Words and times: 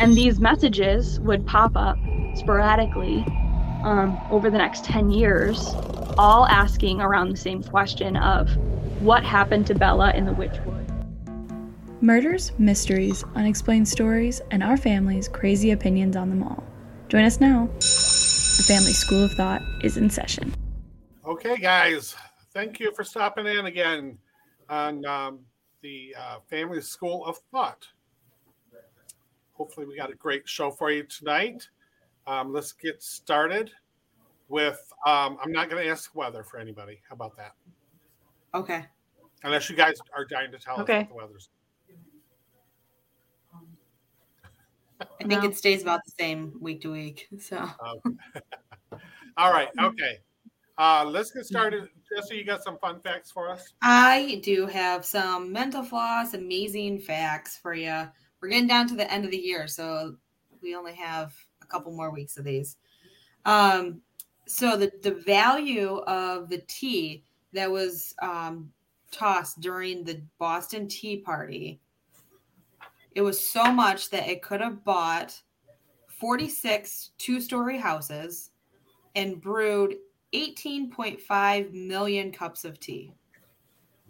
and 0.00 0.14
these 0.14 0.40
messages 0.40 1.20
would 1.20 1.46
pop 1.46 1.72
up 1.76 1.98
sporadically 2.34 3.24
um, 3.84 4.18
over 4.30 4.50
the 4.50 4.58
next 4.58 4.84
10 4.84 5.10
years, 5.10 5.74
all 6.18 6.46
asking 6.46 7.00
around 7.00 7.30
the 7.30 7.36
same 7.36 7.62
question 7.62 8.16
of 8.16 8.48
what 9.00 9.22
happened 9.22 9.66
to 9.66 9.74
Bella 9.74 10.12
in 10.12 10.24
the 10.24 10.32
Witchwood. 10.32 10.80
Murders, 12.00 12.52
mysteries, 12.58 13.24
unexplained 13.34 13.88
stories, 13.88 14.40
and 14.50 14.62
our 14.62 14.76
family's 14.76 15.28
crazy 15.28 15.70
opinions 15.70 16.16
on 16.16 16.28
them 16.28 16.42
all. 16.42 16.62
Join 17.08 17.24
us 17.24 17.40
now. 17.40 17.68
The 17.78 18.64
Family 18.66 18.92
School 18.92 19.24
of 19.24 19.32
Thought 19.32 19.62
is 19.82 19.96
in 19.96 20.10
session. 20.10 20.54
Okay, 21.26 21.56
guys, 21.56 22.14
thank 22.52 22.80
you 22.80 22.92
for 22.94 23.04
stopping 23.04 23.46
in 23.46 23.66
again 23.66 24.18
on 24.68 25.04
um, 25.06 25.40
the 25.82 26.14
uh, 26.18 26.38
Family 26.48 26.80
School 26.80 27.24
of 27.24 27.38
Thought. 27.50 27.86
Hopefully, 29.54 29.86
we 29.86 29.96
got 29.96 30.10
a 30.10 30.16
great 30.16 30.48
show 30.48 30.70
for 30.70 30.90
you 30.90 31.04
tonight. 31.04 31.68
Um, 32.26 32.52
let's 32.52 32.72
get 32.72 33.02
started 33.02 33.70
with. 34.48 34.92
Um, 35.06 35.38
I'm 35.42 35.52
not 35.52 35.70
going 35.70 35.82
to 35.82 35.88
ask 35.90 36.14
weather 36.14 36.42
for 36.42 36.58
anybody. 36.58 37.00
How 37.08 37.14
about 37.14 37.36
that? 37.36 37.52
Okay. 38.52 38.84
Unless 39.44 39.70
you 39.70 39.76
guys 39.76 39.94
are 40.16 40.24
dying 40.24 40.50
to 40.52 40.58
tell 40.58 40.80
Okay. 40.80 41.00
us 41.00 41.02
what 41.02 41.08
the 41.08 41.14
weather's. 41.14 41.48
I 45.00 45.24
think 45.26 45.42
No. 45.42 45.48
it 45.48 45.56
stays 45.56 45.82
about 45.82 46.00
the 46.04 46.12
same 46.18 46.54
week 46.60 46.80
to 46.82 46.92
week. 46.92 47.28
So 47.38 47.58
Um, 47.58 48.18
all 49.36 49.52
right. 49.52 49.68
Okay. 49.80 50.18
Uh, 50.78 51.04
let's 51.06 51.30
get 51.30 51.44
started. 51.44 51.88
Jesse, 52.12 52.36
you 52.36 52.44
got 52.44 52.62
some 52.64 52.78
fun 52.78 53.00
facts 53.00 53.30
for 53.30 53.48
us? 53.48 53.74
I 53.82 54.40
do 54.42 54.66
have 54.66 55.04
some 55.04 55.52
mental 55.52 55.82
floss, 55.84 56.34
amazing 56.34 57.00
facts 57.00 57.56
for 57.56 57.74
you. 57.74 58.08
We're 58.44 58.50
getting 58.50 58.68
down 58.68 58.86
to 58.88 58.94
the 58.94 59.10
end 59.10 59.24
of 59.24 59.30
the 59.30 59.38
year, 59.38 59.66
so 59.66 60.16
we 60.60 60.76
only 60.76 60.92
have 60.92 61.32
a 61.62 61.66
couple 61.66 61.92
more 61.92 62.10
weeks 62.10 62.36
of 62.36 62.44
these. 62.44 62.76
Um, 63.46 64.02
so 64.46 64.76
the 64.76 64.92
the 65.02 65.14
value 65.26 66.02
of 66.06 66.50
the 66.50 66.58
tea 66.68 67.24
that 67.54 67.70
was 67.70 68.14
um, 68.20 68.70
tossed 69.10 69.60
during 69.60 70.04
the 70.04 70.20
Boston 70.38 70.86
Tea 70.88 71.16
Party, 71.16 71.80
it 73.12 73.22
was 73.22 73.40
so 73.40 73.72
much 73.72 74.10
that 74.10 74.28
it 74.28 74.42
could 74.42 74.60
have 74.60 74.84
bought 74.84 75.40
46 76.08 77.12
two-story 77.16 77.78
houses 77.78 78.50
and 79.14 79.40
brewed 79.40 79.96
18.5 80.34 81.72
million 81.72 82.30
cups 82.30 82.66
of 82.66 82.78
tea. 82.78 83.10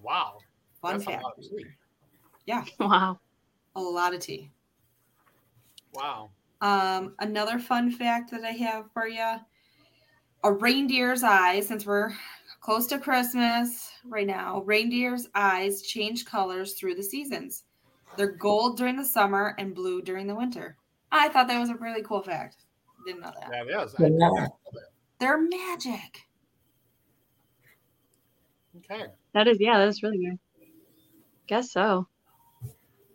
Wow. 0.03 0.39
Fun 0.83 0.95
That's 0.95 1.05
a 1.05 1.11
fact. 1.11 1.23
lot 1.23 1.39
of 1.39 1.45
tea. 1.45 1.67
Yeah, 2.47 2.64
Wow. 2.80 3.20
A 3.77 3.80
lot 3.80 4.14
of 4.14 4.20
tea. 4.20 4.50
Wow. 5.92 6.30
Um, 6.61 7.14
another 7.19 7.58
fun 7.58 7.91
fact 7.91 8.30
that 8.30 8.44
I 8.44 8.50
have 8.53 8.91
for 8.92 9.06
you 9.06 9.36
a 10.44 10.53
reindeer's 10.53 11.22
eyes, 11.22 11.67
since 11.67 11.86
we're 11.86 12.12
close 12.61 12.86
to 12.89 12.98
Christmas 12.98 13.91
right 14.05 14.27
now, 14.27 14.62
reindeer's 14.62 15.28
eyes 15.34 15.83
change 15.83 16.27
colors 16.27 16.75
through 16.75 16.95
the 16.95 17.02
seasons. 17.02 17.64
They're 18.17 18.33
gold 18.33 18.77
during 18.77 18.97
the 18.97 19.05
summer 19.05 19.55
and 19.58 19.75
blue 19.75 20.02
during 20.02 20.27
the 20.27 20.34
winter. 20.34 20.77
I 21.11 21.28
thought 21.28 21.48
that 21.48 21.58
was 21.58 21.70
a 21.70 21.77
really 21.77 22.02
cool 22.02 22.22
fact. 22.22 22.56
Didn't 23.06 23.22
know 23.22 23.33
that. 23.41 23.50
That 23.50 23.69
is. 23.69 23.95
Yeah. 23.98 24.06
I 24.06 24.08
did 24.08 24.19
know. 24.19 24.58
They're 25.19 25.41
magic. 25.41 26.27
Okay. 28.78 29.05
That 29.33 29.48
is, 29.48 29.58
yeah, 29.61 29.78
that's 29.78 30.02
really 30.02 30.19
good. 30.19 30.39
Guess 31.47 31.72
so. 31.72 32.06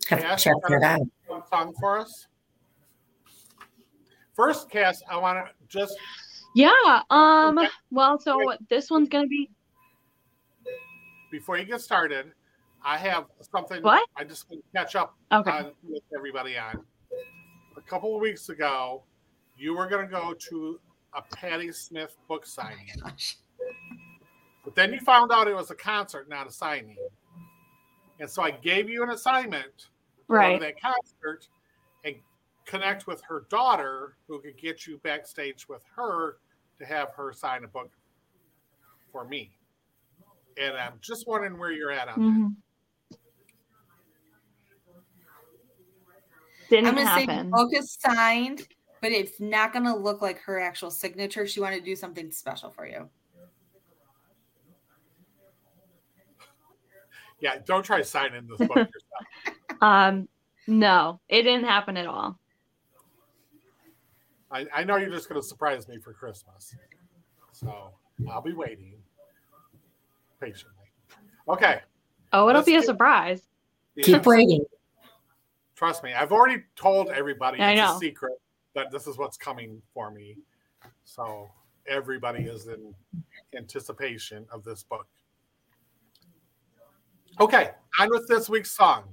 Have 0.09 0.19
Yeah, 0.19 0.35
to 0.35 0.43
check 0.43 0.55
that 0.67 0.83
out. 0.83 1.49
Song 1.49 1.73
for 1.79 1.99
us. 1.99 2.27
First, 4.35 4.69
Cass, 4.69 5.01
I 5.09 5.17
want 5.17 5.45
to 5.45 5.51
just 5.67 5.95
Yeah. 6.55 7.01
Um. 7.09 7.59
Well, 7.91 8.19
so 8.19 8.37
this 8.69 8.89
one's 8.89 9.09
gonna 9.09 9.27
be 9.27 9.49
before 11.31 11.57
you 11.57 11.65
get 11.65 11.81
started, 11.81 12.31
I 12.83 12.97
have 12.97 13.25
something. 13.41 13.83
What? 13.83 14.07
I 14.15 14.23
just 14.23 14.49
want 14.49 14.63
to 14.63 14.77
catch 14.77 14.95
up 14.95 15.15
okay. 15.31 15.51
on 15.51 15.71
with 15.83 16.03
everybody 16.15 16.57
on. 16.57 16.83
A 17.77 17.81
couple 17.81 18.15
of 18.15 18.21
weeks 18.21 18.49
ago, 18.49 19.03
you 19.57 19.75
were 19.75 19.87
going 19.87 20.07
to 20.07 20.11
go 20.11 20.33
to 20.33 20.79
a 21.13 21.21
Patti 21.35 21.71
Smith 21.71 22.15
book 22.27 22.45
signing, 22.45 22.87
Gosh. 23.01 23.37
but 24.63 24.75
then 24.75 24.93
you 24.93 24.99
found 24.99 25.31
out 25.31 25.47
it 25.47 25.55
was 25.55 25.71
a 25.71 25.75
concert, 25.75 26.29
not 26.29 26.47
a 26.47 26.51
signing. 26.51 26.97
And 28.19 28.29
so 28.29 28.43
I 28.43 28.51
gave 28.51 28.89
you 28.89 29.03
an 29.03 29.09
assignment 29.09 29.65
to 29.75 29.87
go 29.87 29.98
Right. 30.29 30.59
to 30.59 30.65
that 30.65 30.79
concert 30.79 31.47
and 32.05 32.15
connect 32.65 33.07
with 33.07 33.21
her 33.27 33.45
daughter, 33.49 34.15
who 34.27 34.39
could 34.39 34.57
get 34.57 34.85
you 34.85 34.99
backstage 34.99 35.67
with 35.67 35.83
her 35.95 36.37
to 36.77 36.85
have 36.85 37.09
her 37.15 37.33
sign 37.33 37.63
a 37.63 37.67
book 37.67 37.91
for 39.11 39.25
me. 39.25 39.51
And 40.57 40.77
I'm 40.77 40.99
just 41.01 41.27
wondering 41.27 41.57
where 41.57 41.71
you're 41.71 41.91
at 41.91 42.07
on 42.07 42.19
that. 42.19 42.25
Mhm. 42.25 42.55
Didn't 46.69 46.87
I'm 46.87 46.95
gonna 46.95 47.15
say 47.15 47.25
the 47.25 47.43
book 47.45 47.73
is 47.73 47.97
signed, 47.99 48.67
but 49.01 49.11
it's 49.11 49.39
not 49.39 49.73
gonna 49.73 49.95
look 49.95 50.21
like 50.21 50.39
her 50.41 50.59
actual 50.59 50.91
signature. 50.91 51.47
She 51.47 51.59
wanted 51.59 51.79
to 51.79 51.85
do 51.85 51.95
something 51.95 52.31
special 52.31 52.69
for 52.69 52.85
you. 52.85 53.09
Yeah, 57.41 57.55
don't 57.65 57.83
try 57.83 58.01
signing 58.01 58.47
this 58.47 58.67
book 58.67 58.77
yourself. 58.77 59.81
Um. 59.81 60.27
No, 60.67 61.19
it 61.29 61.41
didn't 61.43 61.65
happen 61.65 61.97
at 61.97 62.05
all. 62.05 62.37
I, 64.51 64.65
I 64.73 64.83
know 64.83 64.97
you're 64.97 65.09
just 65.09 65.29
going 65.29 65.39
to 65.41 65.47
surprise 65.47 65.87
me 65.87 65.97
for 65.99 66.13
Christmas. 66.13 66.75
So 67.51 67.91
I'll 68.31 68.41
be 68.41 68.53
waiting 68.53 68.93
patiently. 70.39 70.73
Okay. 71.47 71.81
Oh, 72.33 72.49
it'll 72.49 72.59
Let's 72.59 72.65
be 72.65 72.75
a 72.75 72.79
get- 72.79 72.85
surprise. 72.85 73.41
Keep 74.01 74.25
waiting. 74.25 74.63
Trust 75.75 76.03
me, 76.03 76.13
I've 76.13 76.31
already 76.31 76.63
told 76.75 77.09
everybody 77.09 77.59
I 77.59 77.71
it's 77.71 77.79
know. 77.81 77.95
a 77.95 77.99
secret 77.99 78.33
that 78.75 78.91
this 78.91 79.07
is 79.07 79.17
what's 79.17 79.37
coming 79.37 79.81
for 79.93 80.11
me. 80.11 80.35
So 81.05 81.49
everybody 81.87 82.43
is 82.43 82.67
in 82.67 82.93
anticipation 83.57 84.45
of 84.51 84.63
this 84.63 84.83
book. 84.83 85.07
Okay, 87.39 87.71
on 87.97 88.09
with 88.09 88.27
this 88.27 88.49
week's 88.49 88.71
song. 88.75 89.03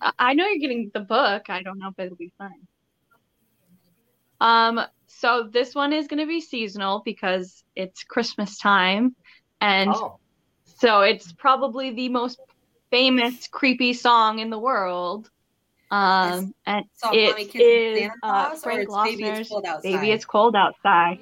I- 0.00 0.34
know 0.34 0.46
you're 0.46 0.58
getting 0.58 0.90
the 0.92 1.00
book. 1.00 1.48
I 1.48 1.62
don't 1.62 1.78
know 1.78 1.88
if 1.88 1.98
it'll 1.98 2.16
be 2.16 2.32
fun. 2.36 2.54
Um, 4.40 4.80
so 5.06 5.48
this 5.52 5.74
one 5.74 5.92
is 5.92 6.08
going 6.08 6.20
to 6.20 6.26
be 6.26 6.40
seasonal 6.40 7.02
because 7.04 7.62
it's 7.76 8.02
Christmas 8.02 8.58
time, 8.58 9.14
and 9.60 9.90
Oh, 9.94 10.18
so 10.64 11.02
it's 11.02 11.32
probably 11.32 11.90
the 11.90 12.08
most 12.08 12.40
famous 12.90 13.46
creepy 13.46 13.92
song 13.92 14.38
in 14.38 14.50
the 14.50 14.58
world. 14.58 15.30
Um, 15.90 16.54
and 16.66 16.84
So 16.94 17.10
it 17.12 17.30
Mommy 17.30 17.44
Kisses 17.46 17.60
is 17.60 17.98
Santa 17.98 18.14
uh, 18.22 18.56
Frank 18.56 18.88
it's 18.88 18.96
Baby 19.16 19.28
It's 19.28 19.48
Cold 19.48 19.66
Outside? 19.66 19.82
"Baby 19.82 20.10
It's 20.12 20.24
Cold 20.24 20.56
Outside." 20.56 21.18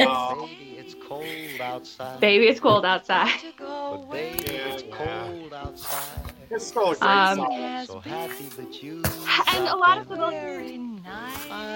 Oh. 0.00 0.46
Baby, 0.46 0.74
it's 0.80 0.94
cold 0.94 1.60
outside. 1.60 2.20
Baby, 2.20 2.46
it's 2.48 2.60
cold 2.60 2.84
outside. 2.84 3.40
But 3.58 4.10
baby, 4.10 4.44
it's 4.56 4.82
cold 4.90 5.52
outside. 5.54 6.32
it's 6.50 6.66
still 6.66 6.94
great 6.94 7.02
Um. 7.02 7.46
So 7.86 8.00
happy 8.00 8.44
that 8.56 8.82
you. 8.82 9.02
And 9.54 9.68
a 9.68 9.76
lot 9.76 9.98
of 9.98 10.08
people, 10.08 10.30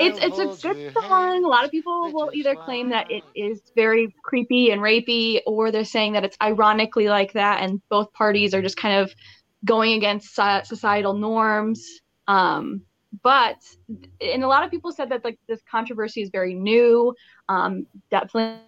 it's 0.01 0.19
it's 0.21 0.39
a 0.39 0.69
good 0.69 0.93
song. 0.95 1.45
A 1.45 1.49
lot 1.49 1.65
of 1.65 1.71
people 1.71 2.13
will 2.13 2.31
either 2.35 2.55
claim 2.57 2.91
that 2.91 3.11
it 3.11 3.25
is 3.35 3.63
very 3.75 4.15
creepy 4.25 4.71
and 4.71 4.83
rapey, 4.83 5.41
or 5.47 5.71
they're 5.71 5.85
saying 5.85 6.13
that 6.13 6.25
it's 6.25 6.37
ironically 6.43 7.09
like 7.09 7.33
that, 7.33 7.63
and 7.63 7.81
both 7.89 8.13
parties 8.13 8.53
are 8.55 8.63
just 8.63 8.77
kind 8.77 9.01
of 9.01 9.13
going 9.65 9.93
against 9.93 10.35
societal 10.35 11.15
norms. 11.15 11.87
Um, 12.29 12.83
but 13.23 13.57
and 14.21 14.45
a 14.45 14.49
lot 14.49 14.65
of 14.65 14.71
people 14.71 14.93
said 14.93 15.09
that 15.11 15.25
like 15.25 15.39
this 15.49 15.61
controversy 15.69 16.23
is 16.23 16.31
very 16.31 16.55
new. 16.55 17.15
Um, 17.49 17.87
definitely 18.11 18.61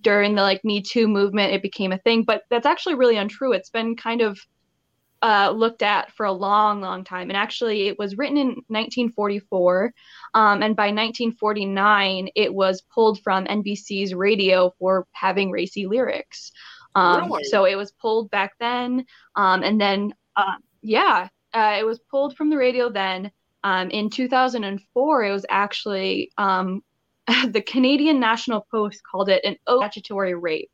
during 0.00 0.34
the 0.34 0.42
like 0.42 0.64
Me 0.64 0.82
Too 0.82 1.08
movement, 1.08 1.52
it 1.52 1.62
became 1.62 1.92
a 1.92 1.98
thing, 1.98 2.22
but 2.22 2.42
that's 2.50 2.66
actually 2.66 2.94
really 2.94 3.16
untrue. 3.16 3.52
It's 3.52 3.70
been 3.70 3.96
kind 3.96 4.20
of 4.20 4.38
uh, 5.22 5.50
looked 5.50 5.82
at 5.82 6.12
for 6.12 6.26
a 6.26 6.32
long, 6.32 6.80
long 6.80 7.04
time. 7.04 7.30
And 7.30 7.36
actually, 7.36 7.88
it 7.88 7.98
was 7.98 8.16
written 8.16 8.36
in 8.36 8.48
1944. 8.68 9.92
Um, 10.34 10.62
and 10.62 10.76
by 10.76 10.86
1949, 10.86 12.28
it 12.34 12.52
was 12.52 12.82
pulled 12.82 13.20
from 13.22 13.46
NBC's 13.46 14.14
radio 14.14 14.72
for 14.78 15.06
having 15.12 15.50
racy 15.50 15.86
lyrics. 15.86 16.52
Um, 16.94 17.24
Really? 17.24 17.44
So 17.44 17.64
it 17.64 17.76
was 17.76 17.92
pulled 17.92 18.30
back 18.30 18.52
then. 18.60 19.04
Um, 19.34 19.62
and 19.62 19.80
then, 19.80 20.14
uh, 20.36 20.54
yeah, 20.82 21.28
uh, 21.54 21.76
it 21.78 21.84
was 21.84 21.98
pulled 21.98 22.36
from 22.36 22.50
the 22.50 22.56
radio 22.56 22.90
then. 22.90 23.30
Um, 23.64 23.90
in 23.90 24.10
2004, 24.10 25.24
it 25.24 25.32
was 25.32 25.46
actually 25.48 26.30
um, 26.38 26.82
the 27.48 27.62
Canadian 27.62 28.20
National 28.20 28.66
Post 28.70 29.02
called 29.10 29.28
it 29.28 29.44
an 29.44 29.56
statutory 29.66 30.34
rape. 30.34 30.70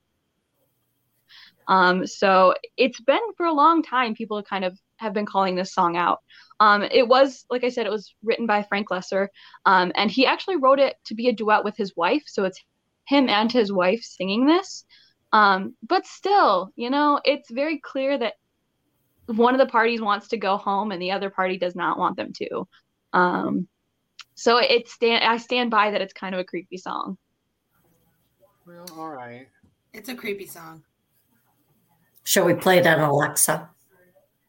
Um, 1.66 2.06
so 2.06 2.54
it's 2.76 3.00
been 3.00 3.32
for 3.36 3.46
a 3.46 3.52
long 3.52 3.82
time. 3.82 4.14
People 4.14 4.42
kind 4.42 4.64
of 4.64 4.78
have 4.96 5.14
been 5.14 5.26
calling 5.26 5.54
this 5.54 5.72
song 5.72 5.96
out. 5.96 6.20
Um, 6.60 6.82
it 6.82 7.08
was, 7.08 7.46
like 7.50 7.64
I 7.64 7.70
said, 7.70 7.86
it 7.86 7.90
was 7.90 8.14
written 8.22 8.46
by 8.46 8.62
Frank 8.62 8.88
Loesser, 8.90 9.28
um, 9.66 9.92
and 9.96 10.10
he 10.10 10.26
actually 10.26 10.56
wrote 10.56 10.78
it 10.78 10.96
to 11.06 11.14
be 11.14 11.28
a 11.28 11.32
duet 11.32 11.64
with 11.64 11.76
his 11.76 11.96
wife. 11.96 12.22
So 12.26 12.44
it's 12.44 12.62
him 13.06 13.28
and 13.28 13.50
his 13.50 13.72
wife 13.72 14.02
singing 14.02 14.46
this. 14.46 14.84
Um, 15.32 15.74
but 15.86 16.06
still, 16.06 16.70
you 16.76 16.90
know, 16.90 17.20
it's 17.24 17.50
very 17.50 17.80
clear 17.80 18.16
that 18.18 18.34
one 19.26 19.54
of 19.54 19.58
the 19.58 19.70
parties 19.70 20.00
wants 20.00 20.28
to 20.28 20.36
go 20.36 20.56
home 20.56 20.92
and 20.92 21.00
the 21.00 21.10
other 21.12 21.30
party 21.30 21.56
does 21.58 21.74
not 21.74 21.98
want 21.98 22.16
them 22.16 22.32
to. 22.34 22.68
Um, 23.12 23.68
so 24.34 24.58
it 24.58 24.88
stand 24.88 25.24
I 25.24 25.36
stand 25.38 25.70
by 25.70 25.90
that 25.90 26.00
it's 26.00 26.12
kind 26.12 26.34
of 26.34 26.40
a 26.40 26.44
creepy 26.44 26.76
song. 26.76 27.16
Well, 28.66 28.86
all 28.98 29.08
right. 29.10 29.48
It's 29.92 30.08
a 30.08 30.14
creepy 30.14 30.46
song. 30.46 30.82
Shall 32.24 32.44
we 32.46 32.54
play 32.54 32.78
it 32.78 32.86
on 32.86 33.00
Alexa? 33.00 33.68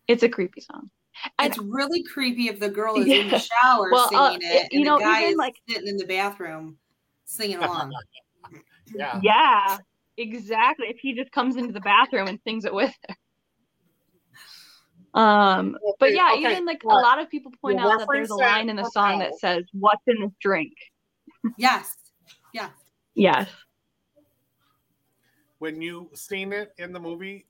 It's 0.08 0.24
a 0.24 0.30
creepy 0.30 0.62
song. 0.62 0.90
And- 1.40 1.48
It's 1.52 1.58
really 1.60 2.04
creepy 2.04 2.48
if 2.48 2.60
the 2.60 2.70
girl 2.70 2.96
is 2.98 3.08
in 3.08 3.30
the 3.30 3.40
shower 3.40 3.90
Well, 3.92 4.10
uh, 4.14 4.32
singing 4.32 4.48
it, 4.50 4.68
you 4.72 4.80
and 4.80 4.86
know, 4.86 4.98
the 4.98 5.04
guy 5.04 5.20
even, 5.22 5.32
is 5.32 5.38
like- 5.38 5.56
sitting 5.70 5.88
in 5.88 5.98
the 5.98 6.06
bathroom 6.06 6.78
singing 7.26 7.58
along. 7.58 7.92
Yeah. 8.94 9.20
Yeah, 9.24 9.78
exactly. 10.16 10.86
If 10.90 11.00
he 11.00 11.16
just 11.16 11.32
comes 11.32 11.56
into 11.56 11.74
the 11.74 11.80
bathroom 11.80 12.28
and 12.28 12.40
sings 12.44 12.66
it 12.66 12.74
with 12.74 12.94
her. 13.10 13.16
Um, 15.16 15.78
but 16.00 16.14
yeah, 16.14 16.32
okay, 16.34 16.52
even 16.52 16.66
like 16.66 16.84
a 16.84 16.88
lot 16.88 17.20
of 17.20 17.30
people 17.30 17.52
point 17.62 17.78
we'll 17.78 17.90
out 17.94 18.00
that 18.00 18.08
there's 18.12 18.30
a 18.30 18.36
line 18.36 18.70
in 18.70 18.76
the 18.76 18.84
for 18.84 18.92
song 18.92 19.20
that 19.20 19.40
says, 19.40 19.64
"What's 19.72 20.04
in 20.08 20.20
this 20.22 20.32
drink?" 20.42 20.74
yes. 21.58 21.96
Yeah. 22.54 22.70
Yes. 23.16 23.50
When 25.60 25.82
you 25.82 26.10
seen 26.14 26.52
it 26.52 26.74
in 26.78 26.92
the 26.92 27.00
movie 27.00 27.48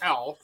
Elf, 0.00 0.38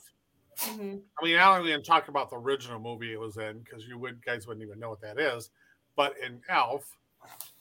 hmm 0.61 0.97
I 1.21 1.25
mean, 1.25 1.37
I 1.37 1.57
don't 1.57 1.67
even 1.67 1.83
talk 1.83 2.07
about 2.07 2.29
the 2.29 2.37
original 2.37 2.79
movie 2.79 3.11
it 3.11 3.19
was 3.19 3.37
in 3.37 3.59
because 3.59 3.87
you 3.87 3.97
would 3.97 4.23
guys 4.23 4.45
wouldn't 4.47 4.65
even 4.65 4.79
know 4.79 4.89
what 4.89 5.01
that 5.01 5.19
is. 5.19 5.49
But 5.95 6.13
in 6.25 6.41
Elf, 6.47 6.85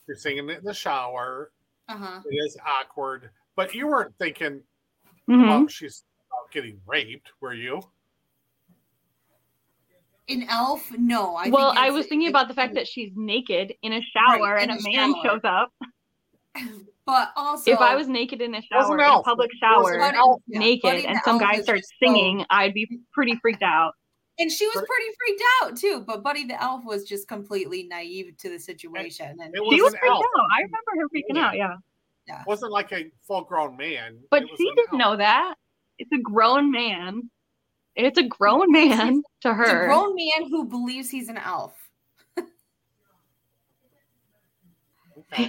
you're 0.06 0.16
singing 0.16 0.48
it 0.50 0.58
in 0.58 0.64
the 0.64 0.74
shower. 0.74 1.52
Uh 1.88 1.96
huh. 1.96 2.20
It 2.30 2.34
is 2.34 2.56
awkward, 2.66 3.30
but 3.56 3.74
you 3.74 3.86
weren't 3.88 4.14
thinking 4.18 4.62
Mhm. 5.28 5.44
about 5.44 5.70
she's 5.70 6.04
about 6.30 6.50
getting 6.52 6.80
raped, 6.86 7.32
were 7.40 7.54
you? 7.54 7.80
In 10.28 10.44
Elf, 10.48 10.90
no. 10.98 11.34
I 11.36 11.48
well, 11.48 11.72
think 11.72 11.84
I 11.84 11.90
was 11.90 12.06
thinking 12.06 12.28
about 12.28 12.48
the 12.48 12.54
fact 12.54 12.74
that 12.74 12.86
she's 12.92 13.10
naked 13.16 13.74
in 13.82 13.92
a 13.94 14.00
shower 14.02 14.54
Right, 14.54 14.62
in 14.62 14.70
and 14.70 14.80
a 14.80 14.88
a 14.88 14.92
man 14.96 15.14
shower. 15.14 15.24
shows 15.24 15.40
up. 15.44 15.72
But 17.06 17.30
also, 17.36 17.70
if 17.70 17.78
I 17.80 17.94
was 17.96 18.06
naked 18.06 18.42
in 18.42 18.54
a 18.54 18.60
shower, 18.60 18.98
in 18.98 19.00
a 19.02 19.22
public 19.22 19.48
It 19.50 19.58
wasn't 19.78 20.02
shower, 20.02 20.14
Elf. 20.14 20.42
Naked, 20.46 20.82
Buddy 20.82 21.06
and 21.06 21.18
some 21.24 21.38
guy 21.38 21.58
starts 21.62 21.88
just 21.88 21.94
so- 21.98 22.06
singing, 22.06 22.44
I'd 22.50 22.74
be 22.74 22.86
pretty 23.14 23.34
freaked 23.40 23.62
out. 23.62 23.94
and 24.38 24.52
she 24.52 24.66
was 24.66 24.74
pretty 24.74 25.10
freaked 25.18 25.42
out 25.62 25.76
too. 25.78 26.04
But 26.06 26.22
Buddy 26.22 26.44
the 26.44 26.62
Elf 26.62 26.84
was 26.84 27.04
just 27.04 27.26
completely 27.26 27.84
naive 27.84 28.36
to 28.40 28.50
the 28.50 28.58
situation, 28.58 29.38
and 29.42 29.54
It 29.54 29.62
She 29.70 29.80
was 29.80 29.94
an 29.94 30.00
freaked 30.00 30.12
elf. 30.12 30.22
out. 30.22 30.46
I 30.52 30.60
remember 30.60 30.90
her 30.98 31.08
freaking 31.08 31.36
Yeah. 31.36 31.46
out. 31.46 31.56
Yeah, 32.26 32.40
It 32.42 32.46
wasn't 32.46 32.72
like 32.72 32.92
a 32.92 33.10
full 33.26 33.40
grown 33.44 33.74
man. 33.78 34.18
but 34.30 34.42
she 34.58 34.64
didn't 34.76 34.92
elf. 34.92 34.98
know 34.98 35.16
that. 35.16 35.54
It's 35.98 36.12
a 36.12 36.18
grown 36.18 36.70
man. 36.70 37.30
It's 37.98 38.16
a 38.16 38.22
grown 38.22 38.70
man 38.70 39.14
to 39.16 39.22
it's 39.40 39.44
a 39.44 39.54
her. 39.54 39.86
grown 39.86 40.14
man 40.14 40.48
who 40.48 40.64
believes 40.66 41.10
he's 41.10 41.28
an 41.28 41.36
elf. 41.36 41.74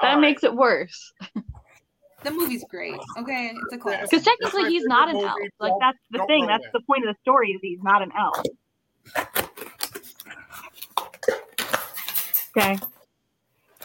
That 0.00 0.14
All 0.14 0.20
makes 0.20 0.42
it 0.44 0.54
worse 0.54 1.12
The 2.22 2.30
movie's 2.30 2.64
great. 2.68 2.98
Okay, 3.18 3.52
it's 3.54 3.72
a 3.72 3.78
classic. 3.78 4.10
because 4.10 4.24
technically 4.24 4.64
he's 4.70 4.84
not 4.84 5.08
an 5.08 5.14
movie. 5.14 5.26
elf. 5.26 5.38
Like 5.60 5.72
that's 5.80 5.98
the 6.10 6.18
don't 6.18 6.26
thing. 6.26 6.46
That's 6.46 6.64
it. 6.64 6.72
the 6.72 6.80
point 6.82 7.06
of 7.08 7.14
the 7.14 7.18
story 7.22 7.50
is 7.50 7.60
he's 7.62 7.82
not 7.82 8.02
an 8.02 8.10
elf. 8.16 8.42
Okay. 12.56 12.78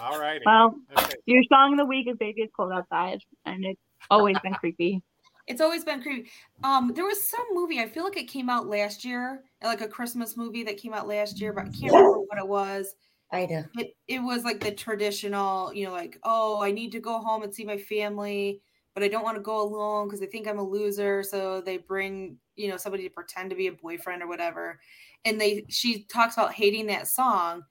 All 0.02 0.20
right. 0.20 0.42
Well, 0.46 0.76
Okay. 0.98 1.14
your 1.26 1.44
song 1.52 1.74
of 1.74 1.78
the 1.80 1.86
week 1.86 2.08
is 2.08 2.18
"Baby 2.18 2.42
It's 2.42 2.54
Cold 2.56 2.72
Outside," 2.72 3.22
and 3.46 3.64
it's 3.66 3.80
always 4.12 4.38
been 4.40 4.54
creepy. 4.54 5.02
It's 5.48 5.62
always 5.62 5.86
been 5.86 6.02
creepy. 6.02 6.30
Um, 6.64 6.92
there 6.94 7.06
was 7.06 7.26
some 7.26 7.46
movie 7.54 7.80
I 7.80 7.88
feel 7.88 8.04
like 8.04 8.18
it 8.18 8.28
came 8.28 8.50
out 8.50 8.68
last 8.68 9.06
year, 9.06 9.44
like 9.64 9.82
a 9.82 9.88
Christmas 9.88 10.36
movie 10.36 10.64
that 10.64 10.78
came 10.78 10.94
out 10.94 11.08
last 11.08 11.40
year, 11.40 11.54
but 11.54 11.66
I 11.66 11.70
can't 11.70 11.94
remember 11.94 12.20
what 12.20 12.38
it 12.38 12.48
was. 12.48 12.96
Ida. 13.32 13.70
It 13.78 13.96
it 14.08 14.20
was 14.20 14.44
like 14.44 14.60
the 14.60 14.72
traditional, 14.72 15.74
you 15.74 15.86
know, 15.86 15.92
like 15.92 16.20
oh, 16.24 16.62
I 16.62 16.72
need 16.72 16.92
to 16.94 17.00
go 17.00 17.20
home 17.20 17.44
and 17.44 17.54
see 17.54 17.66
my 17.66 17.78
family, 17.78 18.62
but 18.94 19.04
I 19.04 19.08
don't 19.08 19.24
want 19.24 19.38
to 19.38 19.44
go 19.44 19.62
alone 19.62 20.08
because 20.08 20.20
they 20.20 20.28
think 20.28 20.48
I'm 20.48 20.60
a 20.60 20.64
loser, 20.64 21.24
so 21.24 21.62
they 21.62 21.78
bring 21.78 22.38
you 22.56 22.70
know 22.70 22.78
somebody 22.78 23.04
to 23.04 23.10
pretend 23.10 23.50
to 23.50 23.56
be 23.56 23.68
a 23.68 23.74
boyfriend 23.74 24.22
or 24.22 24.28
whatever, 24.28 24.80
and 25.26 25.40
they 25.40 25.66
she 25.70 26.04
talks 26.04 26.36
about 26.36 26.54
hating 26.54 26.88
that 26.88 27.08
song. 27.08 27.64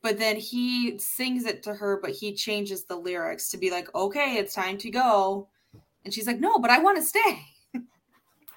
But 0.00 0.18
then 0.18 0.36
he 0.36 0.96
sings 0.98 1.44
it 1.44 1.64
to 1.64 1.74
her, 1.74 1.98
but 2.00 2.12
he 2.12 2.32
changes 2.32 2.84
the 2.84 2.94
lyrics 2.94 3.50
to 3.50 3.58
be 3.58 3.70
like, 3.70 3.92
okay, 3.96 4.36
it's 4.36 4.54
time 4.54 4.78
to 4.78 4.90
go. 4.90 5.48
And 6.04 6.14
she's 6.14 6.26
like, 6.26 6.40
no, 6.40 6.58
but 6.58 6.70
I 6.70 6.78
want 6.78 6.96
to 6.98 7.02
stay. 7.02 7.40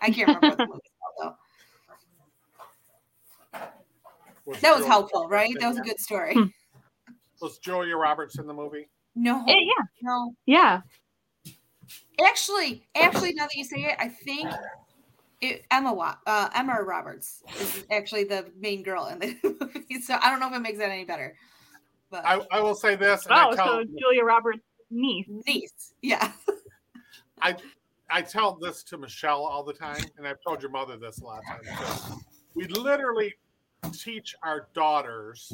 I 0.01 0.09
can't 0.09 0.27
remember 0.27 0.47
what 0.49 0.57
the 0.57 0.65
movie's 0.67 0.81
called, 1.19 1.35
though. 3.53 3.59
That 4.61 4.71
was 4.71 4.79
Julia 4.79 4.87
helpful, 4.87 5.27
right? 5.27 5.53
That 5.59 5.67
was 5.67 5.77
a 5.77 5.81
good 5.81 5.99
story. 5.99 6.33
Hmm. 6.33 6.45
Was 7.41 7.57
Julia 7.59 7.95
Roberts 7.95 8.37
in 8.39 8.47
the 8.47 8.53
movie? 8.53 8.89
No, 9.15 9.43
Eh, 9.47 9.53
yeah, 9.59 9.83
no. 10.01 10.33
yeah. 10.45 10.81
Actually, 12.23 12.87
actually, 12.95 13.33
now 13.33 13.43
that 13.43 13.55
you 13.55 13.63
say 13.63 13.77
it, 13.83 13.95
I 13.99 14.07
think 14.07 14.49
it, 15.41 15.65
Emma 15.71 15.93
Wa- 15.93 16.17
uh, 16.25 16.49
Emma 16.55 16.81
Roberts 16.81 17.43
is 17.59 17.83
actually 17.91 18.23
the 18.23 18.45
main 18.59 18.83
girl 18.83 19.07
in 19.07 19.19
the 19.19 19.35
movie. 19.59 20.01
So 20.01 20.17
I 20.21 20.29
don't 20.29 20.39
know 20.39 20.47
if 20.47 20.53
it 20.53 20.59
makes 20.59 20.77
that 20.77 20.89
any 20.91 21.03
better. 21.03 21.35
But 22.09 22.25
I, 22.25 22.41
I 22.51 22.61
will 22.61 22.75
say 22.75 22.95
this. 22.95 23.25
Oh, 23.29 23.33
I, 23.33 23.55
tell, 23.55 23.67
so 23.67 23.83
Julia 23.99 24.23
Roberts' 24.23 24.59
niece. 24.89 25.27
niece, 25.45 25.93
yeah. 26.01 26.31
I 27.41 27.55
I 28.09 28.21
tell 28.21 28.57
this 28.61 28.83
to 28.83 28.97
Michelle 28.97 29.45
all 29.45 29.63
the 29.63 29.73
time, 29.73 30.03
and 30.17 30.27
I've 30.27 30.41
told 30.45 30.61
your 30.61 30.71
mother 30.71 30.97
this 30.97 31.19
a 31.19 31.23
lot 31.23 31.39
of 31.39 31.65
times. 31.65 32.13
We 32.53 32.67
literally 32.67 33.33
teach 33.93 34.35
our 34.43 34.67
daughters 34.73 35.51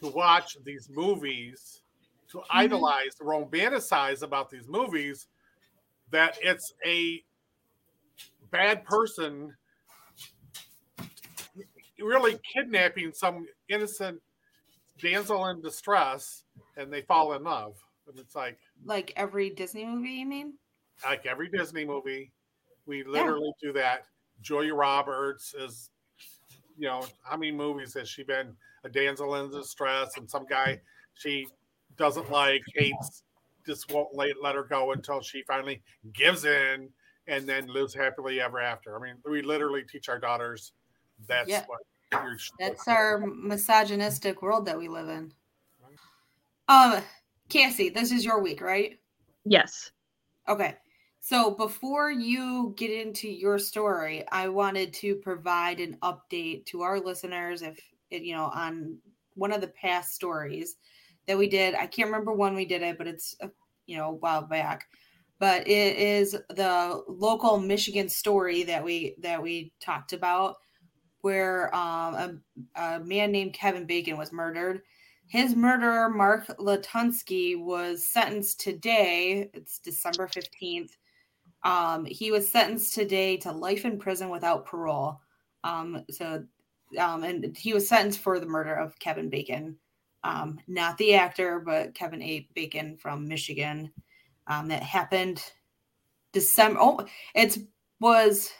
to 0.00 0.08
watch 0.08 0.56
these 0.64 0.88
movies, 0.90 1.82
to 2.30 2.38
Mm-hmm. 2.38 2.58
idolize, 2.58 3.16
romanticize 3.20 4.22
about 4.22 4.50
these 4.50 4.68
movies, 4.68 5.26
that 6.10 6.38
it's 6.40 6.72
a 6.86 7.22
bad 8.50 8.84
person 8.84 9.54
really 12.00 12.38
kidnapping 12.54 13.12
some 13.12 13.46
innocent 13.68 14.20
damsel 15.00 15.46
in 15.46 15.60
distress 15.60 16.44
and 16.76 16.92
they 16.92 17.02
fall 17.02 17.32
in 17.34 17.42
love. 17.42 17.76
And 18.10 18.18
it's 18.18 18.34
like 18.34 18.58
Like 18.84 19.12
every 19.16 19.50
Disney 19.50 19.84
movie, 19.84 20.10
you 20.10 20.26
mean? 20.26 20.54
like 21.04 21.24
every 21.24 21.48
Disney 21.48 21.84
movie, 21.84 22.30
we 22.86 23.04
literally 23.04 23.52
do 23.62 23.72
that. 23.72 24.04
Julia 24.42 24.74
Roberts 24.74 25.54
is, 25.54 25.90
you 26.76 26.86
know, 26.88 27.06
how 27.22 27.36
many 27.36 27.52
movies 27.52 27.94
has 27.94 28.08
she 28.08 28.22
been 28.22 28.54
a 28.84 28.88
damsel 28.88 29.34
in 29.36 29.50
distress 29.50 30.16
and 30.16 30.28
some 30.28 30.44
guy 30.46 30.80
she 31.14 31.46
doesn't 31.96 32.30
like, 32.30 32.62
hates, 32.74 33.22
just 33.66 33.90
won't 33.92 34.14
let, 34.14 34.42
let 34.42 34.54
her 34.54 34.64
go 34.64 34.92
until 34.92 35.20
she 35.20 35.42
finally 35.42 35.82
gives 36.12 36.44
in 36.44 36.88
and 37.26 37.46
then 37.46 37.66
lives 37.68 37.94
happily 37.94 38.40
ever 38.40 38.60
after. 38.60 38.98
I 38.98 39.02
mean, 39.02 39.16
we 39.24 39.42
literally 39.42 39.82
teach 39.90 40.08
our 40.08 40.18
daughters 40.18 40.72
that's 41.26 41.48
Yeah. 41.48 41.64
what 41.66 41.80
you're 42.12 42.36
That's 42.58 42.88
our 42.88 43.18
misogynistic 43.18 44.42
world 44.42 44.66
that 44.66 44.78
we 44.78 44.88
live 44.88 45.08
in. 45.08 45.32
Um, 46.68 47.02
Cassie, 47.50 47.90
this 47.90 48.12
is 48.12 48.24
your 48.24 48.40
week, 48.40 48.60
right? 48.60 48.98
Yes. 49.44 49.90
Okay. 50.48 50.76
So 51.20 51.50
before 51.50 52.10
you 52.10 52.74
get 52.76 52.90
into 52.90 53.28
your 53.28 53.58
story, 53.58 54.24
I 54.32 54.48
wanted 54.48 54.92
to 54.94 55.16
provide 55.16 55.78
an 55.80 55.98
update 56.02 56.64
to 56.66 56.82
our 56.82 56.98
listeners 56.98 57.62
if 57.62 57.78
it, 58.10 58.22
you 58.22 58.34
know, 58.34 58.50
on 58.54 58.98
one 59.34 59.52
of 59.52 59.60
the 59.60 59.68
past 59.68 60.14
stories 60.14 60.76
that 61.26 61.36
we 61.36 61.48
did. 61.48 61.74
I 61.74 61.86
can't 61.86 62.08
remember 62.08 62.32
when 62.32 62.54
we 62.54 62.64
did 62.64 62.82
it, 62.82 62.96
but 62.96 63.06
it's 63.06 63.36
uh, 63.42 63.48
you 63.86 63.96
know, 63.96 64.08
a 64.10 64.14
while 64.14 64.42
back. 64.42 64.86
But 65.38 65.66
it 65.66 65.96
is 65.96 66.32
the 66.48 67.02
local 67.08 67.58
Michigan 67.58 68.08
story 68.08 68.62
that 68.64 68.84
we 68.84 69.14
that 69.18 69.42
we 69.42 69.72
talked 69.80 70.12
about 70.12 70.56
where 71.22 71.74
um, 71.74 72.14
a, 72.14 72.80
a 72.80 73.00
man 73.00 73.30
named 73.30 73.52
Kevin 73.52 73.86
Bacon 73.86 74.16
was 74.16 74.32
murdered. 74.32 74.82
His 75.30 75.54
murderer, 75.54 76.10
Mark 76.10 76.48
Latunski, 76.58 77.56
was 77.56 78.04
sentenced 78.04 78.58
today. 78.58 79.48
It's 79.54 79.78
December 79.78 80.26
15th. 80.26 80.90
Um, 81.62 82.04
he 82.04 82.32
was 82.32 82.50
sentenced 82.50 82.94
today 82.94 83.36
to 83.36 83.52
life 83.52 83.84
in 83.84 83.96
prison 83.96 84.28
without 84.28 84.66
parole. 84.66 85.20
Um, 85.62 86.04
so, 86.10 86.42
um, 86.98 87.22
and 87.22 87.56
he 87.56 87.72
was 87.72 87.88
sentenced 87.88 88.18
for 88.18 88.40
the 88.40 88.46
murder 88.46 88.74
of 88.74 88.98
Kevin 88.98 89.30
Bacon, 89.30 89.76
um, 90.24 90.58
not 90.66 90.98
the 90.98 91.14
actor, 91.14 91.62
but 91.64 91.94
Kevin 91.94 92.22
A. 92.22 92.48
Bacon 92.56 92.96
from 92.96 93.28
Michigan. 93.28 93.92
Um, 94.48 94.66
that 94.66 94.82
happened 94.82 95.44
December. 96.32 96.80
Oh, 96.82 97.06
it 97.36 97.56
was 98.00 98.50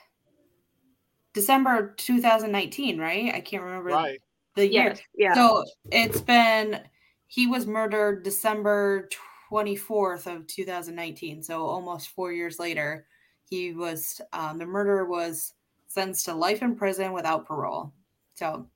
December 1.34 1.94
2019, 1.96 2.96
right? 2.96 3.34
I 3.34 3.40
can't 3.40 3.64
remember 3.64 3.90
Right. 3.90 4.20
The 4.60 4.72
year. 4.72 4.84
Yes. 4.88 5.00
Yeah. 5.16 5.34
So 5.34 5.64
it's 5.90 6.20
been 6.20 6.80
he 7.26 7.46
was 7.46 7.66
murdered 7.66 8.22
December 8.24 9.08
24th 9.50 10.26
of 10.26 10.46
2019. 10.46 11.42
So 11.42 11.64
almost 11.66 12.10
four 12.10 12.32
years 12.32 12.58
later, 12.58 13.06
he 13.48 13.72
was 13.72 14.20
um, 14.32 14.58
the 14.58 14.66
murderer 14.66 15.04
was 15.06 15.54
sentenced 15.88 16.24
to 16.26 16.34
life 16.34 16.62
in 16.62 16.76
prison 16.76 17.12
without 17.12 17.46
parole. 17.46 17.92
So 18.34 18.66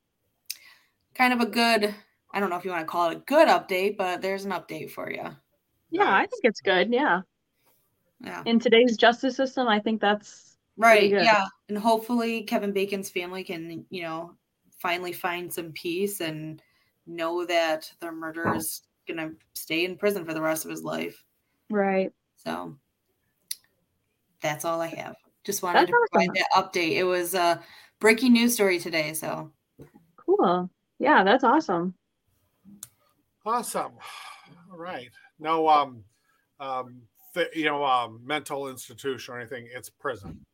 kind 1.14 1.32
of 1.32 1.40
a 1.40 1.46
good 1.46 1.94
I 2.32 2.40
don't 2.40 2.50
know 2.50 2.56
if 2.56 2.64
you 2.64 2.72
want 2.72 2.82
to 2.82 2.86
call 2.90 3.10
it 3.10 3.16
a 3.18 3.20
good 3.20 3.46
update, 3.46 3.96
but 3.96 4.20
there's 4.20 4.44
an 4.44 4.50
update 4.50 4.90
for 4.90 5.08
you. 5.10 5.22
yeah, 5.90 6.12
I 6.12 6.26
think 6.26 6.42
it's 6.44 6.60
good. 6.60 6.92
Yeah. 6.92 7.20
Yeah. 8.20 8.42
In 8.46 8.58
today's 8.58 8.96
justice 8.96 9.36
system, 9.36 9.68
I 9.68 9.78
think 9.78 10.00
that's 10.00 10.56
Right. 10.76 11.10
good. 11.10 11.22
Yeah. 11.24 11.44
And 11.68 11.78
hopefully 11.78 12.42
Kevin 12.42 12.72
Bacon's 12.72 13.08
family 13.10 13.44
can, 13.44 13.86
you 13.90 14.02
know, 14.02 14.34
finally 14.84 15.12
find 15.14 15.50
some 15.50 15.72
peace 15.72 16.20
and 16.20 16.60
know 17.06 17.46
that 17.46 17.90
their 18.00 18.12
murderer 18.12 18.54
is 18.54 18.82
going 19.08 19.16
to 19.16 19.34
stay 19.54 19.86
in 19.86 19.96
prison 19.96 20.26
for 20.26 20.34
the 20.34 20.42
rest 20.42 20.66
of 20.66 20.70
his 20.70 20.82
life. 20.84 21.24
right. 21.70 22.12
So 22.36 22.76
that's 24.42 24.66
all 24.66 24.82
I 24.82 24.88
have. 24.88 25.16
Just 25.42 25.62
wanted 25.62 25.88
That's 25.88 25.90
to 25.90 26.06
provide 26.10 26.28
awesome. 26.28 26.34
that 26.34 26.72
update. 26.72 26.96
It 26.96 27.04
was 27.04 27.32
a 27.32 27.62
breaking 27.98 28.34
news 28.34 28.52
story 28.52 28.78
today. 28.78 29.14
So 29.14 29.50
Cool. 30.16 30.68
Yeah, 30.98 31.24
that's 31.24 31.44
awesome. 31.44 31.94
Awesome. 33.46 33.92
All 34.70 34.78
right. 34.78 35.08
No, 35.38 35.66
um, 35.66 36.04
um, 36.60 37.00
th- 37.32 37.48
you 37.54 37.64
know, 37.64 37.82
um, 37.82 38.20
mental 38.22 38.68
institution 38.68 39.32
or 39.32 39.38
anything. 39.38 39.66
It's 39.74 39.88
prison. 39.88 40.44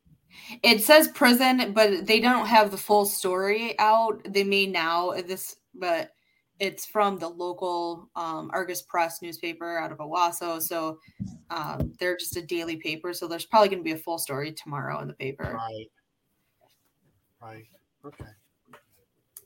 It 0.63 0.83
says 0.83 1.09
prison, 1.09 1.73
but 1.73 2.07
they 2.07 2.21
don't 2.21 2.47
have 2.47 2.71
the 2.71 2.77
full 2.77 3.05
story 3.05 3.79
out. 3.79 4.21
They 4.29 4.45
may 4.45 4.67
now 4.67 5.13
this, 5.27 5.57
but 5.75 6.11
it's 6.59 6.85
from 6.85 7.19
the 7.19 7.29
local 7.29 8.11
um, 8.15 8.51
Argus 8.53 8.83
Press 8.83 9.23
newspaper 9.23 9.79
out 9.79 9.93
of 9.93 9.99
Owosso. 9.99 10.61
So 10.61 10.99
um, 11.49 11.93
they're 11.99 12.17
just 12.17 12.37
a 12.37 12.43
daily 12.43 12.77
paper. 12.77 13.13
So 13.15 13.27
there's 13.27 13.47
probably 13.47 13.69
going 13.69 13.81
to 13.81 13.85
be 13.85 13.93
a 13.93 13.97
full 13.97 14.19
story 14.19 14.53
tomorrow 14.53 15.01
in 15.01 15.09
the 15.09 15.15
paper. 15.15 15.57
Right. 15.57 15.91
Right. 17.43 17.67
Okay. 18.05 18.31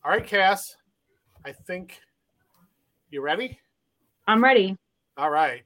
All 0.04 0.10
right, 0.10 0.26
Cass. 0.26 0.76
I 1.44 1.52
think 1.52 2.00
you 3.10 3.20
ready? 3.20 3.58
I'm 4.26 4.42
ready. 4.42 4.76
All 5.16 5.30
right. 5.30 5.62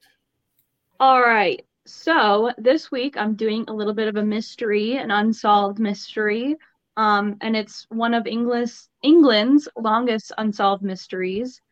All 1.00 1.20
right. 1.20 1.64
So 1.88 2.52
this 2.58 2.90
week 2.90 3.16
I'm 3.16 3.34
doing 3.34 3.64
a 3.66 3.72
little 3.72 3.94
bit 3.94 4.08
of 4.08 4.16
a 4.16 4.22
mystery, 4.22 4.98
an 4.98 5.10
unsolved 5.10 5.78
mystery. 5.78 6.54
Um, 6.98 7.36
and 7.40 7.56
it's 7.56 7.86
one 7.88 8.12
of 8.12 8.26
English 8.26 8.72
England's 9.02 9.68
longest 9.74 10.30
unsolved 10.36 10.82
mysteries. 10.82 11.62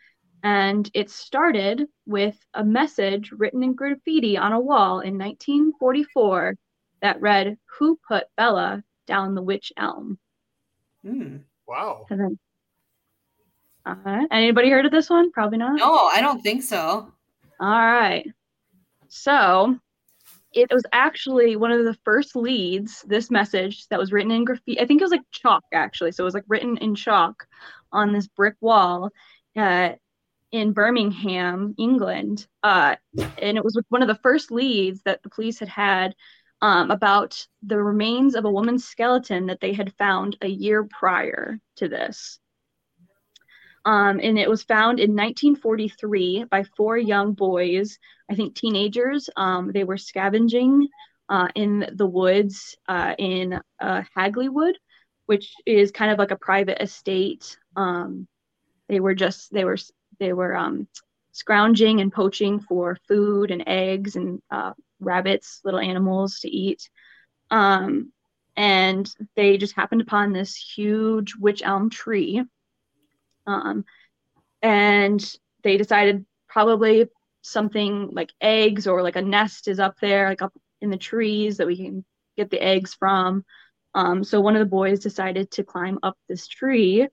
And 0.42 0.90
it 0.94 1.11
started 1.11 1.87
with 2.06 2.35
a 2.54 2.64
message 2.64 3.30
written 3.30 3.62
in 3.62 3.75
graffiti 3.75 4.38
on 4.38 4.54
a 4.54 4.61
wall 4.61 5.00
in 5.00 5.18
1944 5.18 6.56
that 7.02 7.20
read, 7.20 7.58
Who 7.78 7.99
put 8.08 8.25
Bella 8.38 8.82
down 9.06 9.35
the 9.35 9.42
wych 9.42 9.70
elm? 9.76 10.18
Hmm. 11.04 11.37
Wow. 11.68 12.06
And 12.08 12.20
then 12.20 12.38
uh, 13.85 14.26
anybody 14.30 14.70
heard 14.70 14.87
of 14.87 14.92
this 14.92 15.11
one? 15.11 15.30
Probably 15.30 15.58
not. 15.58 15.76
No, 15.76 16.06
I 16.06 16.23
don't 16.23 16.42
think 16.42 16.62
so. 16.62 17.12
All 17.61 17.68
right. 17.68 18.26
So 19.08 19.78
it 20.56 20.72
was 20.72 20.84
actually 20.92 21.54
one 21.54 21.70
of 21.70 21.84
the 21.84 21.96
first 22.02 22.34
leads, 22.34 23.02
this 23.02 23.30
message 23.30 23.86
that 23.88 23.98
was 23.98 24.10
written 24.10 24.30
in 24.30 24.44
graffiti. 24.44 24.80
I 24.80 24.86
think 24.86 25.00
it 25.00 25.04
was 25.04 25.10
like 25.10 25.20
chalk, 25.30 25.64
actually. 25.72 26.12
So 26.12 26.25
it 26.25 26.25
was 26.25 26.34
like 26.34 26.44
written 26.48 26.78
in 26.78 26.94
chalk 26.94 27.46
on 27.92 28.12
this 28.12 28.26
brick 28.26 28.56
wall 28.62 29.10
uh, 29.54 29.90
in 30.52 30.72
Birmingham, 30.72 31.75
England. 31.76 32.46
Uh, 32.62 32.96
and 33.38 33.58
it 33.58 33.64
was 33.64 33.78
one 33.90 34.00
of 34.00 34.08
the 34.08 34.18
first 34.22 34.50
leads 34.50 35.02
that 35.02 35.22
the 35.22 35.28
police 35.28 35.58
had 35.60 35.68
had 35.68 36.14
um, 36.62 36.90
about 36.90 37.46
the 37.62 37.80
remains 37.80 38.34
of 38.34 38.46
a 38.46 38.50
woman's 38.50 38.86
skeleton 38.86 39.46
that 39.46 39.60
they 39.60 39.75
had 39.75 39.92
found 39.98 40.38
a 40.40 40.48
year 40.48 40.84
prior 40.84 41.60
to 41.76 41.86
this. 41.86 42.38
Um, 43.86 44.18
and 44.20 44.36
it 44.36 44.50
was 44.50 44.64
found 44.64 44.98
in 44.98 45.12
1943 45.12 46.46
by 46.50 46.64
four 46.76 46.98
young 46.98 47.34
boys, 47.34 47.98
I 48.28 48.34
think 48.34 48.56
teenagers. 48.56 49.30
Um, 49.36 49.70
they 49.72 49.84
were 49.84 49.96
scavenging 49.96 50.88
uh, 51.28 51.48
in 51.54 51.88
the 51.94 52.06
woods 52.06 52.76
uh, 52.88 53.14
in 53.16 53.60
uh, 53.80 54.02
Hagley 54.12 54.48
Wood, 54.48 54.76
which 55.26 55.54
is 55.64 55.92
kind 55.92 56.10
of 56.10 56.18
like 56.18 56.32
a 56.32 56.36
private 56.36 56.82
estate. 56.82 57.56
Um, 57.76 58.26
they 58.88 58.98
were 58.98 59.14
just 59.14 59.52
they 59.52 59.64
were 59.64 59.78
they 60.18 60.32
were 60.32 60.56
um, 60.56 60.88
scrounging 61.30 62.00
and 62.00 62.12
poaching 62.12 62.58
for 62.58 62.98
food 63.06 63.52
and 63.52 63.62
eggs 63.68 64.16
and 64.16 64.42
uh, 64.50 64.72
rabbits, 64.98 65.60
little 65.64 65.80
animals 65.80 66.40
to 66.40 66.48
eat. 66.48 66.90
Um, 67.52 68.12
and 68.56 69.08
they 69.36 69.58
just 69.58 69.76
happened 69.76 70.00
upon 70.00 70.32
this 70.32 70.56
huge 70.56 71.34
wych 71.38 71.62
elm 71.62 71.88
tree 71.88 72.42
um, 73.46 73.84
and 74.62 75.34
they 75.62 75.76
decided 75.76 76.24
probably 76.48 77.08
something 77.42 78.10
like 78.12 78.32
eggs 78.40 78.86
or 78.86 79.02
like 79.02 79.16
a 79.16 79.22
nest 79.22 79.68
is 79.68 79.78
up 79.78 79.96
there, 80.00 80.28
like 80.28 80.42
up 80.42 80.52
in 80.80 80.90
the 80.90 80.96
trees 80.96 81.58
that 81.58 81.66
we 81.66 81.76
can 81.76 82.04
get 82.36 82.50
the 82.50 82.60
eggs 82.60 82.94
from. 82.94 83.44
Um, 83.94 84.24
so 84.24 84.40
one 84.40 84.56
of 84.56 84.60
the 84.60 84.66
boys 84.66 85.00
decided 85.00 85.50
to 85.52 85.64
climb 85.64 85.98
up 86.02 86.18
this 86.28 86.46
tree 86.48 87.08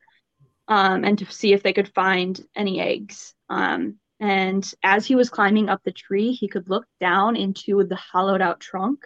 um, 0.67 1.03
and 1.03 1.17
to 1.19 1.25
see 1.31 1.53
if 1.53 1.63
they 1.63 1.73
could 1.73 1.93
find 1.93 2.39
any 2.55 2.79
eggs. 2.81 3.33
Um, 3.49 3.99
and 4.19 4.69
as 4.83 5.05
he 5.05 5.15
was 5.15 5.29
climbing 5.29 5.69
up 5.69 5.81
the 5.83 5.91
tree, 5.91 6.31
he 6.31 6.47
could 6.47 6.69
look 6.69 6.85
down 6.99 7.35
into 7.35 7.83
the 7.83 7.95
hollowed 7.95 8.41
out 8.41 8.59
trunk. 8.59 9.05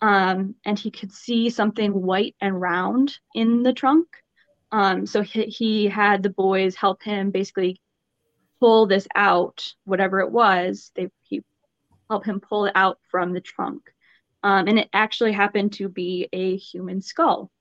Um, 0.00 0.54
and 0.64 0.78
he 0.78 0.90
could 0.90 1.12
see 1.12 1.48
something 1.50 1.92
white 1.92 2.36
and 2.40 2.60
round 2.60 3.16
in 3.34 3.62
the 3.62 3.72
trunk. 3.72 4.06
Um, 4.74 5.06
so 5.06 5.22
he, 5.22 5.44
he 5.44 5.86
had 5.86 6.24
the 6.24 6.30
boys 6.30 6.74
help 6.74 7.00
him 7.00 7.30
basically 7.30 7.80
pull 8.58 8.86
this 8.86 9.06
out, 9.14 9.72
whatever 9.84 10.18
it 10.18 10.32
was. 10.32 10.90
They 10.96 11.10
he 11.22 11.44
helped 12.10 12.26
him 12.26 12.40
pull 12.40 12.64
it 12.64 12.72
out 12.74 12.98
from 13.08 13.32
the 13.32 13.40
trunk, 13.40 13.82
um, 14.42 14.66
and 14.66 14.80
it 14.80 14.88
actually 14.92 15.30
happened 15.30 15.74
to 15.74 15.88
be 15.88 16.28
a 16.32 16.56
human 16.56 17.02
skull. 17.02 17.52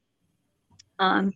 Um, 0.98 1.34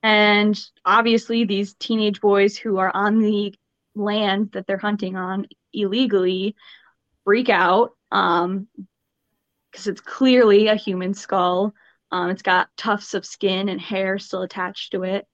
and 0.00 0.56
obviously, 0.84 1.42
these 1.44 1.74
teenage 1.74 2.20
boys 2.20 2.56
who 2.56 2.78
are 2.78 2.94
on 2.94 3.18
the 3.18 3.52
land 3.96 4.52
that 4.52 4.68
they're 4.68 4.78
hunting 4.78 5.16
on 5.16 5.48
illegally 5.72 6.54
freak 7.24 7.48
out 7.48 7.96
because 8.12 9.88
it's 9.88 10.00
clearly 10.00 10.68
a 10.68 10.76
human 10.76 11.14
skull. 11.14 11.74
Um, 12.16 12.30
it's 12.30 12.42
got 12.42 12.74
tufts 12.78 13.12
of 13.12 13.26
skin 13.26 13.68
and 13.68 13.78
hair 13.78 14.18
still 14.18 14.40
attached 14.40 14.92
to 14.92 15.02
it. 15.02 15.26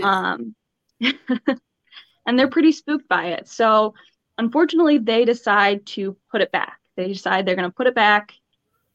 Um, 0.00 0.54
and 1.00 2.38
they're 2.38 2.48
pretty 2.48 2.70
spooked 2.70 3.08
by 3.08 3.28
it. 3.30 3.48
So, 3.48 3.94
unfortunately, 4.36 4.98
they 4.98 5.24
decide 5.24 5.84
to 5.86 6.16
put 6.30 6.40
it 6.40 6.52
back. 6.52 6.78
They 6.96 7.08
decide 7.08 7.44
they're 7.44 7.56
going 7.56 7.68
to 7.68 7.74
put 7.74 7.88
it 7.88 7.94
back 7.94 8.34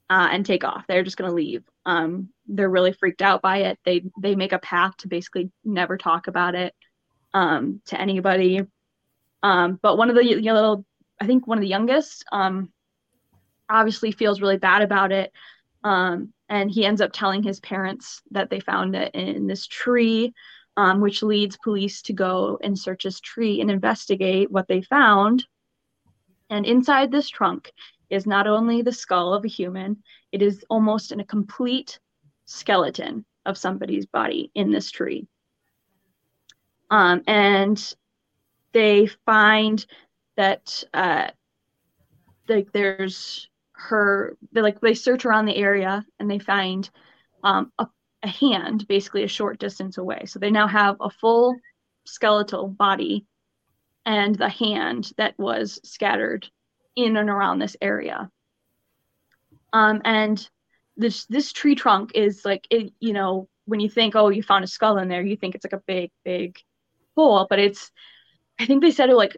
uh, 0.10 0.30
and 0.32 0.46
take 0.46 0.64
off. 0.64 0.86
They're 0.88 1.04
just 1.04 1.18
going 1.18 1.30
to 1.30 1.36
leave. 1.36 1.64
Um, 1.86 2.30
they're 2.48 2.70
really 2.70 2.94
freaked 2.94 3.22
out 3.22 3.42
by 3.42 3.58
it. 3.58 3.80
They 3.84 4.04
they 4.22 4.36
make 4.36 4.54
a 4.54 4.60
pact 4.60 5.02
to 5.02 5.10
basically 5.10 5.52
never 5.66 5.98
talk 5.98 6.28
about 6.28 6.56
it 6.56 6.74
um, 7.34 7.82
to 7.88 8.00
anybody. 8.00 8.62
Um, 9.42 9.80
but 9.82 9.98
one 9.98 10.10
of 10.10 10.16
the 10.16 10.24
you 10.24 10.42
know, 10.42 10.54
little, 10.54 10.86
I 11.20 11.28
think 11.28 11.46
one 11.46 11.58
of 11.58 11.62
the 11.62 11.68
youngest, 11.68 12.24
um, 12.32 12.72
obviously 13.70 14.14
feels 14.14 14.40
really 14.40 14.58
bad 14.58 14.82
about 14.82 15.12
it. 15.12 15.34
Um, 15.84 16.34
and 16.50 16.72
he 16.72 16.86
ends 16.86 17.02
up 17.02 17.12
telling 17.14 17.44
his 17.44 17.60
parents 17.60 18.22
that 18.32 18.50
they 18.50 18.60
found 18.60 18.96
it 18.96 19.14
in 19.14 19.48
this 19.48 19.68
tree, 19.68 20.34
um, 20.78 21.02
which 21.02 21.24
leads 21.24 21.58
police 21.58 22.02
to 22.04 22.14
go 22.14 22.58
and 22.64 22.78
search 22.78 23.04
this 23.04 23.20
tree 23.20 23.62
and 23.62 23.70
investigate 23.70 24.52
what 24.52 24.68
they 24.68 24.82
found. 24.82 25.46
And 26.50 26.66
inside 26.66 27.12
this 27.12 27.30
trunk 27.30 27.72
is 28.10 28.26
not 28.26 28.48
only 28.48 28.82
the 28.82 28.92
skull 28.92 29.34
of 29.34 29.44
a 29.44 29.50
human, 29.50 30.04
it 30.32 30.42
is 30.42 30.64
almost 30.70 31.12
in 31.12 31.20
a 31.20 31.26
complete 31.26 32.00
skeleton 32.46 33.26
of 33.46 33.58
somebody's 33.58 34.06
body 34.06 34.52
in 34.54 34.72
this 34.72 34.92
tree. 34.92 35.28
Um, 36.90 37.24
and 37.28 37.96
they 38.72 39.08
find 39.26 39.84
that 40.36 40.84
uh, 40.94 41.30
like 42.48 42.72
there's 42.72 43.50
her 43.90 44.38
they 44.52 44.62
like 44.62 44.80
they 44.82 44.94
search 44.94 45.26
around 45.26 45.46
the 45.46 45.56
area 45.56 46.06
and 46.20 46.30
they 46.30 46.40
find 46.40 46.90
um, 47.44 47.72
a, 47.80 47.88
a 48.24 48.28
hand 48.28 48.88
basically 48.88 49.24
a 49.24 49.28
short 49.28 49.60
distance 49.60 49.98
away. 49.98 50.24
So 50.26 50.40
they 50.40 50.52
now 50.52 50.68
have 50.68 50.98
a 51.00 51.10
full 51.10 51.56
skeletal 52.06 52.68
body 52.68 53.26
and 54.06 54.36
the 54.36 54.50
hand 54.50 55.12
that 55.18 55.38
was 55.38 55.80
scattered 55.84 56.50
in 56.96 57.18
and 57.18 57.30
around 57.30 57.60
this 57.60 57.78
area. 57.82 58.30
Um, 59.72 60.02
and 60.06 60.48
this 60.98 61.26
this 61.26 61.52
tree 61.52 61.76
trunk 61.76 62.12
is 62.14 62.46
like 62.46 62.68
it 62.70 62.94
you 63.00 63.14
know 63.14 63.48
when 63.66 63.80
you 63.80 63.90
think, 63.90 64.16
oh, 64.16 64.30
you 64.30 64.44
found 64.44 64.64
a 64.64 64.68
skull 64.68 64.98
in 64.98 65.08
there, 65.08 65.22
you 65.22 65.38
think 65.38 65.56
it's 65.56 65.66
like 65.66 65.74
a 65.74 65.84
big, 65.88 66.12
big 66.24 66.58
hole, 67.16 67.48
but 67.50 67.60
it's, 67.60 67.92
I 68.60 68.66
think 68.66 68.82
they 68.82 68.92
said 68.92 69.10
it 69.10 69.16
like 69.16 69.38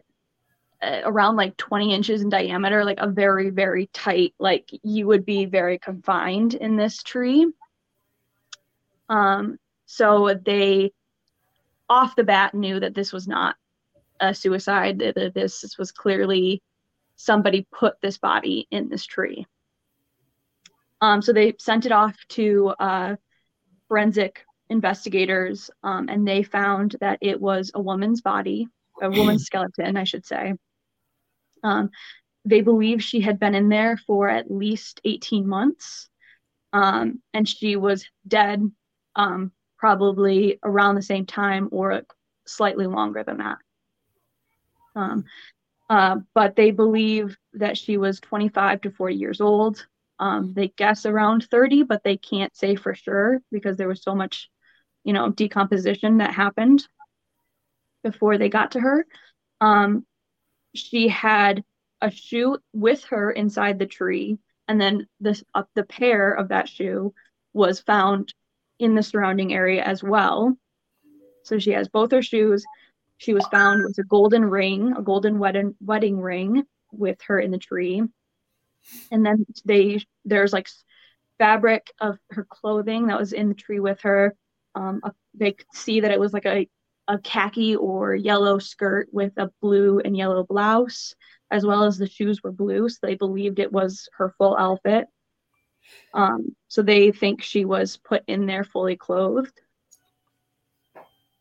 around 0.82 1.36
like 1.36 1.56
20 1.56 1.94
inches 1.94 2.22
in 2.22 2.28
diameter, 2.28 2.84
like 2.84 3.00
a 3.00 3.08
very, 3.08 3.50
very 3.50 3.88
tight, 3.92 4.34
like 4.38 4.68
you 4.82 5.06
would 5.06 5.24
be 5.24 5.46
very 5.46 5.78
confined 5.78 6.54
in 6.54 6.76
this 6.76 7.02
tree. 7.02 7.46
Um, 9.08 9.58
so 9.86 10.38
they 10.44 10.92
off 11.88 12.16
the 12.16 12.24
bat 12.24 12.54
knew 12.54 12.80
that 12.80 12.94
this 12.94 13.12
was 13.12 13.28
not 13.28 13.56
a 14.20 14.34
suicide, 14.34 14.98
that 14.98 15.32
this 15.34 15.76
was 15.78 15.92
clearly 15.92 16.62
somebody 17.16 17.66
put 17.72 18.00
this 18.00 18.18
body 18.18 18.66
in 18.70 18.88
this 18.88 19.06
tree. 19.06 19.46
Um, 21.00 21.22
so 21.22 21.32
they 21.32 21.54
sent 21.58 21.86
it 21.86 21.92
off 21.92 22.16
to 22.30 22.74
uh, 22.78 23.16
forensic 23.88 24.44
investigators, 24.68 25.70
um, 25.82 26.08
and 26.08 26.26
they 26.26 26.42
found 26.42 26.96
that 27.00 27.18
it 27.20 27.40
was 27.40 27.70
a 27.74 27.80
woman's 27.80 28.20
body, 28.20 28.68
a 29.00 29.10
woman's 29.10 29.44
skeleton, 29.46 29.96
I 29.96 30.04
should 30.04 30.26
say. 30.26 30.54
Um, 31.66 31.90
they 32.44 32.60
believe 32.60 33.02
she 33.02 33.20
had 33.20 33.40
been 33.40 33.56
in 33.56 33.68
there 33.68 33.96
for 34.06 34.28
at 34.28 34.50
least 34.50 35.00
18 35.04 35.48
months, 35.48 36.08
um, 36.72 37.20
and 37.34 37.48
she 37.48 37.74
was 37.74 38.06
dead 38.26 38.70
um, 39.16 39.50
probably 39.78 40.60
around 40.62 40.94
the 40.94 41.02
same 41.02 41.26
time 41.26 41.68
or 41.72 42.02
slightly 42.46 42.86
longer 42.86 43.24
than 43.24 43.38
that. 43.38 43.58
Um, 44.94 45.24
uh, 45.90 46.16
but 46.34 46.54
they 46.54 46.70
believe 46.70 47.36
that 47.54 47.76
she 47.76 47.96
was 47.96 48.20
25 48.20 48.82
to 48.82 48.90
40 48.92 49.14
years 49.16 49.40
old. 49.40 49.84
Um, 50.18 50.52
they 50.54 50.68
guess 50.68 51.04
around 51.04 51.46
30, 51.50 51.82
but 51.82 52.02
they 52.04 52.16
can't 52.16 52.56
say 52.56 52.76
for 52.76 52.94
sure 52.94 53.40
because 53.50 53.76
there 53.76 53.88
was 53.88 54.02
so 54.02 54.14
much, 54.14 54.48
you 55.04 55.12
know, 55.12 55.30
decomposition 55.30 56.18
that 56.18 56.32
happened 56.32 56.86
before 58.04 58.38
they 58.38 58.48
got 58.48 58.72
to 58.72 58.80
her. 58.80 59.06
Um, 59.60 60.06
she 60.76 61.08
had 61.08 61.64
a 62.00 62.10
shoe 62.10 62.58
with 62.72 63.04
her 63.04 63.30
inside 63.30 63.78
the 63.78 63.86
tree, 63.86 64.38
and 64.68 64.80
then 64.80 65.06
this 65.20 65.42
uh, 65.54 65.64
the 65.74 65.84
pair 65.84 66.32
of 66.32 66.48
that 66.48 66.68
shoe 66.68 67.14
was 67.52 67.80
found 67.80 68.34
in 68.78 68.94
the 68.94 69.02
surrounding 69.02 69.52
area 69.54 69.82
as 69.82 70.02
well. 70.02 70.56
So 71.42 71.58
she 71.58 71.70
has 71.70 71.88
both 71.88 72.10
her 72.12 72.22
shoes. 72.22 72.64
She 73.18 73.32
was 73.32 73.46
found 73.46 73.82
with 73.82 73.96
a 73.98 74.04
golden 74.04 74.44
ring, 74.44 74.92
a 74.96 75.02
golden 75.02 75.38
wedding 75.38 75.74
wedding 75.80 76.20
ring 76.20 76.64
with 76.92 77.18
her 77.28 77.40
in 77.40 77.50
the 77.50 77.58
tree. 77.58 78.02
And 79.10 79.24
then 79.24 79.46
they 79.64 80.04
there's 80.24 80.52
like 80.52 80.68
fabric 81.38 81.90
of 82.00 82.18
her 82.30 82.44
clothing 82.44 83.06
that 83.06 83.18
was 83.18 83.32
in 83.32 83.48
the 83.48 83.54
tree 83.54 83.80
with 83.80 84.00
her. 84.02 84.34
Um, 84.74 85.00
a, 85.02 85.12
they 85.34 85.52
could 85.52 85.72
see 85.72 86.00
that 86.00 86.10
it 86.10 86.20
was 86.20 86.32
like 86.32 86.46
a 86.46 86.68
a 87.08 87.18
khaki 87.18 87.76
or 87.76 88.14
yellow 88.14 88.58
skirt 88.58 89.08
with 89.12 89.32
a 89.36 89.50
blue 89.60 90.00
and 90.00 90.16
yellow 90.16 90.44
blouse, 90.44 91.14
as 91.50 91.64
well 91.64 91.84
as 91.84 91.98
the 91.98 92.08
shoes 92.08 92.42
were 92.42 92.52
blue, 92.52 92.88
so 92.88 92.98
they 93.02 93.14
believed 93.14 93.58
it 93.58 93.72
was 93.72 94.08
her 94.16 94.34
full 94.38 94.56
outfit. 94.56 95.06
Um, 96.12 96.56
so 96.68 96.82
they 96.82 97.12
think 97.12 97.42
she 97.42 97.64
was 97.64 97.96
put 97.96 98.22
in 98.26 98.46
there 98.46 98.64
fully 98.64 98.96
clothed. 98.96 99.60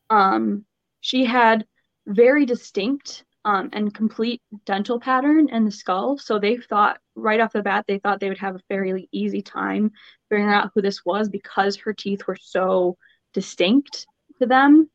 Um, 0.09 0.65
she 1.01 1.25
had 1.25 1.65
very 2.05 2.45
distinct 2.45 3.23
um, 3.43 3.69
and 3.73 3.93
complete 3.93 4.41
dental 4.65 4.99
pattern 4.99 5.49
in 5.49 5.65
the 5.65 5.71
skull. 5.71 6.17
So 6.17 6.39
they 6.39 6.57
thought 6.57 6.99
right 7.15 7.39
off 7.39 7.53
the 7.53 7.61
bat, 7.61 7.85
they 7.87 7.99
thought 7.99 8.19
they 8.19 8.29
would 8.29 8.39
have 8.39 8.55
a 8.55 8.63
fairly 8.67 9.07
easy 9.11 9.41
time 9.41 9.91
figuring 10.29 10.51
out 10.51 10.71
who 10.73 10.81
this 10.81 11.05
was 11.05 11.29
because 11.29 11.75
her 11.77 11.93
teeth 11.93 12.27
were 12.27 12.37
so 12.39 12.97
distinct 13.33 14.07
to 14.39 14.47
them. 14.47 14.89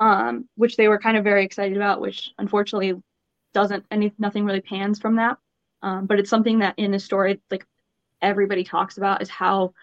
Um, 0.00 0.48
which 0.56 0.76
they 0.76 0.88
were 0.88 0.98
kind 0.98 1.18
of 1.18 1.24
very 1.24 1.44
excited 1.44 1.76
about, 1.76 2.00
which 2.00 2.30
unfortunately 2.38 2.94
doesn't 3.52 3.84
any 3.90 4.12
nothing 4.18 4.44
really 4.46 4.62
pans 4.62 4.98
from 4.98 5.16
that. 5.16 5.36
Um, 5.82 6.06
but 6.06 6.18
it's 6.18 6.30
something 6.30 6.58
that 6.60 6.74
in 6.78 6.90
the 6.90 6.98
story, 6.98 7.40
like 7.50 7.66
everybody 8.22 8.64
talks 8.64 8.96
about, 8.96 9.20
is 9.20 9.28
how 9.28 9.74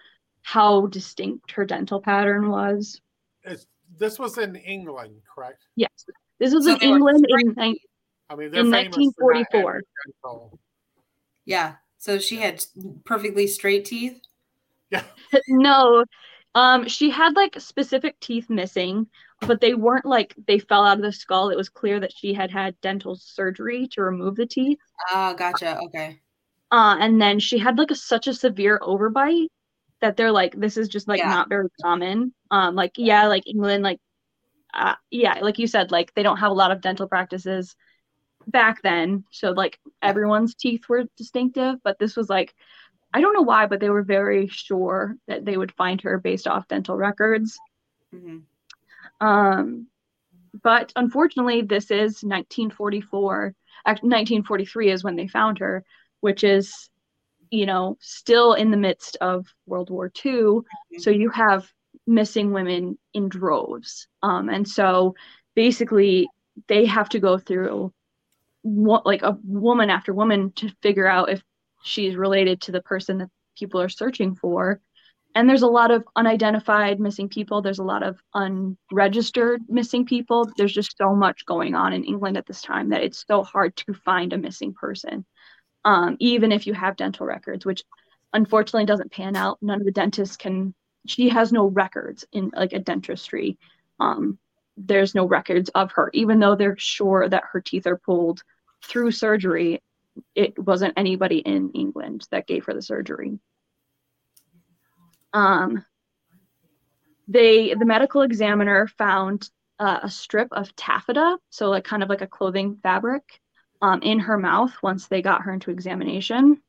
how 0.42 0.86
distinct 0.86 1.52
her 1.52 1.64
dental 1.64 2.00
pattern 2.00 2.48
was. 2.48 3.00
It's, 3.44 3.66
this 3.98 4.18
was 4.18 4.38
in 4.38 4.56
England, 4.56 5.20
correct? 5.32 5.64
Yes, 5.76 5.90
this 6.38 6.52
was 6.52 6.64
So 6.64 6.72
in 6.72 6.78
they 6.78 6.88
were 6.88 6.96
England 6.96 7.26
in, 7.28 7.76
I 8.30 8.36
mean, 8.36 8.54
In 8.54 8.70
famous 8.70 9.14
for 9.18 9.34
not 9.34 9.46
1944. 9.52 9.82
Yeah. 11.44 11.74
So 11.98 12.18
she 12.18 12.36
had 12.36 12.64
perfectly 13.04 13.46
straight 13.46 13.84
teeth. 13.84 14.20
Yeah, 14.90 15.02
no. 15.48 16.04
Um, 16.58 16.88
she 16.88 17.10
had 17.10 17.36
like 17.36 17.60
specific 17.60 18.18
teeth 18.20 18.50
missing, 18.50 19.06
but 19.40 19.60
they 19.60 19.74
weren't 19.74 20.04
like 20.06 20.34
they 20.46 20.58
fell 20.58 20.84
out 20.84 20.96
of 20.98 21.02
the 21.02 21.12
skull. 21.12 21.50
It 21.50 21.56
was 21.56 21.68
clear 21.68 22.00
that 22.00 22.12
she 22.12 22.34
had 22.34 22.50
had 22.50 22.80
dental 22.80 23.14
surgery 23.16 23.86
to 23.92 24.02
remove 24.02 24.36
the 24.36 24.46
teeth. 24.46 24.78
Oh, 25.12 25.34
gotcha. 25.34 25.78
Okay. 25.78 26.20
Uh, 26.70 26.96
and 27.00 27.20
then 27.20 27.38
she 27.38 27.58
had 27.58 27.78
like 27.78 27.90
a, 27.90 27.94
such 27.94 28.26
a 28.26 28.34
severe 28.34 28.78
overbite 28.82 29.48
that 30.00 30.16
they're 30.16 30.32
like, 30.32 30.54
this 30.54 30.76
is 30.76 30.88
just 30.88 31.08
like 31.08 31.20
Yeah. 31.20 31.30
not 31.30 31.48
very 31.48 31.68
common. 31.82 32.34
Um, 32.50 32.74
like 32.74 32.92
yeah, 32.96 33.26
like 33.26 33.46
England, 33.46 33.82
like 33.82 34.00
uh, 34.74 34.96
yeah, 35.10 35.38
like 35.40 35.58
you 35.58 35.66
said, 35.66 35.90
like 35.92 36.14
they 36.14 36.22
don't 36.22 36.38
have 36.38 36.50
a 36.50 36.54
lot 36.54 36.70
of 36.72 36.80
dental 36.82 37.08
practices 37.08 37.76
back 38.46 38.82
then, 38.82 39.24
so 39.30 39.50
like 39.52 39.78
everyone's 40.02 40.54
teeth 40.54 40.88
were 40.88 41.04
distinctive, 41.16 41.76
but 41.84 41.98
this 41.98 42.16
was 42.16 42.28
like, 42.30 42.54
I 43.18 43.20
don't 43.20 43.34
know 43.34 43.42
why, 43.42 43.66
but 43.66 43.80
they 43.80 43.90
were 43.90 44.04
very 44.04 44.46
sure 44.46 45.16
that 45.26 45.44
they 45.44 45.56
would 45.56 45.72
find 45.72 46.00
her 46.02 46.18
based 46.18 46.46
off 46.46 46.68
dental 46.68 46.96
records. 46.96 47.58
hmm 48.12 48.38
Um, 49.20 49.88
but 50.62 50.92
unfortunately, 50.94 51.62
this 51.62 51.90
is 51.90 52.22
1944. 52.22 53.54
Act 53.84 54.04
1943 54.04 54.92
is 54.92 55.02
when 55.02 55.16
they 55.16 55.26
found 55.26 55.58
her, 55.58 55.84
which 56.20 56.44
is, 56.44 56.90
you 57.50 57.66
know, 57.66 57.96
still 58.00 58.52
in 58.52 58.70
the 58.70 58.76
midst 58.76 59.16
of 59.20 59.48
World 59.66 59.90
War 59.90 60.12
II. 60.24 60.60
So 60.98 61.10
you 61.10 61.30
have 61.30 61.68
missing 62.06 62.52
women 62.52 62.98
in 63.14 63.28
droves. 63.28 64.06
Um, 64.22 64.48
and 64.48 64.68
so 64.68 65.16
basically, 65.56 66.28
they 66.68 66.86
have 66.86 67.08
to 67.08 67.18
go 67.18 67.36
through 67.36 67.92
what 68.62 69.06
like 69.06 69.22
a 69.22 69.38
woman 69.42 69.90
after 69.90 70.14
woman 70.14 70.52
to 70.52 70.70
figure 70.82 71.08
out 71.08 71.30
if 71.30 71.42
she's 71.88 72.16
related 72.16 72.60
to 72.62 72.72
the 72.72 72.82
person 72.82 73.18
that 73.18 73.30
people 73.58 73.80
are 73.80 73.88
searching 73.88 74.34
for. 74.34 74.80
And 75.34 75.48
there's 75.48 75.62
a 75.62 75.68
lot 75.68 75.90
of 75.90 76.04
unidentified 76.16 76.98
missing 76.98 77.28
people. 77.28 77.60
There's 77.60 77.78
a 77.78 77.84
lot 77.84 78.02
of 78.02 78.18
unregistered 78.34 79.62
missing 79.68 80.06
people. 80.06 80.50
There's 80.56 80.72
just 80.72 80.96
so 80.96 81.14
much 81.14 81.44
going 81.46 81.74
on 81.74 81.92
in 81.92 82.04
england 82.04 82.36
at 82.36 82.46
this 82.46 82.62
time 82.62 82.88
that 82.90 83.02
it's 83.02 83.24
so 83.26 83.42
hard 83.42 83.76
to 83.76 83.92
find 83.92 84.32
a 84.32 84.38
missing 84.38 84.74
person 84.74 85.24
um, 85.84 86.16
even 86.18 86.50
if 86.52 86.66
you 86.66 86.74
have 86.74 86.96
dental 86.96 87.26
records 87.26 87.64
which 87.64 87.82
unfortunately 88.32 88.86
doesn't 88.86 89.12
pan 89.12 89.36
out. 89.36 89.58
None 89.62 89.80
of 89.80 89.86
the 89.86 89.92
dentists 89.92 90.36
can 90.36 90.74
she 91.06 91.28
has 91.28 91.52
no 91.52 91.66
records 91.66 92.26
in 92.32 92.50
like 92.54 92.72
a 92.72 92.78
dentistry. 92.78 93.56
Um, 94.00 94.38
there's 94.76 95.14
no 95.14 95.26
records 95.26 95.70
of 95.70 95.92
her 95.92 96.10
even 96.12 96.38
though 96.38 96.54
they're 96.54 96.76
sure 96.78 97.28
that 97.28 97.44
her 97.52 97.60
teeth 97.60 97.86
are 97.86 97.98
pulled 97.98 98.42
through 98.84 99.10
surgery 99.10 99.82
it 100.34 100.58
wasn't 100.58 100.94
anybody 100.96 101.38
in 101.38 101.70
england 101.72 102.26
that 102.30 102.46
gave 102.46 102.64
her 102.64 102.74
the 102.74 102.82
surgery 102.82 103.38
um, 105.32 105.84
they 107.28 107.74
the 107.74 107.84
medical 107.84 108.22
examiner 108.22 108.86
found 108.86 109.50
uh, 109.78 110.00
a 110.02 110.10
strip 110.10 110.48
of 110.52 110.74
taffeta, 110.74 111.38
so 111.50 111.68
like 111.68 111.84
kind 111.84 112.02
of 112.02 112.08
like 112.08 112.22
a 112.22 112.26
clothing 112.26 112.78
fabric, 112.82 113.40
um, 113.80 114.02
in 114.02 114.18
her 114.18 114.38
mouth 114.38 114.72
once 114.82 115.06
they 115.06 115.22
got 115.22 115.42
her 115.42 115.52
into 115.52 115.70
examination, 115.70 116.60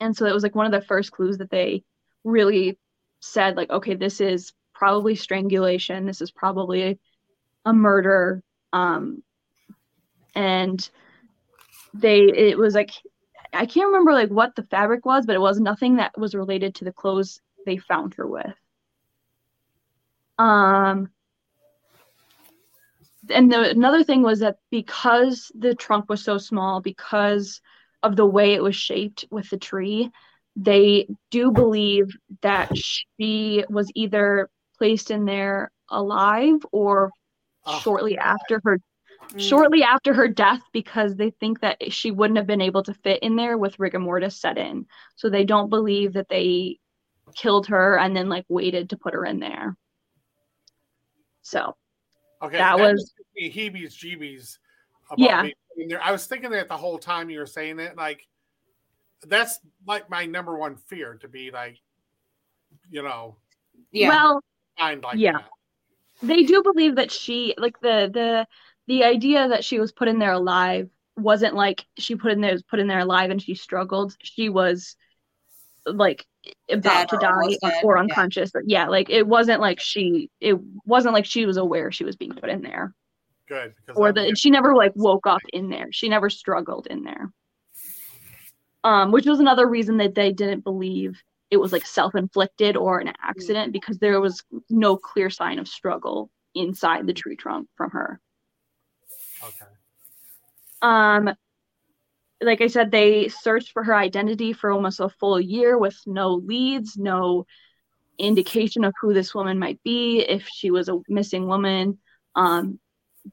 and 0.00 0.16
so 0.16 0.26
it 0.26 0.34
was 0.34 0.42
like 0.42 0.54
one 0.54 0.66
of 0.66 0.72
the 0.72 0.86
first 0.86 1.12
clues 1.12 1.38
that 1.38 1.50
they 1.50 1.84
really 2.24 2.78
said 3.20 3.56
like, 3.56 3.70
okay, 3.70 3.94
this 3.94 4.20
is 4.20 4.52
probably 4.74 5.14
strangulation. 5.14 6.06
This 6.06 6.20
is 6.20 6.30
probably 6.30 6.98
a, 7.64 7.72
murder. 7.72 8.42
Um, 8.72 9.22
and 10.34 10.88
they 11.94 12.24
it 12.24 12.58
was 12.58 12.74
like 12.74 12.90
I 13.52 13.66
can't 13.66 13.86
remember 13.86 14.12
like 14.12 14.30
what 14.30 14.56
the 14.56 14.64
fabric 14.64 15.06
was, 15.06 15.26
but 15.26 15.36
it 15.36 15.40
was 15.40 15.60
nothing 15.60 15.96
that 15.96 16.18
was 16.18 16.34
related 16.34 16.74
to 16.76 16.84
the 16.84 16.92
clothes 16.92 17.40
they 17.66 17.78
found 17.78 18.14
her 18.14 18.26
with. 18.26 18.54
Um, 20.38 21.10
and 23.30 23.52
the, 23.52 23.70
another 23.70 24.04
thing 24.04 24.22
was 24.22 24.40
that 24.40 24.58
because 24.70 25.50
the 25.58 25.74
trunk 25.74 26.08
was 26.08 26.22
so 26.22 26.38
small, 26.38 26.80
because 26.80 27.60
of 28.02 28.16
the 28.16 28.26
way 28.26 28.54
it 28.54 28.62
was 28.62 28.76
shaped 28.76 29.24
with 29.30 29.48
the 29.50 29.58
tree, 29.58 30.10
they 30.56 31.08
do 31.30 31.52
believe 31.52 32.16
that 32.42 32.76
she 32.76 33.64
was 33.70 33.90
either 33.94 34.50
placed 34.78 35.10
in 35.10 35.24
there 35.24 35.70
alive 35.90 36.58
or 36.72 37.10
Oh, 37.66 37.78
shortly 37.80 38.18
after 38.18 38.60
her 38.64 38.78
Mm. 39.30 39.40
shortly 39.40 39.82
after 39.82 40.12
her 40.14 40.28
death 40.28 40.62
because 40.72 41.16
they 41.16 41.30
think 41.30 41.60
that 41.60 41.92
she 41.92 42.10
wouldn't 42.10 42.36
have 42.36 42.46
been 42.46 42.60
able 42.60 42.82
to 42.84 42.94
fit 42.94 43.22
in 43.22 43.36
there 43.36 43.56
with 43.58 43.78
rigor 43.78 43.98
mortis 43.98 44.36
set 44.40 44.58
in. 44.58 44.86
So 45.16 45.28
they 45.30 45.44
don't 45.44 45.70
believe 45.70 46.12
that 46.14 46.28
they 46.28 46.78
killed 47.34 47.66
her 47.68 47.98
and 47.98 48.16
then 48.16 48.28
like 48.28 48.44
waited 48.48 48.90
to 48.90 48.96
put 48.96 49.14
her 49.14 49.24
in 49.24 49.40
there. 49.40 49.76
So 51.42 51.76
Okay, 52.42 52.58
That 52.58 52.78
was- 52.78 53.00
just 53.00 53.14
gives 53.16 53.28
me 53.34 53.50
heebies 53.50 53.94
jeebies. 53.94 54.58
Yeah. 55.16 55.48
being 55.76 55.88
there. 55.88 56.02
I 56.02 56.12
was 56.12 56.26
thinking 56.26 56.50
that 56.50 56.68
the 56.68 56.76
whole 56.76 56.98
time 56.98 57.30
you 57.30 57.38
were 57.38 57.46
saying 57.46 57.78
it. 57.78 57.96
Like, 57.96 58.26
that's 59.22 59.60
like 59.86 60.10
my 60.10 60.26
number 60.26 60.56
one 60.56 60.76
fear 60.76 61.14
to 61.22 61.28
be 61.28 61.50
like, 61.50 61.80
you 62.90 63.02
know, 63.02 63.36
Yeah. 63.92 64.08
well, 64.08 64.40
like 64.78 65.02
Yeah. 65.16 65.32
that. 65.38 65.50
they 66.22 66.42
do 66.44 66.62
believe 66.62 66.96
that 66.96 67.10
she 67.10 67.54
like 67.58 67.80
the 67.80 68.10
the 68.12 68.46
the 68.86 69.04
idea 69.04 69.48
that 69.48 69.64
she 69.64 69.78
was 69.78 69.92
put 69.92 70.08
in 70.08 70.18
there 70.18 70.32
alive 70.32 70.88
wasn't 71.16 71.54
like 71.54 71.86
she 71.98 72.16
put 72.16 72.32
in 72.32 72.40
there 72.40 72.52
was 72.52 72.62
put 72.62 72.80
in 72.80 72.86
there 72.86 73.00
alive 73.00 73.30
and 73.30 73.40
she 73.40 73.54
struggled. 73.54 74.16
She 74.22 74.48
was 74.48 74.96
like 75.86 76.26
Dead 76.68 76.78
about 76.78 77.08
to 77.08 77.16
die 77.18 77.30
or, 77.30 77.70
dead, 77.70 77.84
or 77.84 77.96
yeah. 77.96 78.02
unconscious. 78.02 78.52
Yeah, 78.66 78.88
like 78.88 79.10
it 79.10 79.26
wasn't 79.26 79.60
like 79.60 79.80
she 79.80 80.30
it 80.40 80.58
wasn't 80.84 81.14
like 81.14 81.24
she 81.24 81.46
was 81.46 81.56
aware 81.56 81.90
she 81.90 82.04
was 82.04 82.16
being 82.16 82.32
put 82.32 82.50
in 82.50 82.62
there. 82.62 82.94
Good. 83.48 83.74
Or 83.94 84.06
I'm- 84.06 84.14
the 84.14 84.34
she 84.36 84.50
never 84.50 84.74
like 84.74 84.92
woke 84.94 85.26
up 85.26 85.42
in 85.52 85.70
there. 85.70 85.88
She 85.90 86.08
never 86.08 86.30
struggled 86.30 86.86
in 86.88 87.04
there. 87.04 87.32
Um, 88.82 89.12
which 89.12 89.24
was 89.24 89.40
another 89.40 89.66
reason 89.66 89.96
that 89.98 90.14
they 90.14 90.30
didn't 90.30 90.62
believe 90.62 91.22
it 91.50 91.56
was 91.56 91.72
like 91.72 91.86
self-inflicted 91.86 92.76
or 92.76 92.98
an 92.98 93.12
accident 93.22 93.72
because 93.72 93.98
there 93.98 94.20
was 94.20 94.42
no 94.68 94.96
clear 94.96 95.30
sign 95.30 95.58
of 95.58 95.68
struggle 95.68 96.30
inside 96.54 97.06
the 97.06 97.14
tree 97.14 97.36
trunk 97.36 97.68
from 97.76 97.90
her. 97.92 98.20
Okay. 99.48 99.70
Um, 100.82 101.34
like 102.40 102.60
I 102.60 102.66
said, 102.66 102.90
they 102.90 103.28
searched 103.28 103.72
for 103.72 103.82
her 103.84 103.94
identity 103.94 104.52
for 104.52 104.70
almost 104.70 105.00
a 105.00 105.08
full 105.08 105.40
year 105.40 105.78
with 105.78 105.96
no 106.06 106.34
leads, 106.34 106.96
no 106.96 107.46
indication 108.18 108.84
of 108.84 108.92
who 109.00 109.14
this 109.14 109.34
woman 109.34 109.58
might 109.58 109.82
be, 109.82 110.20
if 110.20 110.46
she 110.46 110.70
was 110.70 110.88
a 110.88 111.00
missing 111.08 111.46
woman. 111.46 111.98
Um, 112.34 112.78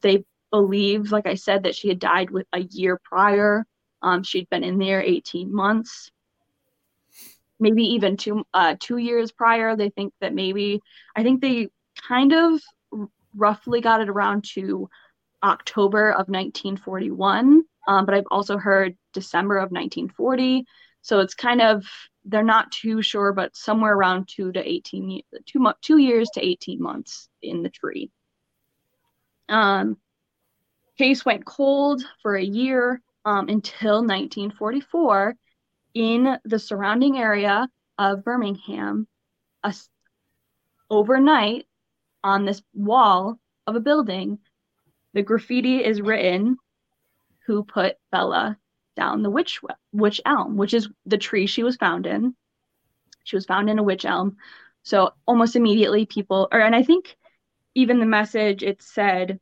they 0.02 0.24
believed, 0.50 1.12
like 1.12 1.28
I 1.28 1.36
said, 1.36 1.64
that 1.64 1.76
she 1.76 1.90
had 1.90 2.00
died 2.00 2.30
with 2.30 2.48
a 2.54 2.62
year 2.62 3.00
prior. 3.04 3.66
Um, 4.02 4.24
she'd 4.24 4.50
been 4.50 4.64
in 4.64 4.78
there 4.78 5.02
18 5.02 5.54
months, 5.54 6.10
maybe 7.60 7.84
even 7.84 8.18
two 8.18 8.44
uh, 8.54 8.76
two 8.80 8.98
years 8.98 9.32
prior. 9.32 9.76
They 9.76 9.90
think 9.90 10.14
that 10.22 10.34
maybe 10.34 10.82
I 11.16 11.24
think 11.24 11.42
they 11.42 11.70
kind 12.08 12.34
of 12.34 12.62
roughly 13.36 13.82
got 13.82 14.02
it 14.02 14.10
around 14.10 14.44
to 14.56 14.90
October 15.44 16.12
of 16.12 16.28
1941, 16.30 17.64
um, 17.88 18.06
but 18.06 18.16
I've 18.16 18.28
also 18.30 18.58
heard 18.58 18.96
December 19.14 19.58
of 19.58 19.72
1940. 19.72 20.66
So 21.02 21.20
it's 21.20 21.34
kind 21.34 21.62
of 21.62 21.86
they're 22.26 22.44
not 22.44 22.72
too 22.72 23.02
sure, 23.02 23.34
but 23.34 23.56
somewhere 23.56 23.94
around 23.94 24.28
two 24.28 24.52
to 24.52 24.68
18 24.68 25.10
ye- 25.10 25.26
two 25.48 25.66
two 25.82 25.98
years 25.98 26.30
to 26.34 26.46
18 26.46 26.82
months 26.82 27.28
in 27.42 27.64
the 27.64 27.70
tree. 27.70 28.12
Um, 29.50 29.98
case 30.98 31.26
went 31.26 31.46
cold 31.46 32.04
for 32.22 32.36
a 32.36 32.44
year 32.44 33.02
um, 33.26 33.50
until 33.50 34.04
1944 34.04 35.36
in 35.96 36.38
the 36.46 36.60
surrounding 36.60 37.18
area 37.18 37.68
of 37.98 38.24
Birmingham. 38.24 39.08
A, 39.64 39.74
overnight 40.90 41.66
on 42.24 42.46
this 42.46 42.62
wall 42.74 43.40
of 43.66 43.76
a 43.76 43.80
building, 43.80 44.38
the 45.14 45.22
graffiti 45.24 45.84
is 45.84 46.02
written, 46.02 46.58
"Who 47.46 47.64
put 47.64 47.98
Bella 48.12 48.58
down 48.96 49.24
the 49.24 49.30
wych 49.30 49.60
wych 49.92 50.20
elm?" 50.26 50.58
Which 50.58 50.74
is 50.74 50.90
the 51.06 51.18
tree 51.18 51.48
she 51.48 51.64
was 51.64 51.76
found 51.76 52.06
in. 52.06 52.36
She 53.24 53.36
was 53.36 53.46
found 53.46 53.70
in 53.70 53.80
a 53.80 53.84
wych 53.84 54.06
elm. 54.06 54.38
So 54.84 55.14
almost 55.28 55.56
immediately, 55.56 56.06
people, 56.06 56.48
or 56.52 56.62
and 56.62 56.76
I 56.76 56.84
think 56.84 57.18
even 57.76 58.00
the 58.00 58.06
message 58.06 58.64
it 58.64 58.82
said, 58.82 59.40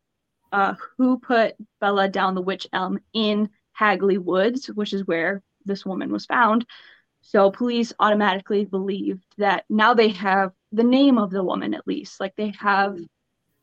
uh, 0.52 0.76
"Who 0.98 1.20
put 1.20 1.56
Bella 1.80 2.10
down 2.10 2.36
the 2.36 2.42
wych 2.42 2.68
elm 2.74 3.00
in 3.14 3.50
Hagley 3.74 4.18
Woods?" 4.18 4.68
Which 4.68 4.94
is 4.94 5.06
where 5.06 5.42
this 5.66 5.86
woman 5.86 6.12
was 6.12 6.26
found. 6.26 6.66
So 7.22 7.52
police 7.52 7.94
automatically 8.00 8.66
believed 8.66 9.24
that 9.38 9.66
now 9.70 9.94
they 9.94 10.10
have 10.10 10.54
the 10.72 10.84
name 10.84 11.18
of 11.18 11.32
the 11.32 11.44
woman 11.44 11.74
at 11.74 11.86
least, 11.86 12.20
like 12.20 12.36
they 12.36 12.54
have 12.60 12.98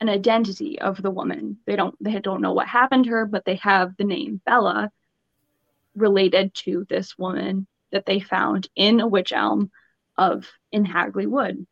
an 0.01 0.09
identity 0.09 0.79
of 0.79 1.01
the 1.01 1.11
woman. 1.11 1.59
They 1.67 1.77
don't 1.77 1.95
they 2.03 2.19
don't 2.21 2.43
know 2.43 2.53
what 2.53 2.69
happened 2.69 3.05
to 3.05 3.11
her, 3.11 3.27
but 3.27 3.45
they 3.45 3.57
have 3.57 3.97
the 3.97 4.05
name 4.05 4.41
Bella 4.45 4.91
related 5.95 6.55
to 6.55 6.87
this 6.89 7.17
woman 7.17 7.67
that 7.93 8.07
they 8.07 8.21
found 8.21 8.69
in 8.77 9.01
a 9.01 9.07
wych 9.07 9.33
elm 9.33 9.71
of 10.19 10.47
in 10.73 10.85
Hagley 10.85 11.27
Wood. 11.27 11.67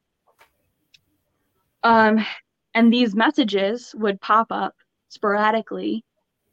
Um, 1.82 2.24
and 2.72 2.92
these 2.92 3.14
messages 3.14 3.94
would 3.96 4.20
pop 4.20 4.46
up 4.50 4.74
sporadically 5.08 6.04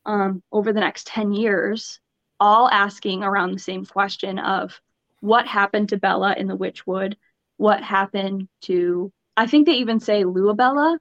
um, 0.05 0.43
over 0.51 0.73
the 0.73 0.79
next 0.79 1.07
10 1.07 1.31
years, 1.31 1.99
all 2.39 2.69
asking 2.69 3.23
around 3.23 3.53
the 3.53 3.59
same 3.59 3.85
question 3.85 4.39
of 4.39 4.79
what 5.21 5.47
happened 5.47 5.89
to 5.89 5.97
Bella 5.97 6.35
in 6.37 6.47
the 6.47 6.57
Witchwood, 6.57 7.15
what 7.57 7.83
happened 7.83 8.49
to, 8.61 9.11
I 9.37 9.47
think 9.47 9.65
they 9.65 9.73
even 9.73 9.99
say 9.99 10.23
Luebella, 10.23 10.97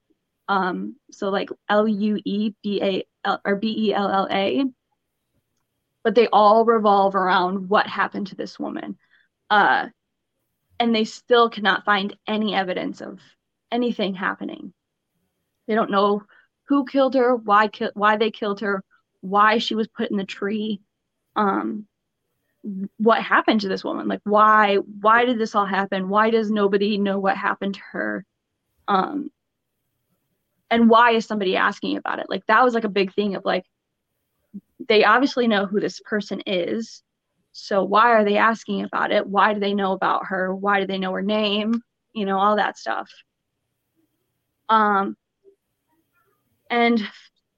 um, 0.51 0.97
so 1.13 1.29
like 1.29 1.49
L 1.69 1.87
U 1.87 2.21
E 2.25 2.53
B 2.61 2.83
A 2.83 3.05
L 3.25 3.41
or 3.45 3.55
B 3.55 3.87
E 3.87 3.95
L 3.95 4.11
L 4.11 4.29
A, 4.29 4.65
but 6.03 6.17
they 6.17 6.27
all 6.27 6.65
revolve 6.65 7.15
around 7.15 7.69
what 7.69 7.87
happened 7.87 8.27
to 8.27 8.35
this 8.35 8.59
woman. 8.59 8.99
Uh, 9.49 9.87
and 10.81 10.93
they 10.93 11.05
still 11.05 11.51
cannot 11.51 11.85
find 11.85 12.17
any 12.27 12.53
evidence 12.53 13.01
of 13.01 13.21
anything 13.71 14.13
happening. 14.13 14.73
They 15.69 15.77
don't 15.77 15.93
know 15.93 16.25
who 16.67 16.85
killed 16.85 17.15
her, 17.15 17.37
why 17.37 17.69
ki- 17.69 17.91
why 17.95 18.17
they 18.17 18.33
killed 18.33 18.59
her, 18.61 18.83
why 19.21 19.59
she 19.59 19.77
was 19.77 19.87
put 19.87 20.11
in 20.11 20.17
the 20.17 20.25
tree, 20.25 20.81
um, 21.37 21.87
what 22.97 23.23
happened 23.23 23.61
to 23.61 23.69
this 23.69 23.85
woman. 23.85 24.09
Like 24.09 24.23
why 24.25 24.79
why 24.79 25.27
did 25.27 25.39
this 25.39 25.55
all 25.55 25.67
happen? 25.67 26.09
Why 26.09 26.31
does 26.31 26.51
nobody 26.51 26.99
know 26.99 27.21
what 27.21 27.37
happened 27.37 27.75
to 27.75 27.83
her? 27.93 28.25
Um, 28.89 29.31
and 30.71 30.89
why 30.89 31.13
is 31.13 31.27
somebody 31.27 31.57
asking 31.57 31.97
about 31.97 32.21
it? 32.21 32.27
Like 32.29 32.47
that 32.47 32.63
was 32.65 32.75
like 32.75 32.85
a 32.85 32.89
big 32.89 33.13
thing 33.15 33.35
of 33.35 33.45
like 33.45 33.65
they 34.89 35.05
obviously 35.05 35.49
know 35.49 35.67
who 35.67 35.81
this 35.81 36.01
person 36.01 36.43
is. 36.47 37.03
So 37.53 37.83
why 37.83 38.13
are 38.13 38.25
they 38.25 38.37
asking 38.37 38.85
about 38.85 39.11
it? 39.11 39.27
Why 39.27 39.53
do 39.53 39.61
they 39.61 39.75
know 39.75 39.93
about 39.93 40.27
her? 40.27 40.55
Why 40.55 40.81
do 40.81 40.87
they 40.87 40.99
know 40.99 41.13
her 41.13 41.23
name? 41.23 41.83
You 42.13 42.25
know, 42.25 42.39
all 42.39 42.57
that 42.57 42.79
stuff. 42.79 43.11
Um 44.69 45.17
and 46.71 47.03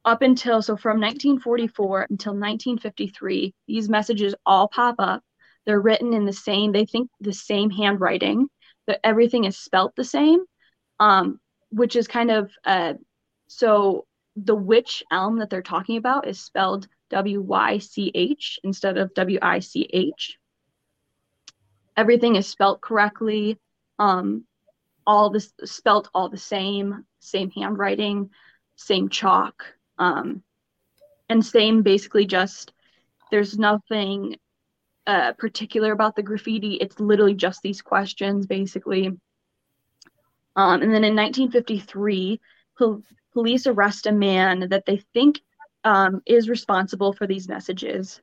up 0.05 0.23
until 0.23 0.63
so 0.63 0.77
from 0.77 1.01
1944 1.01 2.07
until 2.11 2.33
1953, 2.33 3.55
these 3.69 3.89
messages 3.89 4.35
all 4.45 4.69
pop 4.69 4.97
up. 4.99 5.23
They're 5.65 5.81
written 5.81 6.13
in 6.13 6.25
the 6.25 6.33
same, 6.33 6.73
they 6.73 6.87
think 6.87 7.09
the 7.21 7.33
same 7.33 7.71
handwriting, 7.71 8.49
that 8.87 9.01
everything 9.05 9.45
is 9.45 9.57
spelt 9.57 9.95
the 9.95 10.05
same. 10.05 10.41
Um, 10.99 11.39
which 11.73 11.97
is 11.97 12.07
kind 12.07 12.31
of 12.31 12.51
uh 12.65 12.95
so 13.49 14.07
the 14.37 14.55
wych 14.55 15.03
elm 15.11 15.39
that 15.39 15.51
they're 15.51 15.63
talking 15.63 15.97
about 15.97 16.27
is 16.27 16.41
spelled 16.41 16.87
W 17.11 17.43
Y 17.43 17.79
C 17.79 18.11
H 18.15 18.59
instead 18.65 18.97
of 18.97 19.13
W 19.15 19.39
I 19.43 19.59
C 19.59 19.89
H. 19.93 20.39
Everything 21.97 22.37
is 22.37 22.47
spelt 22.47 22.81
correctly. 22.81 23.59
Um, 23.99 24.45
all 25.07 25.29
this 25.29 25.53
spelt 25.65 26.09
all 26.15 26.31
the 26.31 26.39
same, 26.39 27.05
same 27.21 27.51
handwriting, 27.51 28.31
same 28.77 29.11
chalk, 29.11 29.65
um, 29.99 30.43
and 31.29 31.45
same 31.45 31.83
basically 31.83 32.25
just 32.25 32.73
there's 33.31 33.59
nothing 33.59 34.37
uh, 35.07 35.33
particular 35.35 35.93
about 35.93 36.17
the 36.17 36.23
graffiti. 36.23 36.75
It's 36.77 36.99
literally 36.99 37.35
just 37.35 37.61
these 37.63 37.83
questions 37.83 38.47
basically. 38.47 39.11
Um, 40.57 40.83
and 40.83 40.95
then 40.95 41.05
in 41.05 41.17
1953, 41.17 42.41
pol- 42.79 43.03
police 43.33 43.67
arrest 43.67 44.07
a 44.07 44.13
man 44.13 44.69
that 44.69 44.87
they 44.87 44.99
think 45.15 45.41
um, 45.85 46.23
is 46.27 46.49
responsible 46.49 47.13
for 47.13 47.27
these 47.27 47.49
messages. 47.49 48.21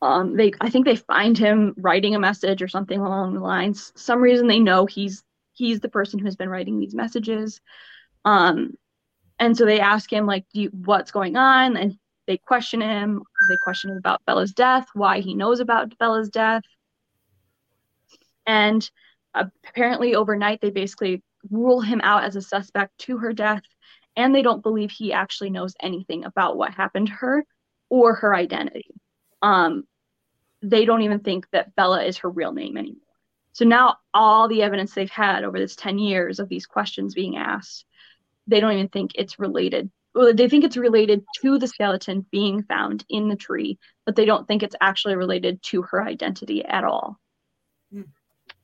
Um, 0.00 0.36
they, 0.36 0.52
I 0.60 0.68
think 0.68 0.84
they 0.84 0.96
find 0.96 1.38
him 1.38 1.74
writing 1.76 2.14
a 2.14 2.20
message 2.20 2.60
or 2.60 2.68
something 2.68 3.00
along 3.00 3.34
the 3.34 3.40
lines. 3.40 3.92
Some 3.94 4.20
reason 4.20 4.46
they 4.46 4.58
know 4.58 4.86
he's 4.86 5.22
he's 5.54 5.80
the 5.80 5.88
person 5.88 6.18
who 6.18 6.24
has 6.24 6.36
been 6.36 6.48
writing 6.48 6.80
these 6.80 6.94
messages. 6.94 7.60
Um, 8.24 8.74
and 9.38 9.56
so 9.56 9.64
they 9.64 9.80
ask 9.80 10.12
him 10.12 10.26
like, 10.26 10.44
you, 10.52 10.70
"What's 10.70 11.12
going 11.12 11.36
on?" 11.36 11.76
And 11.76 11.98
they 12.26 12.36
question 12.36 12.80
him. 12.80 13.22
They 13.48 13.56
question 13.62 13.90
him 13.90 13.96
about 13.96 14.24
Bella's 14.26 14.52
death, 14.52 14.86
why 14.94 15.20
he 15.20 15.34
knows 15.34 15.60
about 15.60 15.96
Bella's 15.98 16.30
death, 16.30 16.62
and 18.46 18.88
apparently 19.34 20.14
overnight 20.14 20.60
they 20.60 20.70
basically 20.70 21.22
rule 21.50 21.80
him 21.80 22.00
out 22.02 22.24
as 22.24 22.36
a 22.36 22.42
suspect 22.42 22.96
to 22.98 23.18
her 23.18 23.32
death 23.32 23.62
and 24.16 24.34
they 24.34 24.42
don't 24.42 24.62
believe 24.62 24.90
he 24.90 25.12
actually 25.12 25.50
knows 25.50 25.74
anything 25.80 26.24
about 26.24 26.56
what 26.56 26.74
happened 26.74 27.08
to 27.08 27.12
her 27.14 27.44
or 27.90 28.14
her 28.14 28.34
identity 28.34 28.94
um 29.42 29.84
they 30.62 30.84
don't 30.84 31.02
even 31.02 31.20
think 31.20 31.46
that 31.50 31.74
bella 31.74 32.04
is 32.04 32.18
her 32.18 32.30
real 32.30 32.52
name 32.52 32.76
anymore 32.76 33.00
So 33.52 33.64
now 33.64 33.96
all 34.14 34.48
the 34.48 34.62
evidence 34.62 34.94
they've 34.94 35.10
had 35.10 35.44
over 35.44 35.58
this 35.58 35.76
10 35.76 35.98
years 35.98 36.40
of 36.40 36.48
these 36.48 36.66
questions 36.66 37.14
being 37.14 37.36
asked, 37.36 37.84
they 38.46 38.60
don't 38.60 38.72
even 38.72 38.88
think 38.88 39.12
it's 39.14 39.38
related. 39.38 39.90
Well, 40.14 40.34
they 40.34 40.48
think 40.48 40.64
it's 40.64 40.76
related 40.76 41.24
to 41.42 41.58
the 41.58 41.68
skeleton 41.68 42.26
being 42.30 42.62
found 42.64 43.04
in 43.08 43.28
the 43.28 43.36
tree, 43.36 43.78
but 44.06 44.16
they 44.16 44.24
don't 44.26 44.46
think 44.46 44.62
it's 44.62 44.76
actually 44.80 45.16
related 45.16 45.62
to 45.64 45.82
her 45.82 46.02
identity 46.02 46.64
at 46.64 46.84
all. 46.84 47.18
Hmm. 47.92 48.02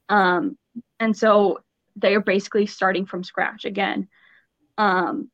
Um, 0.08 0.56
and 1.00 1.16
so 1.16 1.60
they 1.96 2.14
are 2.14 2.20
basically 2.20 2.66
starting 2.66 3.06
from 3.06 3.24
scratch 3.24 3.64
again. 3.64 4.08
Um, 4.76 5.30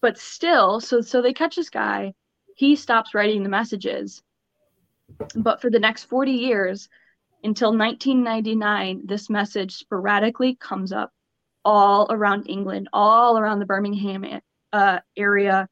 but 0.00 0.18
still, 0.18 0.80
so 0.80 1.00
so 1.00 1.20
they 1.20 1.32
catch 1.32 1.56
this 1.56 1.70
guy, 1.70 2.14
he 2.54 2.76
stops 2.76 3.14
writing 3.14 3.42
the 3.42 3.48
messages, 3.48 4.22
but 5.34 5.60
for 5.60 5.70
the 5.70 5.78
next 5.78 6.04
40 6.04 6.32
years, 6.32 6.88
until 7.42 7.76
1999, 7.76 9.02
this 9.04 9.30
message 9.30 9.74
sporadically 9.76 10.56
comes 10.56 10.92
up 10.92 11.12
all 11.64 12.06
around 12.10 12.48
England, 12.48 12.88
all 12.92 13.38
around 13.38 13.58
the 13.58 13.66
Birmingham 13.66 14.40
uh, 14.72 15.00
area. 15.16 15.68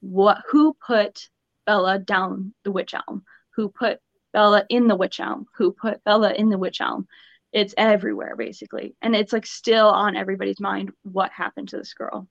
What 0.00 0.42
who 0.48 0.76
put 0.86 1.28
Bella 1.66 1.98
down 1.98 2.54
the 2.64 2.70
wych 2.70 2.94
elm? 2.94 3.24
Who 3.56 3.68
put 3.68 4.00
Bella 4.32 4.64
in 4.68 4.86
the 4.86 4.96
wych 4.96 5.20
elm? 5.20 5.46
Who 5.56 5.72
put 5.72 6.02
Bella 6.04 6.32
in 6.32 6.50
the 6.50 6.58
wych 6.58 6.80
elm? 6.80 7.08
It's 7.52 7.74
everywhere 7.76 8.36
basically, 8.36 8.94
and 9.00 9.16
it's 9.16 9.32
like 9.32 9.46
still 9.46 9.88
on 9.88 10.16
everybody's 10.16 10.60
mind 10.60 10.92
what 11.02 11.30
happened 11.32 11.70
to 11.70 11.78
this 11.78 11.94
girl. 11.94 12.28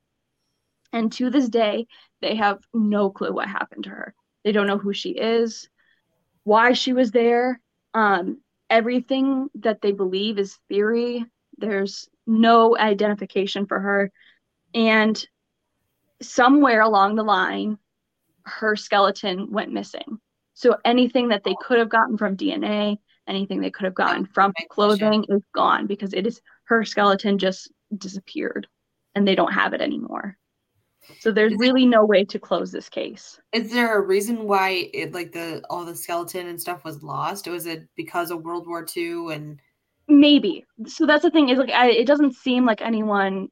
And 0.94 1.12
to 1.14 1.30
this 1.30 1.50
day, 1.50 1.88
they 2.22 2.36
have 2.36 2.60
no 2.74 3.10
clue 3.10 3.34
what 3.34 3.48
happened 3.48 3.86
to 3.86 3.90
her. 3.90 4.14
They 4.44 4.52
don't 4.52 4.68
know 4.68 4.78
who 4.78 4.94
she 4.94 5.12
is, 5.12 5.70
why 6.44 6.74
she 6.74 6.94
was 6.94 7.12
there. 7.12 7.60
Um, 7.94 8.40
everything 8.70 9.50
that 9.56 9.82
they 9.82 9.92
believe 9.92 10.38
is 10.38 10.58
theory. 10.70 11.26
There's 11.58 12.08
no 12.26 12.78
identification 12.78 13.66
for 13.66 13.80
her. 13.80 14.12
And 14.74 15.28
somewhere 16.22 16.82
along 16.82 17.16
the 17.16 17.24
line, 17.24 17.78
her 18.46 18.76
skeleton 18.76 19.52
went 19.52 19.74
missing. 19.74 20.20
So 20.54 20.78
anything 20.86 21.30
that 21.30 21.44
they 21.44 21.56
could 21.62 21.80
have 21.80 21.90
gotten 21.90 22.18
from 22.18 22.38
DNA, 22.38 22.98
anything 23.28 23.62
they 23.62 23.72
could 23.72 23.86
have 23.86 23.96
gotten 23.96 24.26
from 24.26 24.54
clothing 24.70 25.26
is 25.30 25.42
gone 25.54 25.88
because 25.88 26.14
it 26.14 26.26
is 26.26 26.42
her 26.66 26.84
skeleton 26.84 27.38
just 27.38 27.72
disappeared 27.98 28.68
and 29.16 29.28
they 29.28 29.36
don't 29.36 29.54
have 29.54 29.74
it 29.74 29.82
anymore. 29.82 30.38
So 31.20 31.32
there's 31.32 31.54
really 31.58 31.86
no 31.86 32.06
way 32.06 32.26
to 32.26 32.40
close 32.40 32.72
this 32.72 32.90
case. 32.90 33.40
Is 33.54 33.72
there 33.72 33.98
a 33.98 34.06
reason 34.06 34.44
why 34.44 34.90
it 34.94 35.14
like 35.14 35.32
the 35.32 35.64
all 35.70 35.86
the 35.86 35.96
skeleton 35.96 36.48
and 36.48 36.60
stuff 36.60 36.84
was 36.84 37.02
lost? 37.02 37.48
Was 37.48 37.66
it 37.66 37.88
because 37.96 38.30
of 38.30 38.44
World 38.44 38.68
War 38.68 38.86
II 38.96 39.34
and 39.34 39.60
maybe? 40.08 40.66
So 40.86 41.06
that's 41.06 41.24
the 41.24 41.32
thing 41.32 41.50
is 41.50 41.58
like 41.58 41.72
I, 41.72 41.92
it 41.92 42.08
doesn't 42.08 42.36
seem 42.36 42.66
like 42.66 42.82
anyone 42.82 43.50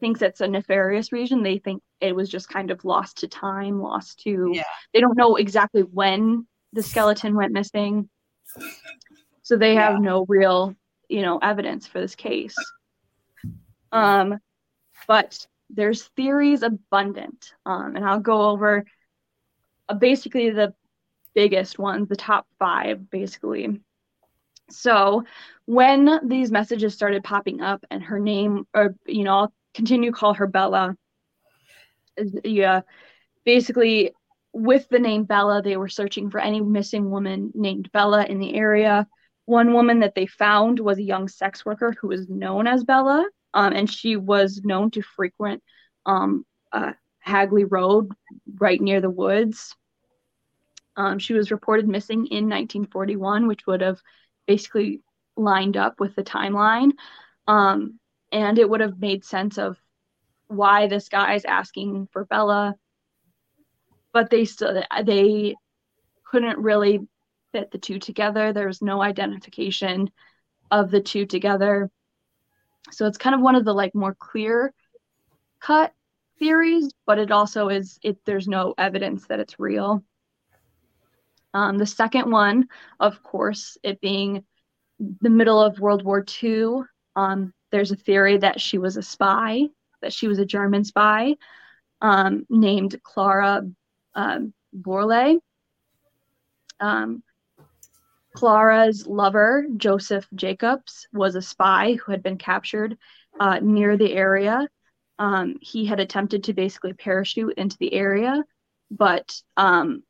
thinks 0.00 0.22
it's 0.22 0.40
a 0.40 0.48
nefarious 0.48 1.12
reason. 1.12 1.42
They 1.42 1.58
think 1.58 1.82
it 2.00 2.14
was 2.14 2.28
just 2.28 2.48
kind 2.48 2.70
of 2.70 2.84
lost 2.84 3.18
to 3.18 3.28
time, 3.28 3.80
lost 3.80 4.20
to. 4.20 4.52
Yeah. 4.54 4.62
They 4.92 5.00
don't 5.00 5.16
know 5.16 5.36
exactly 5.36 5.82
when 5.82 6.46
the 6.72 6.82
skeleton 6.82 7.34
went 7.34 7.52
missing, 7.52 8.08
so 9.42 9.56
they 9.56 9.74
have 9.74 9.94
Yeah. 9.94 10.00
no 10.00 10.24
real, 10.28 10.74
you 11.08 11.22
know, 11.22 11.38
evidence 11.38 11.86
for 11.86 12.00
this 12.00 12.14
case. 12.14 12.56
Um, 13.92 14.38
but 15.06 15.46
there's 15.70 16.04
theories 16.16 16.62
abundant, 16.62 17.52
um, 17.64 17.96
and 17.96 18.04
I'll 18.04 18.20
go 18.20 18.50
over 18.50 18.84
uh, 19.88 19.94
basically 19.94 20.50
the 20.50 20.74
biggest 21.34 21.78
ones, 21.78 22.08
the 22.08 22.16
top 22.16 22.46
five, 22.58 23.08
basically. 23.10 23.80
So 24.70 25.24
when 25.66 26.28
these 26.28 26.50
messages 26.50 26.94
started 26.94 27.22
popping 27.22 27.60
up 27.60 27.84
and 27.90 28.02
her 28.02 28.18
name, 28.18 28.66
or 28.74 28.96
you 29.06 29.22
know, 29.22 29.38
I'll 29.38 29.52
continue 29.74 30.10
to 30.10 30.16
call 30.16 30.34
her 30.34 30.46
Bella. 30.46 30.96
Yeah, 32.42 32.80
basically 33.44 34.12
with 34.56 34.88
the 34.88 34.98
name 34.98 35.24
Bella, 35.24 35.60
they 35.60 35.76
were 35.76 35.88
searching 35.88 36.30
for 36.30 36.40
any 36.40 36.60
missing 36.60 37.10
woman 37.10 37.52
named 37.54 37.92
Bella 37.92 38.24
in 38.24 38.38
the 38.38 38.54
area. 38.54 39.06
One 39.44 39.74
woman 39.74 40.00
that 40.00 40.14
they 40.14 40.26
found 40.26 40.80
was 40.80 40.96
a 40.96 41.02
young 41.02 41.28
sex 41.28 41.66
worker 41.66 41.94
who 42.00 42.08
was 42.08 42.28
known 42.30 42.66
as 42.66 42.82
Bella, 42.82 43.28
um, 43.52 43.74
and 43.74 43.90
she 43.90 44.16
was 44.16 44.62
known 44.64 44.90
to 44.92 45.02
frequent 45.02 45.62
um, 46.06 46.46
uh, 46.72 46.92
Hagley 47.18 47.64
Road 47.64 48.10
right 48.58 48.80
near 48.80 49.02
the 49.02 49.10
woods. 49.10 49.76
Um, 50.96 51.18
she 51.18 51.34
was 51.34 51.50
reported 51.50 51.86
missing 51.86 52.26
in 52.26 52.48
1941, 52.48 53.46
which 53.46 53.66
would 53.66 53.82
have 53.82 54.00
basically 54.46 55.02
lined 55.36 55.76
up 55.76 56.00
with 56.00 56.16
the 56.16 56.24
timeline. 56.24 56.92
Um, 57.46 58.00
and 58.32 58.58
it 58.58 58.70
would 58.70 58.80
have 58.80 58.98
made 58.98 59.22
sense 59.22 59.58
of 59.58 59.76
why 60.46 60.86
this 60.86 61.10
guy's 61.10 61.44
asking 61.44 62.08
for 62.10 62.24
Bella. 62.24 62.74
But 64.16 64.30
they 64.30 64.46
still 64.46 64.82
they 65.04 65.54
couldn't 66.24 66.56
really 66.56 67.00
fit 67.52 67.70
the 67.70 67.76
two 67.76 67.98
together. 67.98 68.50
There 68.50 68.66
was 68.66 68.80
no 68.80 69.02
identification 69.02 70.10
of 70.70 70.90
the 70.90 71.02
two 71.02 71.26
together. 71.26 71.90
So 72.92 73.04
it's 73.04 73.18
kind 73.18 73.34
of 73.34 73.42
one 73.42 73.56
of 73.56 73.66
the 73.66 73.74
like 73.74 73.94
more 73.94 74.16
clear 74.18 74.72
cut 75.60 75.92
theories, 76.38 76.94
but 77.04 77.18
it 77.18 77.30
also 77.30 77.68
is 77.68 77.98
it 78.02 78.16
there's 78.24 78.48
no 78.48 78.72
evidence 78.78 79.26
that 79.26 79.38
it's 79.38 79.60
real. 79.60 80.02
Um, 81.52 81.76
the 81.76 81.84
second 81.84 82.30
one, 82.30 82.68
of 82.98 83.22
course, 83.22 83.76
it 83.82 84.00
being 84.00 84.44
the 85.20 85.28
middle 85.28 85.60
of 85.60 85.78
World 85.78 86.02
War 86.02 86.24
II, 86.42 86.84
um, 87.16 87.52
there's 87.70 87.92
a 87.92 87.96
theory 87.96 88.38
that 88.38 88.62
she 88.62 88.78
was 88.78 88.96
a 88.96 89.02
spy, 89.02 89.68
that 90.00 90.14
she 90.14 90.26
was 90.26 90.38
a 90.38 90.46
German 90.46 90.84
spy 90.84 91.36
um, 92.00 92.46
named 92.48 92.98
Clara 93.02 93.60
um, 94.16 94.52
Bauerle. 94.74 95.38
Um, 96.80 97.22
Clara's 98.34 99.06
lover, 99.06 99.66
Josef 99.76 100.26
Jakobs, 100.34 101.08
was 101.12 101.36
a 101.36 101.42
spy 101.42 101.94
who 101.94 102.12
had 102.12 102.22
been 102.22 102.36
captured 102.36 102.98
uh, 103.40 103.60
near 103.62 103.96
the 103.96 104.12
area. 104.12 104.68
Um, 105.18 105.56
he 105.62 105.86
had 105.86 106.00
attempted 106.00 106.44
to 106.44 106.52
basically 106.52 106.92
parachute 106.92 107.54
into 107.56 107.78
the 107.78 107.94
area, 107.94 108.44
but 108.90 109.40
um, 109.56 110.02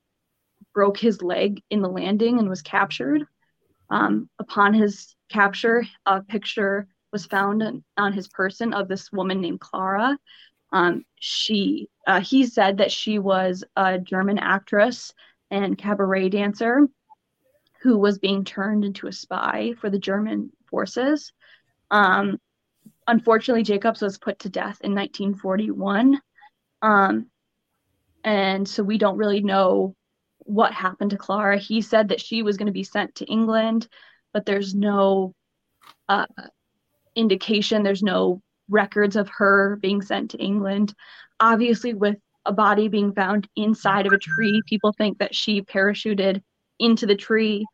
broke 0.75 0.99
his 0.99 1.23
leg 1.23 1.63
in 1.71 1.83
the 1.83 1.89
landing 1.89 2.41
and 2.41 2.49
was 2.49 2.63
captured. 2.63 3.25
Um, 3.91 4.29
upon 4.41 4.75
his 4.75 5.15
capture, 5.29 5.85
a 6.05 6.21
picture 6.23 6.89
was 7.13 7.27
found 7.27 7.83
on 7.97 8.13
his 8.13 8.27
person 8.29 8.75
of 8.75 8.89
this 8.89 9.13
woman 9.13 9.41
named 9.41 9.61
Clara. 9.61 10.19
Um, 10.73 11.05
she, 11.19 11.89
uh, 12.07 12.21
he 12.21 12.47
said 12.47 12.79
that 12.79 12.93
she 12.93 13.19
was 13.19 13.65
a 13.77 13.99
German 13.99 14.39
actress 14.39 15.13
and 15.51 15.79
cabaret 15.79 16.31
dancer 16.31 16.89
who 17.83 17.99
was 17.99 18.19
being 18.19 18.45
turned 18.45 18.85
into 18.85 19.07
a 19.07 19.13
spy 19.13 19.75
for 19.81 19.91
the 19.91 19.99
German 19.99 20.51
forces. 20.69 21.33
Um, 21.91 22.39
unfortunately, 23.07 23.63
Jakobs 23.63 24.03
was 24.03 24.19
put 24.19 24.41
to 24.41 24.49
death 24.49 24.81
in 24.83 24.95
1941. 24.95 26.21
Um, 26.83 27.27
and 28.25 28.69
so 28.69 28.83
we 28.83 28.99
don't 28.99 29.19
really 29.19 29.41
know 29.41 29.95
what 30.41 30.73
happened 30.73 31.11
to 31.11 31.17
Clara. 31.17 31.59
He 31.59 31.81
said 31.81 32.09
that 32.09 32.21
she 32.21 32.43
was 32.43 32.57
going 32.57 32.67
to 32.67 32.73
be 32.73 32.83
sent 32.83 33.17
to 33.17 33.25
England, 33.27 33.89
but 34.33 34.47
there's 34.47 34.75
no 34.75 35.35
uh, 36.09 36.27
indication, 37.15 37.83
there's 37.83 38.03
no 38.03 38.43
records 38.69 39.17
of 39.17 39.29
her 39.29 39.77
being 39.77 40.03
sent 40.03 40.33
to 40.33 40.39
England. 40.39 40.95
Obviously, 41.41 41.95
with 41.95 42.17
a 42.45 42.53
body 42.53 42.89
being 42.89 43.13
found 43.13 43.49
inside 43.57 44.07
of 44.07 44.13
a 44.13 44.19
tree, 44.19 44.63
people 44.69 44.93
think 44.93 45.19
that 45.19 45.35
she 45.35 45.63
parachuted 45.63 46.43
into 46.79 47.07
the 47.07 47.17
tree. 47.17 47.65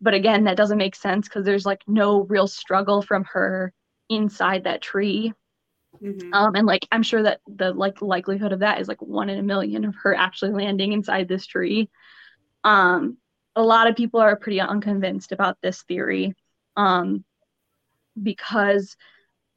But 0.00 0.14
again, 0.14 0.44
that 0.44 0.56
doesn't 0.56 0.78
make 0.78 0.94
sense 0.94 1.28
because 1.28 1.44
there's 1.44 1.66
like 1.66 1.82
no 1.86 2.22
real 2.22 2.46
struggle 2.46 3.02
from 3.02 3.24
her 3.32 3.72
inside 4.08 4.64
that 4.64 4.82
tree. 4.82 5.32
Mhm. 6.02 6.34
Um, 6.34 6.54
and 6.54 6.66
like 6.66 6.86
I'm 6.92 7.02
sure 7.02 7.22
that 7.22 7.40
the 7.46 7.72
like 7.72 8.02
likelihood 8.02 8.52
of 8.52 8.60
that 8.60 8.80
is 8.80 8.88
like 8.88 9.00
one 9.00 9.30
in 9.30 9.38
a 9.38 9.42
million 9.42 9.84
of 9.84 9.94
her 10.02 10.14
actually 10.14 10.52
landing 10.52 10.92
inside 10.92 11.28
this 11.28 11.46
tree. 11.46 11.88
Um, 12.64 13.16
a 13.54 13.62
lot 13.62 13.88
of 13.88 13.96
people 13.96 14.20
are 14.20 14.36
pretty 14.36 14.60
unconvinced 14.60 15.32
about 15.32 15.56
this 15.62 15.82
theory, 15.84 16.34
um, 16.76 17.24
because 18.22 18.96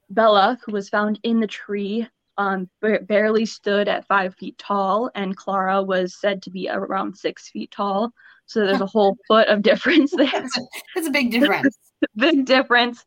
Bella, 0.09 0.57
who 0.65 0.71
was 0.71 0.89
found 0.89 1.19
in 1.23 1.39
the 1.39 1.47
tree, 1.47 2.07
um, 2.37 2.69
ba- 2.81 2.99
barely 3.01 3.45
stood 3.45 3.87
at 3.87 4.07
five 4.07 4.35
feet 4.35 4.57
tall, 4.57 5.11
and 5.15 5.35
Clara 5.35 5.81
was 5.83 6.15
said 6.19 6.41
to 6.43 6.49
be 6.51 6.69
around 6.69 7.15
six 7.17 7.49
feet 7.49 7.71
tall. 7.71 8.11
So 8.45 8.65
there's 8.65 8.81
a 8.81 8.85
whole 8.95 9.17
foot 9.27 9.47
of 9.47 9.61
difference 9.61 10.11
there 10.15 10.45
It's 10.95 11.07
a 11.07 11.11
big 11.11 11.31
difference. 11.31 11.77
big 12.15 12.45
difference. 12.45 13.03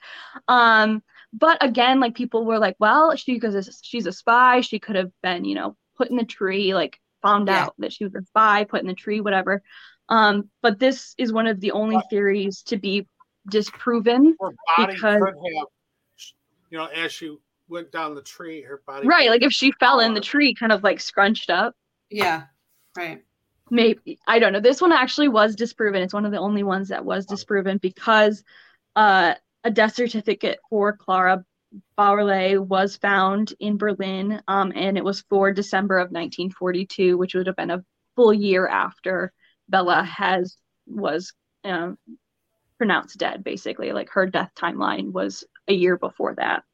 Um, 0.48 1.02
but 1.32 1.56
again, 1.64 1.98
like 1.98 2.14
people 2.14 2.44
were 2.44 2.58
like, 2.58 2.76
well, 2.78 3.16
she 3.16 3.34
because 3.34 3.80
she's 3.82 4.06
a 4.06 4.12
spy, 4.12 4.60
she 4.60 4.78
could 4.78 4.96
have 4.96 5.10
been, 5.22 5.44
you 5.44 5.54
know, 5.54 5.76
put 5.96 6.10
in 6.10 6.16
the 6.16 6.24
tree, 6.24 6.74
like 6.74 7.00
found 7.22 7.48
Yeah. 7.48 7.64
out 7.64 7.74
that 7.78 7.92
she 7.92 8.04
was 8.04 8.14
a 8.14 8.22
spy, 8.22 8.64
put 8.64 8.82
in 8.82 8.86
the 8.86 8.94
tree, 8.94 9.20
whatever. 9.20 9.62
Um, 10.10 10.50
but 10.60 10.78
this 10.78 11.14
is 11.16 11.32
one 11.32 11.46
of 11.46 11.58
the 11.60 11.70
only 11.72 11.96
theories 12.10 12.62
to 12.64 12.76
be 12.76 13.06
disproven 13.48 14.36
Because- 14.76 15.22
you 16.72 16.78
know, 16.78 16.87
as 16.87 17.12
she 17.12 17.37
went 17.68 17.92
down 17.92 18.14
the 18.14 18.22
tree, 18.22 18.62
her 18.62 18.82
body. 18.87 19.06
right 19.06 19.28
like 19.30 19.42
if 19.42 19.52
she 19.52 19.70
fell 19.72 20.00
in 20.00 20.14
the 20.14 20.20
tree 20.20 20.54
kind 20.54 20.72
of 20.72 20.82
like 20.82 21.00
scrunched 21.00 21.48
up 21.50 21.74
Yeah. 22.11 22.44
Right. 22.96 23.22
maybe 23.70 24.18
i 24.26 24.38
don't 24.38 24.52
know 24.52 24.61
this 24.61 24.80
one 24.82 24.92
actually 24.92 25.28
was 25.28 25.54
disproven 25.54 26.02
it's 26.02 26.12
one 26.12 26.26
of 26.26 26.32
the 26.32 26.38
only 26.38 26.62
ones 26.62 26.88
that 26.88 27.04
was 27.04 27.24
disproven 27.24 27.78
because 27.78 28.42
uh, 28.96 29.35
a 29.64 29.70
death 29.70 29.94
certificate 29.94 30.58
for 30.68 30.94
clara 30.96 31.44
Bauerle 31.96 32.58
was 32.58 32.96
found 32.96 33.54
in 33.61 33.78
berlin 33.78 34.42
um, 34.48 34.72
and 34.74 34.98
it 34.98 35.04
was 35.04 35.22
for 35.30 35.52
december 35.52 35.96
of 35.98 36.11
1942 36.11 37.16
which 37.16 37.35
would 37.35 37.46
have 37.46 37.56
been 37.56 37.70
a 37.70 37.85
full 38.16 38.35
year 38.35 38.66
after 38.66 39.32
bella 39.70 40.02
has 40.02 40.56
was 40.87 41.32
um, 41.64 41.96
pronounced 42.83 43.16
dead 43.16 43.45
basically. 43.45 43.92
Like 43.92 44.11
her 44.11 44.27
death 44.27 44.51
timeline 44.57 45.12
was 45.12 45.45
a 45.68 45.73
year 45.73 45.97
before 45.97 46.35
that. 46.35 46.64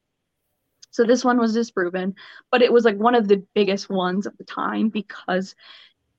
So 0.90 1.04
this 1.04 1.22
one 1.22 1.38
was 1.38 1.52
disproven 1.52 2.14
but 2.50 2.62
it 2.62 2.72
was 2.72 2.86
like 2.86 2.96
one 2.96 3.14
of 3.14 3.28
the 3.28 3.44
biggest 3.54 3.90
ones 3.90 4.24
of 4.26 4.34
the 4.38 4.44
time 4.44 4.88
because 4.88 5.54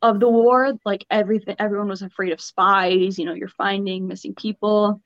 of 0.04 0.20
the 0.20 0.30
war 0.30 0.74
like 0.86 1.06
everything 1.10 1.56
everyone 1.58 1.90
was 1.90 2.04
afraid 2.04 2.32
of 2.32 2.40
spies 2.40 3.18
you 3.18 3.26
know 3.26 3.34
you're 3.34 3.50
finding 3.50 4.08
missing 4.08 4.36
people 4.36 5.02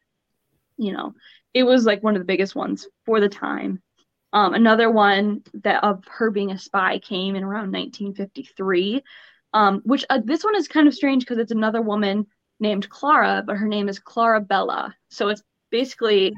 you 0.78 0.92
know. 0.92 1.14
It 1.54 1.64
was 1.64 1.86
like 1.86 2.04
one 2.04 2.16
of 2.16 2.20
the 2.20 2.26
biggest 2.34 2.56
ones 2.56 2.88
for 3.06 3.22
the 3.22 3.30
time. 3.30 3.82
Um, 4.34 4.54
another 4.54 4.92
one 4.92 5.44
that 5.64 5.84
of 5.84 6.04
her 6.10 6.30
being 6.30 6.52
a 6.52 6.58
spy 6.58 7.00
came 7.00 7.36
in 7.36 7.44
around 7.44 7.72
1953 7.72 9.02
um, 9.54 9.82
which 9.86 10.04
uh, 10.10 10.20
this 10.24 10.44
one 10.44 10.56
is 10.56 10.68
kind 10.68 10.88
of 10.88 10.94
strange 10.94 11.24
because 11.24 11.38
it's 11.38 11.52
another 11.52 11.82
woman 11.82 12.26
named 12.60 12.90
clara 12.90 13.44
but 13.46 13.58
her 13.58 13.68
name 13.68 13.90
is 13.90 14.00
clara 14.00 14.40
bella 14.40 14.96
so 15.10 15.30
it's 15.30 15.44
basically 15.72 16.34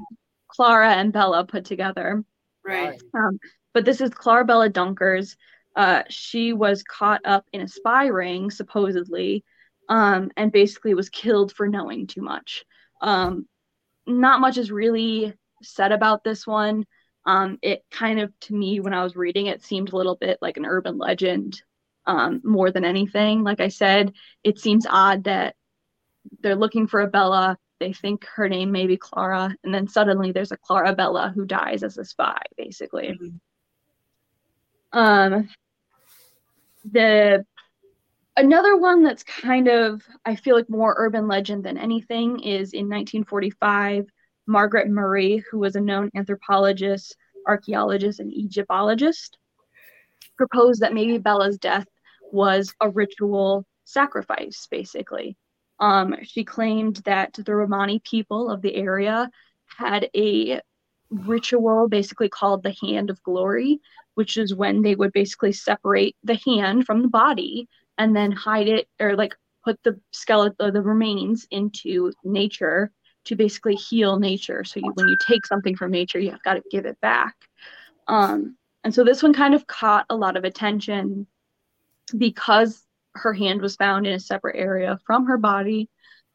clara 0.48 0.94
and 0.94 1.12
bella 1.14 1.46
put 1.46 1.66
together 1.66 2.24
Right. 2.66 3.00
um, 3.14 3.40
but 3.76 3.86
this 3.86 4.02
is 4.02 4.10
Clara 4.10 4.44
Bella 4.46 4.70
Dronkers. 4.70 5.36
Uh, 5.76 6.02
she 6.10 6.54
was 6.54 6.82
caught 6.82 7.22
up 7.26 7.46
in 7.54 7.62
a 7.62 7.68
spy 7.68 8.08
ring, 8.08 8.50
supposedly, 8.50 9.44
um, 9.90 10.32
and 10.36 10.52
basically 10.52 10.94
was 10.96 11.10
killed 11.10 11.52
for 11.52 11.68
knowing 11.68 12.08
too 12.08 12.22
much. 12.22 12.64
Um, 13.02 13.48
not 14.08 14.40
much 14.40 14.58
is 14.58 14.72
really 14.72 15.34
said 15.62 15.92
about 15.92 16.24
this 16.24 16.48
one. 16.48 16.86
Um, 17.26 17.60
it 17.62 17.84
kind 17.92 18.20
of, 18.20 18.32
to 18.42 18.56
me, 18.56 18.80
when 18.80 18.94
I 18.94 19.04
was 19.04 19.16
reading 19.16 19.48
it, 19.48 19.62
seemed 19.62 19.92
a 19.92 19.98
little 19.98 20.16
bit 20.16 20.40
like 20.42 20.58
an 20.58 20.66
urban 20.66 20.98
legend 20.98 21.62
um, 22.08 22.42
more 22.44 22.72
than 22.72 22.86
anything. 22.86 23.44
Like 23.44 23.60
I 23.60 23.68
said, 23.68 24.14
it 24.44 24.58
seems 24.58 24.88
odd 24.90 25.26
that 25.26 25.56
they're 26.42 26.56
looking 26.56 26.88
for 26.88 27.02
a 27.02 27.08
Bella. 27.08 27.58
They 27.80 27.94
think 27.94 28.26
her 28.36 28.48
name 28.48 28.72
may 28.72 28.88
be 28.88 28.98
Clara, 28.98 29.56
and 29.64 29.74
then 29.74 29.88
suddenly 29.88 30.32
there's 30.32 30.52
a 30.52 30.58
Clara 30.58 30.94
Bella 30.94 31.32
who 31.36 31.46
dies 31.46 31.84
as 31.84 31.98
a 31.98 32.06
spy, 32.06 32.42
basically. 32.58 33.20
Mhm. 33.20 33.40
Um, 34.94 35.50
the 36.92 37.46
another 38.38 38.78
one 38.78 39.04
that's 39.04 39.24
kind 39.24 39.68
of 39.68 40.02
I 40.26 40.36
feel 40.36 40.56
like 40.56 40.70
more 40.70 40.96
urban 40.98 41.28
legend 41.28 41.64
than 41.64 41.78
anything 41.78 42.40
is 42.42 42.74
in 42.74 42.88
1945, 42.88 44.08
Margaret 44.48 44.90
Murray, 44.90 45.44
who 45.50 45.60
was 45.60 45.76
a 45.76 45.82
known 45.82 46.10
anthropologist, 46.16 47.16
archaeologist, 47.48 48.20
and 48.20 48.32
Egyptologist, 48.32 49.38
proposed 50.38 50.82
that 50.82 50.94
maybe 50.94 51.18
Bella's 51.18 51.58
death 51.58 51.88
was 52.32 52.74
a 52.82 52.90
ritual 52.90 53.66
sacrifice, 53.86 54.68
basically. 54.70 55.38
Um, 55.80 56.16
she 56.24 56.44
claimed 56.44 56.98
that 57.06 57.34
the 57.34 57.56
Romani 57.56 58.00
people 58.00 58.50
of 58.50 58.62
the 58.62 58.76
area 58.76 59.30
had 59.78 60.10
a 60.16 60.62
ritual 61.10 61.88
basically 61.88 62.30
called 62.30 62.64
the 62.64 62.76
Hand 62.82 63.10
of 63.10 63.22
Glory, 63.24 63.80
which 64.16 64.38
is 64.38 64.56
when 64.56 64.82
they 64.82 64.96
would 64.96 65.12
basically 65.12 65.52
separate 65.52 66.16
the 66.24 66.40
hand 66.46 66.86
from 66.86 67.02
the 67.02 67.08
body 67.08 67.68
and 67.98 68.16
then 68.16 68.32
hide 68.32 68.68
it 68.68 68.88
or 69.00 69.16
like 69.16 69.36
put 69.64 69.82
the 69.84 70.00
skeleton 70.12 70.56
or 70.60 70.72
the 70.72 70.82
remains 70.82 71.48
into 71.52 72.12
nature 72.24 72.92
to 73.26 73.36
basically 73.36 73.76
heal 73.76 74.20
nature. 74.20 74.64
So 74.64 74.80
you, 74.80 74.92
when 74.94 75.08
you 75.08 75.18
take 75.20 75.46
something 75.46 75.76
from 75.76 75.92
nature, 75.92 76.20
you've 76.20 76.44
got 76.44 76.54
to 76.54 76.64
give 76.70 76.86
it 76.86 77.00
back. 77.02 77.36
Um, 78.08 78.56
and 78.84 78.94
so 78.94 79.04
this 79.04 79.24
one 79.24 79.34
kind 79.34 79.56
of 79.56 79.66
caught 79.66 80.06
a 80.10 80.16
lot 80.16 80.38
of 80.38 80.44
attention 80.44 81.26
because 82.16 82.85
her 83.16 83.34
hand 83.34 83.62
was 83.62 83.76
found 83.76 84.06
in 84.06 84.14
a 84.14 84.20
separate 84.20 84.58
area 84.58 85.00
from 85.06 85.26
her 85.26 85.38
body, 85.38 85.90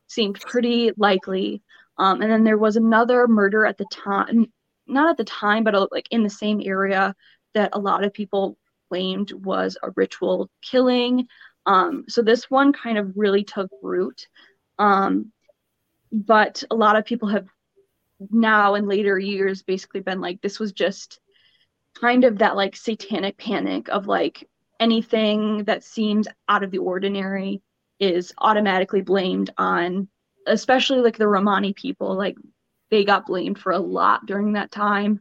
seemed 0.06 0.40
pretty 0.40 0.92
likely. 0.96 1.62
Um, 1.98 2.22
and 2.22 2.30
then 2.30 2.44
there 2.44 2.58
was 2.58 2.76
another 2.76 3.28
murder 3.28 3.66
at 3.66 3.78
the 3.78 3.86
time, 3.92 4.52
not 4.86 5.10
at 5.10 5.16
the 5.16 5.24
time, 5.24 5.64
but 5.64 5.74
uh, 5.74 5.86
like 5.90 6.08
in 6.10 6.22
the 6.22 6.30
same 6.30 6.60
area 6.64 7.14
that 7.54 7.70
a 7.72 7.78
lot 7.78 8.04
of 8.04 8.12
people 8.12 8.56
claimed 8.88 9.32
was 9.32 9.76
a 9.82 9.90
ritual 9.96 10.50
killing. 10.62 11.28
Um, 11.66 12.04
so 12.08 12.22
this 12.22 12.50
one 12.50 12.72
kind 12.72 12.98
of 12.98 13.12
really 13.16 13.44
took 13.44 13.70
root. 13.82 14.26
Um, 14.78 15.32
but 16.10 16.64
a 16.70 16.74
lot 16.74 16.96
of 16.96 17.04
people 17.04 17.28
have 17.28 17.46
now 18.30 18.74
in 18.74 18.88
later 18.88 19.18
years 19.18 19.62
basically 19.62 20.00
been 20.00 20.20
like, 20.20 20.40
this 20.40 20.58
was 20.58 20.72
just 20.72 21.20
kind 21.98 22.24
of 22.24 22.38
that 22.38 22.56
like 22.56 22.76
satanic 22.76 23.36
panic 23.36 23.88
of 23.88 24.06
like 24.06 24.48
anything 24.80 25.64
that 25.64 25.84
seems 25.84 26.26
out 26.48 26.64
of 26.64 26.70
the 26.70 26.78
ordinary 26.78 27.62
is 28.00 28.32
automatically 28.38 29.02
blamed 29.02 29.50
on, 29.58 30.08
especially 30.46 31.00
like 31.00 31.18
the 31.18 31.28
Romani 31.28 31.74
people. 31.74 32.16
Like 32.16 32.36
they 32.90 33.04
got 33.04 33.26
blamed 33.26 33.58
for 33.58 33.72
a 33.72 33.78
lot 33.78 34.26
during 34.26 34.54
that 34.54 34.72
time. 34.72 35.20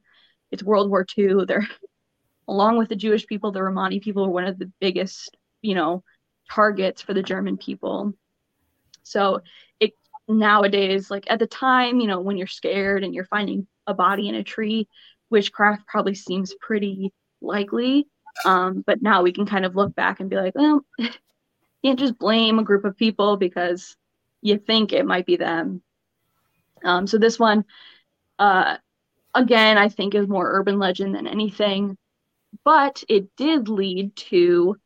It's 0.52 0.64
World 0.64 0.90
War 0.90 1.06
II. 1.18 1.46
They're 1.46 1.68
along 2.48 2.78
with 2.78 2.90
the 2.90 2.96
Jewish 2.96 3.28
people, 3.28 3.52
the 3.52 3.62
Romani 3.62 4.00
people 4.00 4.26
were 4.26 4.34
one 4.34 4.46
of 4.46 4.58
the 4.58 4.72
biggest, 4.80 5.38
you 5.62 5.76
know, 5.76 6.04
targets 6.50 7.02
for 7.02 7.14
the 7.14 7.22
German 7.22 7.58
people. 7.58 8.14
So 9.04 9.42
it 9.80 9.94
nowadays, 10.28 11.12
like 11.12 11.26
at 11.30 11.40
the 11.40 11.48
time, 11.48 12.00
you 12.00 12.08
know, 12.08 12.22
when 12.22 12.38
you're 12.38 12.48
scared 12.48 13.04
and 13.04 13.14
you're 13.14 13.26
finding 13.26 13.68
a 13.86 13.94
body 13.94 14.30
in 14.30 14.36
a 14.36 14.44
tree, 14.44 14.88
witchcraft 15.30 15.86
probably 15.86 16.16
seems 16.16 16.56
pretty 16.60 17.14
likely. 17.42 18.08
Um, 18.46 18.84
but 18.86 19.02
now 19.02 19.22
we 19.22 19.34
can 19.34 19.46
kind 19.46 19.66
of 19.66 19.76
look 19.76 19.96
back 19.96 20.20
and 20.20 20.30
be 20.30 20.36
like, 20.36 20.56
well, 20.56 20.82
you 20.98 21.10
can't 21.84 22.00
just 22.00 22.18
blame 22.18 22.60
a 22.60 22.64
group 22.64 22.86
of 22.86 22.98
people 22.98 23.38
because 23.38 23.96
you 24.42 24.58
think 24.58 24.94
it 24.94 25.06
might 25.06 25.26
be 25.26 25.36
them. 25.36 25.82
Um, 26.84 27.08
so 27.08 27.18
this 27.18 27.38
one, 27.38 27.66
uh, 28.38 28.78
again, 29.36 29.78
I 29.78 29.90
think 29.90 30.16
is 30.16 30.28
more 30.28 30.50
urban 30.52 30.80
legend 30.80 31.16
than 31.16 31.28
anything, 31.28 31.98
but 32.64 33.04
it 33.10 33.36
did 33.36 33.68
lead 33.68 34.16
to 34.16 34.78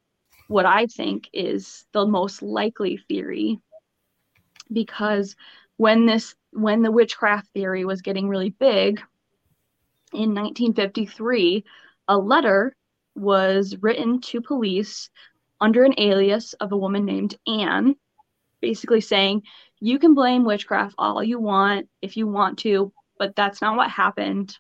what 0.48 0.66
I 0.66 0.88
think 0.88 1.30
is 1.34 1.86
the 1.94 2.06
most 2.06 2.42
likely 2.42 2.98
theory 2.98 3.60
because 4.72 5.36
when 5.78 6.06
this 6.06 6.36
when 6.52 6.82
the 6.82 6.92
witchcraft 6.92 7.48
theory 7.54 7.86
was 7.86 8.02
getting 8.02 8.28
really 8.28 8.50
big 8.52 9.02
in 10.14 10.36
1953 10.36 11.64
a 12.08 12.18
letter 12.18 12.76
was 13.16 13.76
written 13.82 14.20
to 14.22 14.42
police 14.42 15.10
under 15.62 15.84
an 15.84 15.94
alias 15.98 16.54
of 16.54 16.72
a 16.72 16.78
woman 16.78 17.06
named 17.06 17.38
Anne 17.48 17.96
basically 18.62 19.02
saying 19.02 19.44
you 19.80 20.00
can 20.00 20.14
blame 20.14 20.46
witchcraft 20.46 20.96
all 20.98 21.24
you 21.24 21.40
want 21.40 21.88
if 22.02 22.16
you 22.18 22.28
want 22.28 22.60
to 22.60 22.92
but 23.20 23.36
that's 23.36 23.62
not 23.62 23.76
what 23.76 23.90
happened 23.90 24.58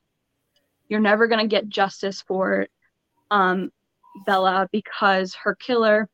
you're 0.89 0.99
never 0.99 1.27
going 1.27 1.39
to 1.39 1.47
get 1.47 1.69
justice 1.69 2.21
for 2.21 2.67
um, 3.31 3.71
Bella 4.25 4.67
because 4.71 5.33
her 5.35 5.55
killer 5.55 6.09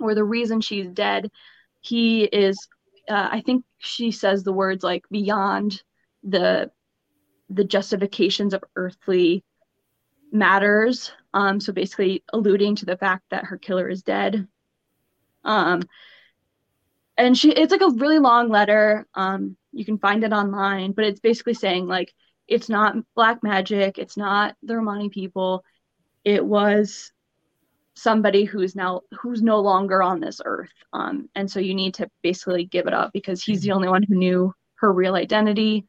or 0.00 0.14
the 0.14 0.24
reason 0.24 0.60
she's 0.60 0.86
dead 0.86 1.30
he 1.80 2.24
is 2.24 2.68
uh, 3.08 3.28
I 3.30 3.42
think 3.44 3.64
she 3.78 4.10
says 4.12 4.42
the 4.42 4.52
words 4.52 4.84
like 4.84 5.04
beyond 5.10 5.82
the 6.22 6.70
the 7.50 7.64
justifications 7.64 8.54
of 8.54 8.64
earthly 8.76 9.44
matters. 10.30 11.12
Um, 11.34 11.60
so 11.60 11.72
basically 11.72 12.24
alluding 12.32 12.76
to 12.76 12.86
the 12.86 12.96
fact 12.96 13.24
that 13.30 13.46
her 13.46 13.58
killer 13.58 13.88
is 13.88 14.02
dead. 14.02 14.46
Um, 15.44 15.82
and 17.16 17.36
she 17.36 17.52
it's 17.52 17.72
like 17.72 17.82
a 17.82 17.90
really 17.90 18.18
long 18.18 18.48
letter. 18.48 19.06
Um, 19.14 19.56
you 19.72 19.84
can 19.84 19.98
find 19.98 20.24
it 20.24 20.32
online, 20.32 20.92
but 20.92 21.04
it's 21.04 21.20
basically 21.20 21.54
saying 21.54 21.86
like 21.86 22.12
it's 22.48 22.68
not 22.68 22.96
black 23.14 23.42
magic, 23.42 23.98
it's 23.98 24.16
not 24.16 24.56
the 24.62 24.76
Romani 24.76 25.08
people. 25.08 25.64
It 26.24 26.44
was 26.44 27.12
somebody 27.94 28.44
who's 28.44 28.74
now 28.74 29.02
who's 29.20 29.42
no 29.42 29.60
longer 29.60 30.02
on 30.02 30.18
this 30.18 30.40
earth 30.44 30.72
um 30.94 31.28
and 31.34 31.50
so 31.50 31.60
you 31.60 31.74
need 31.74 31.92
to 31.92 32.08
basically 32.22 32.64
give 32.64 32.86
it 32.86 32.94
up 32.94 33.12
because 33.12 33.42
he's 33.42 33.60
the 33.60 33.72
only 33.72 33.88
one 33.88 34.02
who 34.02 34.14
knew 34.14 34.52
her 34.76 34.92
real 34.92 35.14
identity 35.14 35.84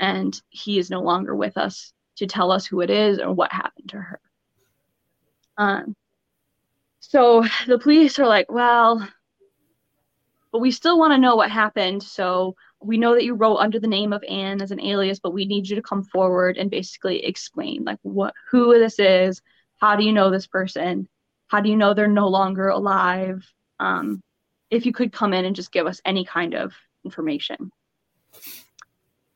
and 0.00 0.42
he 0.50 0.78
is 0.78 0.90
no 0.90 1.00
longer 1.00 1.34
with 1.34 1.56
us 1.56 1.92
to 2.16 2.26
tell 2.26 2.50
us 2.50 2.66
who 2.66 2.80
it 2.80 2.90
is 2.90 3.20
or 3.20 3.32
what 3.32 3.52
happened 3.52 3.88
to 3.88 3.96
her 3.96 4.20
um 5.58 5.94
so 7.00 7.44
the 7.66 7.78
police 7.78 8.18
are 8.18 8.26
like 8.26 8.50
well 8.50 9.06
but 10.52 10.60
we 10.60 10.70
still 10.70 10.98
want 10.98 11.12
to 11.12 11.18
know 11.18 11.36
what 11.36 11.50
happened 11.50 12.02
so 12.02 12.54
we 12.84 12.98
know 12.98 13.14
that 13.14 13.24
you 13.24 13.34
wrote 13.34 13.56
under 13.56 13.80
the 13.80 13.86
name 13.86 14.12
of 14.12 14.22
Anne 14.28 14.60
as 14.60 14.70
an 14.70 14.80
alias, 14.80 15.18
but 15.18 15.32
we 15.32 15.46
need 15.46 15.68
you 15.68 15.76
to 15.76 15.82
come 15.82 16.04
forward 16.04 16.56
and 16.56 16.70
basically 16.70 17.24
explain 17.24 17.84
like 17.84 17.98
what 18.02 18.34
who 18.50 18.78
this 18.78 18.98
is, 18.98 19.40
how 19.78 19.96
do 19.96 20.04
you 20.04 20.12
know 20.12 20.30
this 20.30 20.46
person, 20.46 21.08
how 21.48 21.60
do 21.60 21.68
you 21.68 21.76
know 21.76 21.94
they're 21.94 22.06
no 22.06 22.28
longer 22.28 22.68
alive? 22.68 23.44
Um, 23.80 24.22
if 24.70 24.86
you 24.86 24.92
could 24.92 25.12
come 25.12 25.32
in 25.32 25.44
and 25.44 25.56
just 25.56 25.72
give 25.72 25.86
us 25.86 26.00
any 26.04 26.24
kind 26.24 26.54
of 26.54 26.72
information. 27.04 27.70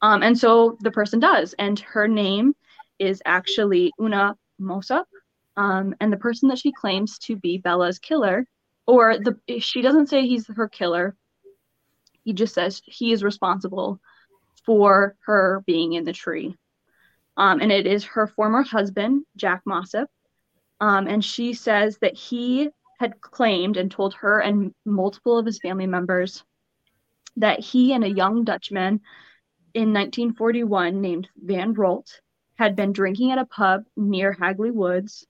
Um, 0.00 0.22
and 0.22 0.38
so 0.38 0.76
the 0.80 0.90
person 0.90 1.18
does, 1.18 1.54
and 1.58 1.78
her 1.80 2.06
name 2.06 2.54
is 2.98 3.20
actually 3.24 3.92
Una 4.00 4.36
Mossop. 4.60 5.06
Um, 5.58 5.96
and 6.00 6.12
the 6.12 6.16
person 6.16 6.48
that 6.50 6.58
she 6.58 6.70
claims 6.70 7.18
to 7.20 7.34
be 7.34 7.58
Bella's 7.58 7.98
killer, 7.98 8.46
or 8.86 9.18
the 9.18 9.60
she 9.60 9.82
doesn't 9.82 10.08
say 10.08 10.24
he's 10.24 10.46
her 10.46 10.68
killer. 10.68 11.16
He 12.22 12.32
just 12.32 12.54
says 12.54 12.80
he 12.84 13.10
is 13.10 13.24
responsible 13.24 14.00
for 14.64 15.16
her 15.24 15.64
being 15.66 15.94
in 15.94 16.04
the 16.04 16.12
tree. 16.12 16.56
Um, 17.36 17.60
and 17.60 17.72
it 17.72 17.88
is 17.88 18.04
her 18.04 18.28
former 18.28 18.62
husband, 18.62 19.24
Jack 19.34 19.62
Mossop. 19.66 20.08
Um, 20.80 21.08
and 21.08 21.24
she 21.24 21.54
says 21.54 21.98
that 22.02 22.14
he 22.14 22.68
had 23.00 23.20
claimed 23.20 23.76
and 23.76 23.90
told 23.90 24.14
her 24.14 24.38
and 24.38 24.72
multiple 24.84 25.38
of 25.38 25.46
his 25.46 25.58
family 25.58 25.88
members 25.88 26.44
that 27.36 27.58
he 27.58 27.92
and 27.94 28.04
a 28.04 28.10
young 28.10 28.44
Dutchman 28.44 29.00
in 29.74 29.92
1941 29.92 31.00
named 31.00 31.28
Van 31.36 31.72
Rolt 31.72 32.20
had 32.56 32.76
been 32.76 32.92
drinking 32.92 33.32
at 33.32 33.38
a 33.38 33.44
pub 33.44 33.84
near 33.96 34.32
Hagley 34.32 34.70
Woods. 34.70 35.26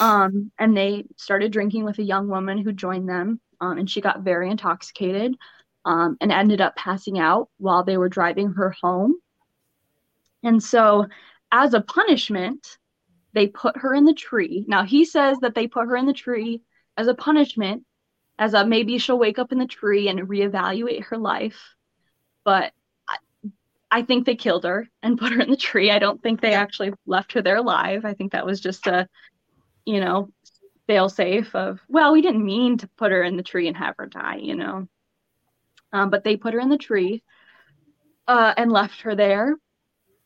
Um, 0.00 0.50
and 0.58 0.76
they 0.76 1.04
started 1.16 1.52
drinking 1.52 1.84
with 1.84 1.98
a 1.98 2.04
young 2.04 2.28
woman 2.28 2.58
who 2.58 2.72
joined 2.72 3.08
them. 3.08 3.40
Um, 3.60 3.78
and 3.78 3.90
she 3.90 4.00
got 4.00 4.20
very 4.20 4.50
intoxicated 4.50 5.36
um, 5.84 6.16
and 6.20 6.30
ended 6.30 6.60
up 6.60 6.76
passing 6.76 7.18
out 7.18 7.48
while 7.58 7.82
they 7.82 7.96
were 7.96 8.08
driving 8.08 8.52
her 8.52 8.74
home. 8.82 9.14
And 10.42 10.62
so, 10.62 11.06
as 11.50 11.74
a 11.74 11.80
punishment, 11.80 12.78
they 13.32 13.48
put 13.48 13.76
her 13.78 13.94
in 13.94 14.04
the 14.04 14.14
tree. 14.14 14.64
Now, 14.68 14.84
he 14.84 15.04
says 15.04 15.38
that 15.40 15.54
they 15.54 15.66
put 15.66 15.86
her 15.86 15.96
in 15.96 16.06
the 16.06 16.12
tree 16.12 16.62
as 16.96 17.08
a 17.08 17.14
punishment, 17.14 17.84
as 18.38 18.54
a 18.54 18.64
maybe 18.64 18.98
she'll 18.98 19.18
wake 19.18 19.38
up 19.38 19.50
in 19.50 19.58
the 19.58 19.66
tree 19.66 20.08
and 20.08 20.20
reevaluate 20.20 21.04
her 21.04 21.18
life. 21.18 21.58
But 22.44 22.72
I, 23.08 23.16
I 23.90 24.02
think 24.02 24.24
they 24.26 24.36
killed 24.36 24.64
her 24.64 24.88
and 25.02 25.18
put 25.18 25.32
her 25.32 25.40
in 25.40 25.50
the 25.50 25.56
tree. 25.56 25.90
I 25.90 25.98
don't 25.98 26.22
think 26.22 26.40
they 26.40 26.52
actually 26.52 26.92
left 27.06 27.32
her 27.32 27.42
there 27.42 27.56
alive. 27.56 28.04
I 28.04 28.14
think 28.14 28.32
that 28.32 28.46
was 28.46 28.60
just 28.60 28.86
a, 28.86 29.08
you 29.88 30.00
know, 30.00 30.28
fail 30.86 31.08
safe 31.08 31.54
of, 31.54 31.80
well, 31.88 32.12
we 32.12 32.20
didn't 32.20 32.44
mean 32.44 32.76
to 32.76 32.86
put 32.98 33.10
her 33.10 33.22
in 33.22 33.38
the 33.38 33.42
tree 33.42 33.68
and 33.68 33.76
have 33.76 33.94
her 33.98 34.04
die, 34.04 34.36
you 34.36 34.54
know. 34.54 34.86
Um, 35.94 36.10
but 36.10 36.24
they 36.24 36.36
put 36.36 36.52
her 36.52 36.60
in 36.60 36.68
the 36.68 36.76
tree 36.76 37.22
uh, 38.26 38.52
and 38.54 38.70
left 38.70 39.00
her 39.00 39.14
there. 39.14 39.56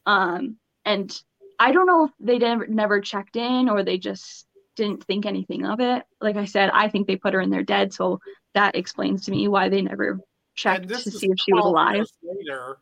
Um, 0.05 0.57
and 0.85 1.17
I 1.61 1.71
don't 1.71 1.87
know 1.87 2.07
if 2.07 2.11
they 2.19 2.39
never 2.39 2.67
never 2.67 3.01
checked 3.01 3.37
in 3.37 3.69
or 3.69 3.85
they 3.85 3.99
just 3.99 4.49
didn't 4.75 5.05
think 5.05 5.27
anything 5.27 5.65
of 5.65 5.79
it. 5.79 6.03
Like 6.21 6.35
I 6.35 6.47
said, 6.47 6.71
I 6.75 6.89
think 6.89 7.07
they 7.07 7.15
put 7.15 7.35
her 7.35 7.41
in 7.41 7.51
there 7.51 7.63
dead, 7.63 7.93
so 7.93 8.19
that 8.55 8.75
explains 8.75 9.27
to 9.27 9.31
me 9.31 9.47
why 9.47 9.69
they 9.69 9.81
never 9.81 10.19
checked 10.57 10.89
to 10.89 10.99
see 10.99 11.29
if 11.31 11.39
she 11.39 11.53
was 11.53 11.65
alive. 11.65 12.05
Later, 12.21 12.79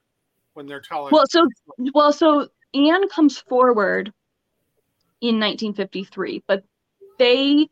when 0.55 0.67
they're 0.67 0.81
telling. 0.81 1.13
Well, 1.13 1.27
so 1.29 1.47
well, 1.93 2.15
so 2.15 2.49
Anne 2.73 3.07
comes 3.11 3.37
forward 3.37 4.15
in 5.21 5.39
1953, 5.39 6.45
but 6.49 6.65
they 7.21 7.69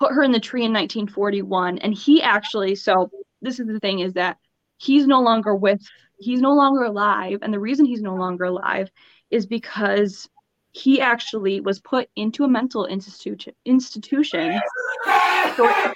put 0.00 0.12
her 0.12 0.22
in 0.22 0.32
the 0.32 0.40
tree 0.40 0.64
in 0.64 0.72
1941, 0.72 1.78
and 1.78 1.94
he 1.94 2.22
actually. 2.22 2.74
So 2.74 3.10
this 3.42 3.60
is 3.60 3.66
the 3.66 3.78
thing: 3.78 4.00
is 4.00 4.14
that 4.14 4.38
he's 4.78 5.06
no 5.06 5.20
longer 5.20 5.54
with. 5.54 5.80
He's 6.18 6.40
no 6.40 6.54
longer 6.54 6.82
alive, 6.82 7.40
and 7.42 7.54
the 7.54 7.60
reason 7.60 7.84
he's 7.84 8.02
no 8.02 8.16
longer 8.16 8.44
alive 8.44 8.90
is 9.30 9.46
because 9.46 10.28
he 10.72 11.00
actually 11.00 11.60
was 11.60 11.80
put 11.80 12.08
into 12.16 12.44
a 12.44 12.48
mental 12.48 12.86
institution 12.86 13.52
institution. 13.64 14.60
short- 15.54 15.94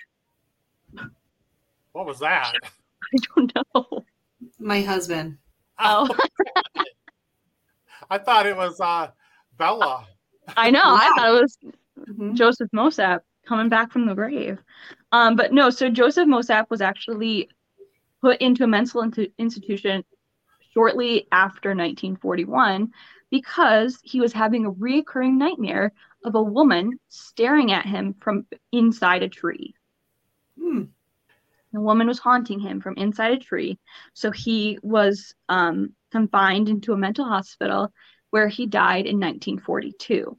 what 1.93 2.07
was 2.07 2.21
that? 2.21 2.53
I 2.63 3.19
don't 3.35 3.53
know. 3.75 4.05
My 4.59 4.83
husband. 4.83 5.39
Oh, 5.79 6.09
I 8.11 8.19
thought 8.19 8.47
it 8.47 8.57
was 8.57 8.81
uh, 8.81 9.09
Bella. 9.57 10.07
I 10.57 10.71
know. 10.71 10.83
I 10.85 11.11
thought 11.17 11.29
it 11.29 11.41
was 11.41 11.59
Mhm. 11.99 12.35
Joseph 12.35 12.71
Mossop 12.73 13.23
coming 13.47 13.69
back 13.69 13.93
from 13.93 14.07
the 14.07 14.15
grave. 14.15 14.59
Um, 15.11 15.37
but 15.37 15.53
no, 15.53 15.71
so 15.71 15.89
Joseph 15.89 16.29
Mossop 16.29 16.71
was 16.71 16.81
actually 16.81 17.51
put 18.21 18.41
into 18.41 18.65
a 18.65 18.69
mental 18.69 19.03
intu- 19.03 19.33
institution 19.39 20.05
shortly 20.73 21.27
after 21.33 21.75
1941 21.75 22.93
because 23.31 23.99
he 24.03 24.21
was 24.21 24.33
having 24.33 24.67
a 24.67 24.73
reoccurring 24.73 25.35
nightmare 25.37 25.93
of 26.25 26.35
a 26.35 26.43
woman 26.43 26.99
staring 27.09 27.73
at 27.73 27.85
him 27.87 28.15
from 28.21 28.47
inside 28.71 29.23
a 29.23 29.29
tree. 29.29 29.75
Hmm. 30.59 30.85
The 31.73 31.81
woman 31.81 32.07
was 32.07 32.19
haunting 32.19 32.61
him 32.61 32.81
from 32.81 32.97
inside 32.97 33.33
a 33.33 33.39
tree. 33.39 33.79
So 34.13 34.31
he 34.31 34.79
was 34.83 35.35
um, 35.49 35.95
confined 36.11 36.69
into 36.69 36.93
a 36.93 36.99
mental 36.99 37.25
hospital 37.25 37.93
where 38.31 38.49
he 38.49 38.67
died 38.67 39.07
in 39.07 39.19
1942. 39.19 40.39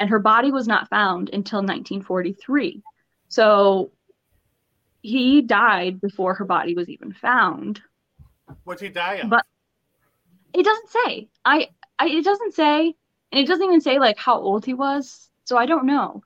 And 0.00 0.10
her 0.10 0.18
body 0.18 0.50
was 0.50 0.66
not 0.66 0.88
found 0.88 1.28
until 1.32 1.58
1943. 1.58 2.82
So 3.28 3.92
he 5.02 5.42
died 5.42 6.00
before 6.00 6.34
her 6.34 6.44
body 6.44 6.74
was 6.74 6.88
even 6.88 7.12
found. 7.12 7.80
What'd 8.64 8.82
he 8.82 8.88
die 8.88 9.14
of? 9.16 9.30
But- 9.30 9.46
It 10.52 10.64
doesn't 10.64 10.90
say. 10.90 11.28
I, 11.44 11.68
I 11.98 12.08
it 12.08 12.24
doesn't 12.24 12.54
say, 12.54 12.94
and 13.30 13.40
it 13.40 13.46
doesn't 13.46 13.64
even 13.64 13.80
say 13.80 13.98
like 13.98 14.18
how 14.18 14.40
old 14.40 14.64
he 14.64 14.74
was. 14.74 15.30
So 15.44 15.56
I 15.56 15.66
don't 15.66 15.86
know. 15.86 16.22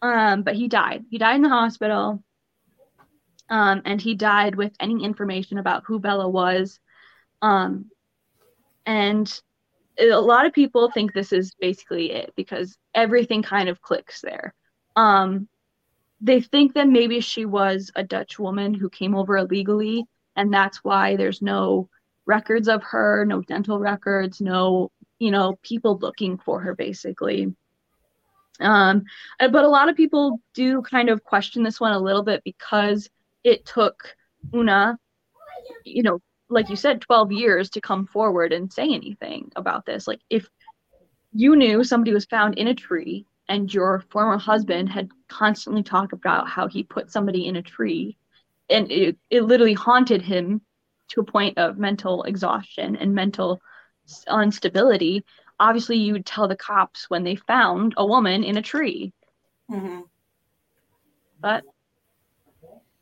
Um, 0.00 0.42
but 0.42 0.54
he 0.54 0.68
died. 0.68 1.04
He 1.10 1.18
died 1.18 1.36
in 1.36 1.42
the 1.42 1.48
hospital. 1.48 2.22
Um, 3.48 3.82
and 3.84 4.00
he 4.00 4.14
died 4.14 4.54
with 4.54 4.72
any 4.80 5.04
information 5.04 5.58
about 5.58 5.84
who 5.86 5.98
Bella 5.98 6.28
was. 6.28 6.80
Um, 7.42 7.90
and 8.84 9.40
a 9.98 10.20
lot 10.20 10.46
of 10.46 10.52
people 10.52 10.90
think 10.90 11.12
this 11.12 11.32
is 11.32 11.52
basically 11.60 12.12
it 12.12 12.32
because 12.36 12.76
everything 12.94 13.42
kind 13.42 13.68
of 13.68 13.80
clicks 13.80 14.20
there. 14.20 14.54
Um, 14.94 15.48
they 16.20 16.40
think 16.40 16.74
that 16.74 16.88
maybe 16.88 17.20
she 17.20 17.44
was 17.44 17.90
a 17.94 18.02
Dutch 18.02 18.38
woman 18.38 18.74
who 18.74 18.88
came 18.88 19.14
over 19.14 19.36
illegally, 19.36 20.04
and 20.34 20.52
that's 20.52 20.82
why 20.82 21.16
there's 21.16 21.42
no 21.42 21.88
records 22.24 22.68
of 22.68 22.82
her, 22.82 23.24
no 23.24 23.42
dental 23.42 23.78
records, 23.78 24.40
no, 24.40 24.90
you 25.18 25.30
know, 25.30 25.58
people 25.62 25.98
looking 25.98 26.38
for 26.38 26.60
her 26.60 26.74
basically. 26.74 27.54
Um, 28.60 29.04
uh, 29.38 29.48
but 29.48 29.64
a 29.64 29.68
lot 29.68 29.88
of 29.88 29.96
people 29.96 30.40
do 30.54 30.82
kind 30.82 31.10
of 31.10 31.22
question 31.22 31.62
this 31.62 31.80
one 31.80 31.92
a 31.92 31.98
little 31.98 32.22
bit 32.22 32.42
because 32.44 33.08
it 33.44 33.66
took 33.66 34.16
Una, 34.54 34.98
you 35.84 36.02
know, 36.02 36.20
like 36.48 36.68
you 36.68 36.76
said, 36.76 37.00
12 37.00 37.32
years 37.32 37.70
to 37.70 37.80
come 37.80 38.06
forward 38.06 38.52
and 38.52 38.72
say 38.72 38.84
anything 38.84 39.50
about 39.56 39.84
this. 39.84 40.06
Like, 40.06 40.20
if 40.30 40.48
you 41.32 41.56
knew 41.56 41.84
somebody 41.84 42.12
was 42.12 42.24
found 42.26 42.58
in 42.58 42.68
a 42.68 42.74
tree 42.74 43.26
and 43.48 43.72
your 43.72 44.00
former 44.10 44.38
husband 44.38 44.88
had 44.88 45.10
constantly 45.28 45.82
talked 45.82 46.12
about 46.12 46.48
how 46.48 46.68
he 46.68 46.82
put 46.82 47.10
somebody 47.10 47.46
in 47.46 47.56
a 47.56 47.62
tree 47.62 48.16
and 48.68 48.90
it, 48.90 49.16
it 49.30 49.42
literally 49.42 49.74
haunted 49.74 50.22
him 50.22 50.60
to 51.08 51.20
a 51.20 51.24
point 51.24 51.56
of 51.58 51.78
mental 51.78 52.24
exhaustion 52.24 52.96
and 52.96 53.14
mental 53.14 53.60
instability, 54.30 55.24
obviously 55.58 55.96
you 55.96 56.12
would 56.12 56.26
tell 56.26 56.48
the 56.48 56.56
cops 56.56 57.08
when 57.08 57.24
they 57.24 57.36
found 57.36 57.94
a 57.96 58.06
woman 58.06 58.44
in 58.44 58.56
a 58.56 58.62
tree. 58.62 59.12
Mhm. 59.70 60.04
But 61.40 61.64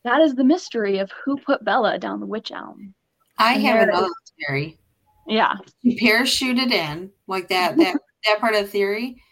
that 0.04 0.20
is 0.20 0.34
the 0.34 0.44
mystery 0.44 0.98
of 0.98 1.10
who 1.24 1.38
put 1.38 1.64
Bella 1.64 1.98
down 1.98 2.20
the 2.20 2.26
wych 2.26 2.50
elm. 2.50 2.94
I 3.38 3.54
And 3.54 3.62
have 3.64 3.88
another 3.88 4.08
theory. 4.38 4.78
Yeah. 5.26 5.54
She 5.82 5.98
parachuted 5.98 6.70
in 6.70 7.10
like 7.26 7.48
that 7.48 7.76
that 7.78 7.96
that 8.26 8.40
part 8.40 8.54
of 8.54 8.62
the 8.62 8.68
theory, 8.68 9.22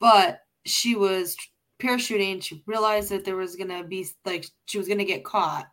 but 0.00 0.40
she 0.64 0.94
was 0.96 1.36
parachuting. 1.80 2.42
She 2.42 2.62
realized 2.66 3.10
that 3.10 3.24
there 3.24 3.36
was 3.36 3.56
gonna 3.56 3.84
be 3.84 4.06
like 4.24 4.46
she 4.66 4.78
was 4.78 4.88
gonna 4.88 5.04
get 5.04 5.24
caught, 5.24 5.66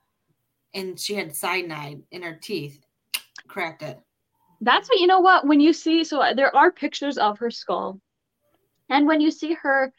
and 0.73 0.99
she 0.99 1.13
had 1.13 1.35
cyanide 1.35 2.01
in 2.11 2.21
her 2.21 2.37
teeth. 2.41 2.79
Cracked 3.47 3.83
it. 3.83 3.99
That's 4.61 4.87
what 4.89 4.99
you 4.99 5.07
know 5.07 5.19
what 5.19 5.45
when 5.45 5.59
you 5.59 5.73
see 5.73 6.03
so 6.03 6.21
uh, 6.21 6.33
there 6.33 6.55
are 6.55 6.71
pictures 6.71 7.17
of 7.17 7.37
her 7.39 7.51
skull. 7.51 7.99
And 8.89 9.07
when 9.07 9.19
you 9.21 9.31
see 9.31 9.53
her 9.53 9.91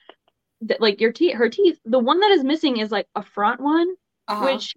like 0.79 1.01
your 1.01 1.13
teeth 1.13 1.35
her 1.37 1.49
teeth, 1.49 1.79
the 1.85 1.99
one 1.99 2.21
that 2.21 2.31
is 2.31 2.43
missing 2.45 2.79
is 2.79 2.91
like 2.91 3.07
a 3.15 3.23
front 3.23 3.61
one, 3.61 3.95
Uh-huh. 4.29 4.45
which 4.47 4.75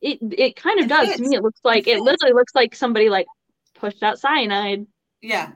it 0.00 0.18
it 0.22 0.56
kind 0.56 0.78
of 0.80 0.86
It 0.86 0.88
does 0.88 1.16
to 1.16 1.22
me. 1.22 1.36
It 1.36 1.42
looks 1.42 1.60
like 1.64 1.86
It 1.86 1.98
it 1.98 2.02
literally 2.02 2.34
looks 2.34 2.54
like 2.54 2.74
somebody 2.74 3.08
like 3.08 3.26
pushed 3.74 4.02
out 4.02 4.18
cyanide. 4.18 4.86
yeah, 5.22 5.52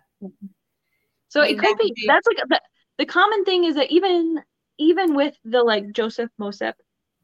So 1.28 1.42
it 1.42 1.58
could 1.58 1.78
be 1.78 1.92
be- 1.94 2.06
that's 2.06 2.26
like 2.26 2.38
the, 2.48 2.60
the 2.98 3.06
common 3.06 3.44
thing 3.44 3.64
is 3.64 3.76
that 3.76 3.90
even 3.90 4.42
even 4.78 5.14
with 5.14 5.36
the 5.44 5.62
like 5.62 5.92
Joseph 5.92 6.30
Mossop 6.38 6.74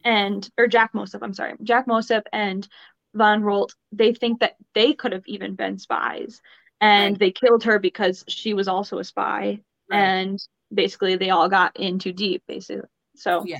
and 0.04 0.48
or 0.58 0.66
Jack 0.66 0.94
Mossop, 0.94 1.22
I'm 1.22 1.34
sorry, 1.34 1.54
Jack 1.62 1.86
Mossop 1.86 2.24
and 2.32 2.66
von 3.14 3.42
Rolt, 3.42 3.74
they 3.92 4.12
think 4.12 4.40
that 4.40 4.56
they 4.74 4.92
could 4.92 5.12
have 5.12 5.26
even 5.26 5.54
been 5.54 5.78
spies, 5.78 6.40
and 6.80 7.14
Right. 7.14 7.18
they 7.18 7.32
killed 7.32 7.64
her 7.64 7.78
because 7.78 8.24
she 8.28 8.54
was 8.54 8.68
also 8.68 8.98
a 8.98 9.04
spy, 9.04 9.60
Right. 9.90 9.98
and 9.98 10.38
basically 10.72 11.16
they 11.16 11.30
all 11.30 11.48
got 11.48 11.76
in 11.78 11.98
too 11.98 12.12
deep, 12.12 12.42
basically. 12.46 12.88
So 13.16 13.44
Yeah. 13.46 13.58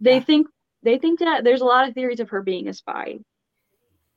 they 0.00 0.16
Yeah. 0.16 0.20
think 0.20 0.46
they 0.82 0.98
think 0.98 1.20
that 1.20 1.44
there's 1.44 1.60
a 1.60 1.64
lot 1.66 1.88
of 1.88 1.94
theories 1.94 2.20
of 2.20 2.30
her 2.30 2.42
being 2.42 2.68
a 2.68 2.74
spy. 2.74 3.18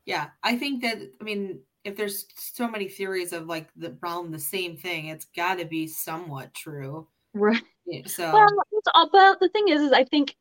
Yeah, 0.06 0.30
I 0.44 0.58
think 0.58 0.82
that 0.82 0.98
I 1.20 1.24
mean, 1.24 1.60
if 1.84 1.96
there's 1.96 2.26
so 2.36 2.68
many 2.68 2.88
theories 2.88 3.34
of 3.34 3.48
like 3.48 3.70
the 3.76 3.98
realm, 4.02 4.32
the 4.32 4.40
same 4.40 4.78
thing, 4.78 5.08
it's 5.08 5.26
got 5.36 5.60
to 5.60 5.66
be 5.66 5.88
somewhat 5.88 6.54
true. 6.54 7.08
Right. 7.34 7.62
So 8.08 8.32
Well, 8.32 8.48
it's 8.72 8.88
all, 8.94 9.10
but 9.12 9.40
the 9.40 9.50
thing 9.50 9.68
is, 9.68 9.82
is 9.82 9.92
I 9.92 10.06
think 10.06 10.36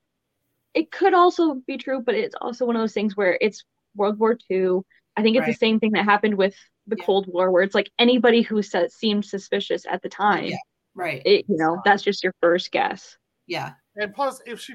it 0.75 0.91
could 0.91 1.15
also 1.15 1.55
be 1.67 1.79
true, 1.79 2.01
but 2.01 2.15
it's 2.15 2.35
also 2.41 2.65
one 2.67 2.77
of 2.77 2.83
those 2.83 2.93
things 2.95 3.17
where 3.17 3.37
it's 3.41 3.65
World 3.95 4.19
War 4.19 4.37
II. 4.51 4.81
I 5.17 5.23
think 5.23 5.37
it's 5.37 5.47
the 5.47 5.53
same 5.53 5.81
thing 5.81 5.93
that 5.93 6.05
happened 6.05 6.37
with 6.37 6.55
the 6.87 6.97
Yeah. 6.97 7.05
Cold 7.05 7.27
War, 7.29 7.51
where 7.51 7.63
it's 7.63 7.75
like 7.75 7.91
anybody 7.99 8.43
who 8.43 8.63
said 8.63 8.93
seemed 8.93 9.25
suspicious 9.25 9.85
at 9.89 10.03
the 10.03 10.09
time, 10.09 10.47
Yeah. 10.47 10.57
right, 10.95 11.23
it 11.25 11.45
you 11.49 11.57
know 11.57 11.81
that's 11.85 12.03
just 12.03 12.23
your 12.23 12.35
first 12.41 12.71
guess. 12.73 13.17
yeah, 13.47 13.75
And 13.97 14.15
plus, 14.15 14.41
if 14.47 14.61
she 14.61 14.75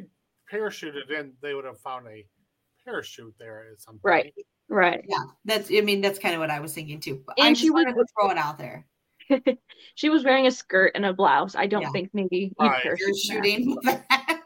parachuted 0.52 1.10
in, 1.12 1.34
they 1.42 1.54
would 1.54 1.66
have 1.66 1.80
found 1.80 2.08
a 2.08 2.26
parachute 2.86 3.34
there 3.40 3.66
at 3.72 3.80
some 3.82 3.96
point. 3.96 4.04
Right. 4.04 4.34
Right. 4.68 5.06
yeah. 5.08 5.24
That's 5.46 5.70
I 5.72 5.82
mean, 5.82 6.02
that's 6.02 6.18
kind 6.20 6.34
of 6.36 6.40
what 6.42 6.50
I 6.50 6.60
was 6.60 6.74
thinking 6.74 7.00
too. 7.00 7.22
But 7.26 7.36
And 7.38 7.48
I 7.50 7.54
she 7.54 7.66
just 7.68 7.74
was- 7.74 7.86
wanted 7.86 7.96
to 8.00 8.06
throw 8.20 8.30
it 8.32 8.38
out 8.38 8.58
there. 8.58 8.86
she 9.96 10.10
was 10.10 10.24
wearing 10.24 10.48
a 10.48 10.52
skirt 10.52 10.92
and 10.96 11.06
a 11.06 11.14
blouse. 11.14 11.56
I 11.56 11.66
don't 11.68 11.82
Yeah. 11.84 11.92
think 11.92 12.10
maybe 12.14 12.38
you'd 12.38 12.54
Right. 12.60 12.82
parachute 12.84 13.16
You're 13.26 13.44
in 13.46 13.76
that. 13.84 14.06
shooting. 14.06 14.42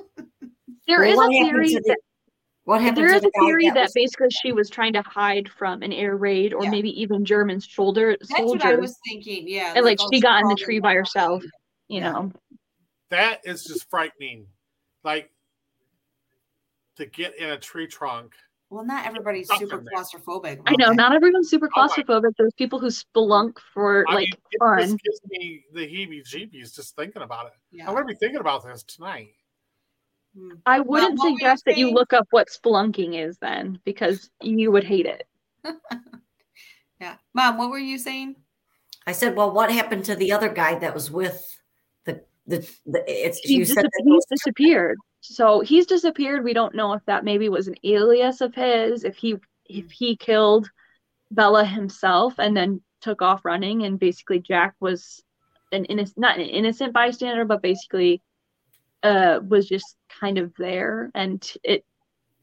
There 0.88 1.00
Well, 1.00 1.10
is 1.10 1.18
a 1.18 1.28
theory 1.50 1.74
the- 1.74 1.82
that 1.86 1.98
What 2.62 2.80
happened 2.80 2.98
there 2.98 3.08
to 3.08 3.16
is 3.16 3.22
the 3.22 3.32
a 3.36 3.44
theory 3.44 3.70
that 3.70 3.82
was- 3.82 3.92
basically 3.92 4.28
she 4.30 4.52
was 4.52 4.70
trying 4.70 4.92
to 4.92 5.02
hide 5.02 5.48
from 5.48 5.82
an 5.82 5.92
air 5.92 6.16
raid 6.16 6.52
or 6.54 6.62
Yeah. 6.64 6.70
maybe 6.70 7.00
even 7.00 7.24
German 7.24 7.58
shoulder 7.60 8.16
That's 8.20 8.30
what 8.42 8.64
I 8.64 8.76
was 8.76 8.96
thinking. 9.08 9.48
Yeah, 9.48 9.72
And, 9.74 9.84
like, 9.84 9.98
oh, 10.00 10.08
she 10.12 10.20
got 10.20 10.42
in 10.42 10.48
the 10.48 10.54
tree 10.54 10.78
by 10.78 10.94
herself. 10.94 11.42
you 11.88 12.00
Yeah. 12.00 12.12
know. 12.12 12.32
That 13.10 13.40
is 13.44 13.64
just 13.64 13.88
frightening. 13.90 14.46
Like 15.04 15.30
to 16.96 17.06
get 17.06 17.36
in 17.38 17.50
a 17.50 17.58
tree 17.58 17.86
trunk. 17.86 18.34
Well, 18.68 18.84
not 18.84 19.06
everybody's 19.06 19.46
Stuff 19.46 19.60
super 19.60 19.78
claustrophobic. 19.78 20.60
I 20.66 20.74
know 20.76 20.90
not 20.90 21.14
everyone's 21.14 21.48
super 21.48 21.68
Oh 21.76 21.80
claustrophobic. 21.80 22.32
There's 22.36 22.52
people 22.54 22.80
who 22.80 22.88
spelunk 22.88 23.58
for 23.72 24.04
I 24.08 24.14
like 24.14 24.24
mean, 24.24 24.32
it 24.50 24.58
fun. 24.58 24.78
just 24.80 24.98
gives 25.02 25.20
me 25.28 25.64
the 25.72 25.86
heebie-jeebies 25.86 26.74
just 26.74 26.96
thinking 26.96 27.22
about 27.22 27.46
it. 27.46 27.52
Yeah. 27.70 27.88
I'm 27.88 27.94
gonna 27.94 28.06
be 28.06 28.14
thinking 28.14 28.40
about 28.40 28.64
this 28.64 28.82
tonight. 28.82 29.34
Mm. 30.36 30.58
I 30.66 30.80
wouldn't 30.80 31.18
what 31.18 31.24
were 31.24 31.30
you 31.30 31.38
suggest 31.38 31.64
that 31.66 31.78
you 31.78 31.92
look 31.92 32.12
up 32.12 32.26
what 32.30 32.48
spelunking 32.48 33.14
is 33.24 33.38
then 33.38 33.78
because 33.84 34.30
you 34.42 34.72
would 34.72 34.84
hate 34.84 35.06
it. 35.06 35.26
Yeah, 37.00 37.16
mom, 37.34 37.58
what 37.58 37.70
were 37.70 37.78
you 37.78 37.98
saying? 37.98 38.36
I 39.06 39.12
said, 39.12 39.36
well, 39.36 39.52
what 39.52 39.70
happened 39.70 40.04
to 40.06 40.16
the 40.16 40.32
other 40.32 40.48
guy 40.48 40.78
that 40.78 40.94
was 40.94 41.10
with 41.10 41.60
the 42.04 42.22
the, 42.46 42.68
the 42.86 43.04
it's 43.06 43.38
He 43.38 43.56
you 43.56 43.64
said 43.64 43.84
disap- 43.84 43.90
that 43.90 44.02
he's 44.04 44.26
disappeared. 44.30 44.96
So 45.28 45.60
he's 45.60 45.86
disappeared. 45.86 46.44
We 46.44 46.52
don't 46.54 46.74
know 46.74 46.92
if 46.92 47.04
that 47.06 47.24
maybe 47.24 47.48
was 47.48 47.68
an 47.68 47.76
alias 47.84 48.40
of 48.40 48.54
his, 48.54 49.04
if 49.04 49.16
he 49.16 49.36
if 49.68 49.90
he 49.90 50.16
killed 50.16 50.70
Bella 51.30 51.64
himself 51.64 52.34
and 52.38 52.56
then 52.56 52.80
took 53.00 53.22
off 53.22 53.44
running 53.44 53.82
and 53.84 53.98
basically 53.98 54.40
Jack 54.40 54.74
was 54.80 55.22
an 55.72 55.84
innocent 55.86 56.18
not 56.18 56.38
an 56.38 56.46
innocent 56.46 56.92
bystander, 56.92 57.44
but 57.44 57.62
basically 57.62 58.22
uh 59.02 59.40
was 59.46 59.68
just 59.68 59.96
kind 60.08 60.38
of 60.38 60.52
there 60.56 61.10
and 61.14 61.52
it 61.62 61.84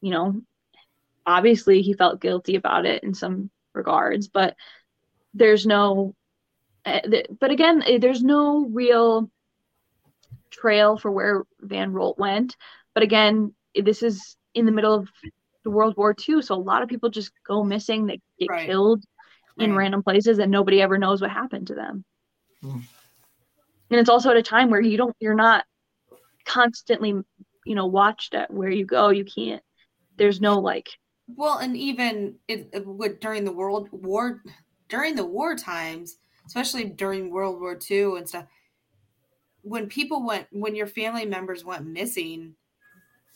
you 0.02 0.12
know 0.12 0.42
obviously 1.26 1.82
he 1.82 1.94
felt 1.94 2.22
guilty 2.22 2.56
about 2.56 2.86
it 2.86 3.04
in 3.04 3.14
some 3.14 3.50
regards, 3.74 4.28
but 4.28 4.56
there's 5.34 5.66
no 5.66 6.14
th- 6.86 7.28
but 7.40 7.52
again, 7.52 7.84
eh, 7.84 7.98
there's 7.98 8.24
no 8.24 8.66
real 8.66 9.30
trail 10.54 10.98
for 10.98 11.12
where 11.12 11.44
Van 11.60 11.92
Rolt 11.92 12.18
went. 12.18 12.56
But 12.94 13.04
again, 13.04 13.54
this 13.76 14.04
is 14.04 14.38
in 14.54 14.66
the 14.66 14.72
middle 14.72 14.94
of 14.94 15.10
the 15.64 15.72
World 15.72 15.96
War 15.98 16.16
II, 16.28 16.42
so 16.42 16.56
a 16.56 16.58
lot 16.58 16.84
of 16.84 16.90
people 16.90 17.10
just 17.10 17.32
go 17.46 17.64
missing. 17.64 18.06
They 18.06 18.22
get 18.40 18.50
Right. 18.50 18.66
killed 18.66 19.04
in 19.58 19.72
Right. 19.72 19.78
random 19.78 20.04
places, 20.04 20.40
and 20.40 20.52
nobody 20.52 20.82
ever 20.82 20.98
knows 20.98 21.22
what 21.22 21.32
happened 21.32 21.68
to 21.68 21.76
them. 21.76 22.04
Hmm. 22.62 22.80
And 23.90 24.00
it's 24.00 24.10
also 24.10 24.32
at 24.32 24.38
a 24.38 24.44
time 24.44 24.70
where 24.70 24.82
you 24.82 24.98
don't, 24.98 25.16
you're 25.20 25.36
not 25.36 25.66
constantly, 26.46 27.14
you 27.66 27.76
know, 27.76 27.86
watched 27.86 28.34
at 28.34 28.52
where 28.52 28.70
you 28.70 28.86
go. 28.86 29.10
You 29.10 29.26
can't. 29.26 29.64
There's 30.18 30.42
no 30.42 30.60
like, 30.60 30.90
Well, 31.28 31.60
and 31.60 31.76
even 31.78 32.40
it, 32.48 32.70
it 32.74 32.86
would 32.86 33.20
during 33.20 33.46
the 33.46 33.52
World 33.52 33.90
War 33.92 34.44
during 34.90 35.16
the 35.16 35.26
war 35.26 35.56
times, 35.56 36.18
especially 36.46 36.86
during 36.86 37.32
World 37.32 37.60
War 37.60 37.78
II 37.90 38.18
and 38.18 38.28
stuff, 38.28 38.46
when 39.64 39.90
people 39.90 40.26
went 40.26 40.48
when 40.52 40.76
your 40.76 40.88
family 40.88 41.26
members 41.26 41.66
went 41.66 41.88
missing 41.88 42.56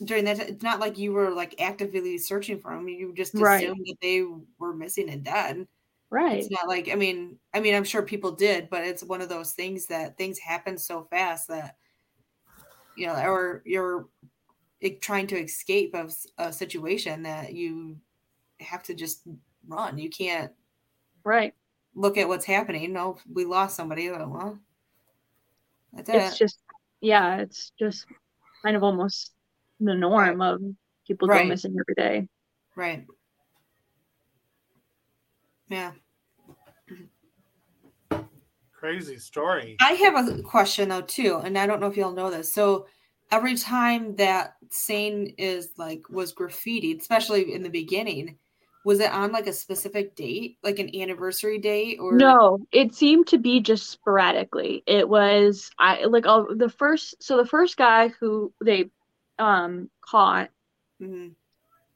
during 0.06 0.26
that, 0.26 0.40
it's 0.40 0.64
not 0.64 0.80
like 0.80 0.98
you 0.98 1.14
were 1.14 1.32
like 1.32 1.60
actively 1.62 2.18
searching 2.20 2.60
for 2.60 2.76
them. 2.76 2.88
You 2.90 3.14
just 3.16 3.40
Right. 3.40 3.78
assumed 3.80 3.86
that 3.88 3.98
they 4.02 4.24
were 4.60 4.76
missing 4.76 5.10
and 5.10 5.24
dead. 5.26 5.68
right. 6.10 6.40
It's 6.40 6.52
not 6.52 6.68
like 6.68 6.90
I 6.90 6.96
mean, 6.96 7.40
I 7.54 7.62
mean, 7.62 7.76
I'm 7.76 7.86
sure 7.86 8.04
people 8.04 8.34
did, 8.34 8.70
but 8.70 8.86
it's 8.86 9.04
one 9.04 9.22
of 9.22 9.30
those 9.30 9.54
things 9.54 9.88
that 9.88 10.18
things 10.18 10.40
happen 10.40 10.78
so 10.80 11.06
fast 11.06 11.50
that 11.50 11.78
you 12.96 13.08
know, 13.08 13.16
or 13.16 13.62
you're 13.66 14.10
trying 15.02 15.28
to 15.28 15.38
escape 15.42 15.96
of 15.96 16.16
a 16.38 16.54
situation 16.54 17.24
that 17.24 17.54
you 17.54 18.00
have 18.62 18.84
to 18.84 18.94
just 18.96 19.28
run. 19.68 19.98
You 20.00 20.10
can't 20.10 20.54
Right. 21.24 21.56
look 21.94 22.18
at 22.18 22.28
what's 22.28 22.46
happening. 22.46 22.94
No, 22.94 23.18
we 23.32 23.46
lost 23.46 23.76
somebody. 23.76 24.10
Oh, 24.10 24.28
Well, 24.30 24.60
that's 26.06 26.10
It's 26.10 26.36
it. 26.36 26.40
just, 26.46 26.60
yeah, 27.02 27.38
it's 27.38 27.72
just 27.80 28.06
kind 28.64 28.76
of 28.76 28.84
almost 28.84 29.34
the 29.80 29.94
norm 29.96 30.42
of 30.42 30.62
people 31.08 31.28
Right. 31.28 31.44
go 31.44 31.50
missing 31.50 31.76
every 31.80 31.96
day. 31.96 32.28
right. 32.76 33.06
Yeah. 35.70 35.92
Crazy 38.74 39.18
story. 39.18 39.76
I 39.82 39.94
have 39.94 40.28
a 40.28 40.42
question 40.44 40.90
though 40.90 41.02
too, 41.02 41.42
and 41.44 41.58
I 41.58 41.66
don't 41.68 41.80
know 41.82 41.88
if 41.88 41.98
y'all 41.98 42.14
know 42.14 42.30
this. 42.30 42.54
So 42.54 42.88
every 43.32 43.56
time 43.58 44.16
that 44.18 44.56
Sane 44.70 45.34
is 45.38 45.72
like 45.78 46.08
was 46.10 46.34
graffitied, 46.34 47.02
especially 47.02 47.54
in 47.54 47.64
the 47.64 47.70
beginning, 47.70 48.38
was 48.88 49.02
it 49.02 49.12
on 49.12 49.34
like 49.34 49.48
a 49.48 49.54
specific 49.54 50.16
date, 50.16 50.58
like 50.64 50.80
an 50.80 50.96
anniversary 50.96 51.60
date, 51.60 52.00
or 52.02 52.16
No, 52.16 52.60
it 52.72 52.94
seemed 52.94 53.28
to 53.28 53.38
be 53.38 53.60
just 53.60 53.90
sporadically. 53.90 54.84
It 54.88 55.08
was 55.10 55.72
I 55.78 56.06
like 56.06 56.26
oh, 56.26 56.54
the 56.54 56.70
first 56.70 57.22
so 57.22 57.36
the 57.38 57.46
first 57.46 57.76
guy 57.78 58.10
who 58.10 58.54
they 58.64 58.90
um 59.40 59.90
caught, 60.02 60.50
Mhm. 61.00 61.36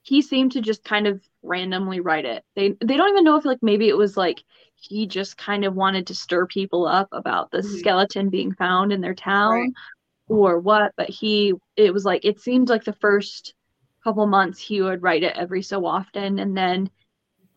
he 0.03 0.21
seemed 0.21 0.51
to 0.53 0.61
just 0.61 0.83
kind 0.83 1.07
of 1.07 1.21
randomly 1.43 1.99
write 1.99 2.25
it. 2.25 2.43
They 2.55 2.69
they 2.83 2.97
don't 2.97 3.09
even 3.09 3.23
know 3.23 3.37
if 3.37 3.45
like 3.45 3.59
maybe 3.61 3.87
it 3.87 3.97
was 3.97 4.17
like 4.17 4.43
he 4.75 5.05
just 5.05 5.37
kind 5.37 5.63
of 5.63 5.75
wanted 5.75 6.07
to 6.07 6.15
stir 6.15 6.47
people 6.47 6.87
up 6.87 7.07
about 7.11 7.51
the 7.51 7.61
Mhm. 7.61 7.79
skeleton 7.79 8.29
being 8.29 8.53
found 8.53 8.91
in 8.91 9.01
their 9.01 9.13
town 9.15 9.51
Right. 9.51 9.73
or 10.27 10.59
what, 10.59 10.93
but 10.97 11.09
he 11.09 11.53
it 11.77 11.93
was 11.93 12.05
like 12.05 12.25
it 12.25 12.39
seemed 12.39 12.69
like 12.69 12.83
the 12.85 12.93
first 12.93 13.53
couple 14.03 14.25
months 14.27 14.59
he 14.59 14.81
would 14.81 15.03
write 15.03 15.23
it 15.23 15.35
every 15.37 15.61
so 15.61 15.85
often 15.85 16.39
and 16.39 16.55
then 16.57 16.89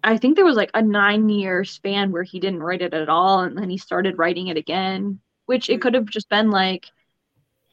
I 0.05 0.19
think 0.19 0.37
there 0.37 0.45
was 0.45 0.57
like 0.57 0.71
a 0.75 0.83
nine 0.83 1.29
year 1.29 1.65
span 1.65 2.13
where 2.13 2.23
he 2.23 2.41
didn't 2.41 2.63
write 2.63 2.83
it 2.83 2.95
at 2.95 3.09
all, 3.09 3.41
and 3.41 3.57
then 3.59 3.71
he 3.71 3.79
started 3.79 4.19
writing 4.19 4.49
it 4.49 4.57
again, 4.57 5.21
which 5.47 5.69
it 5.71 5.81
Mm. 5.81 5.83
could 5.83 5.95
have 5.95 6.07
just 6.07 6.29
been 6.29 6.51
like 6.51 6.87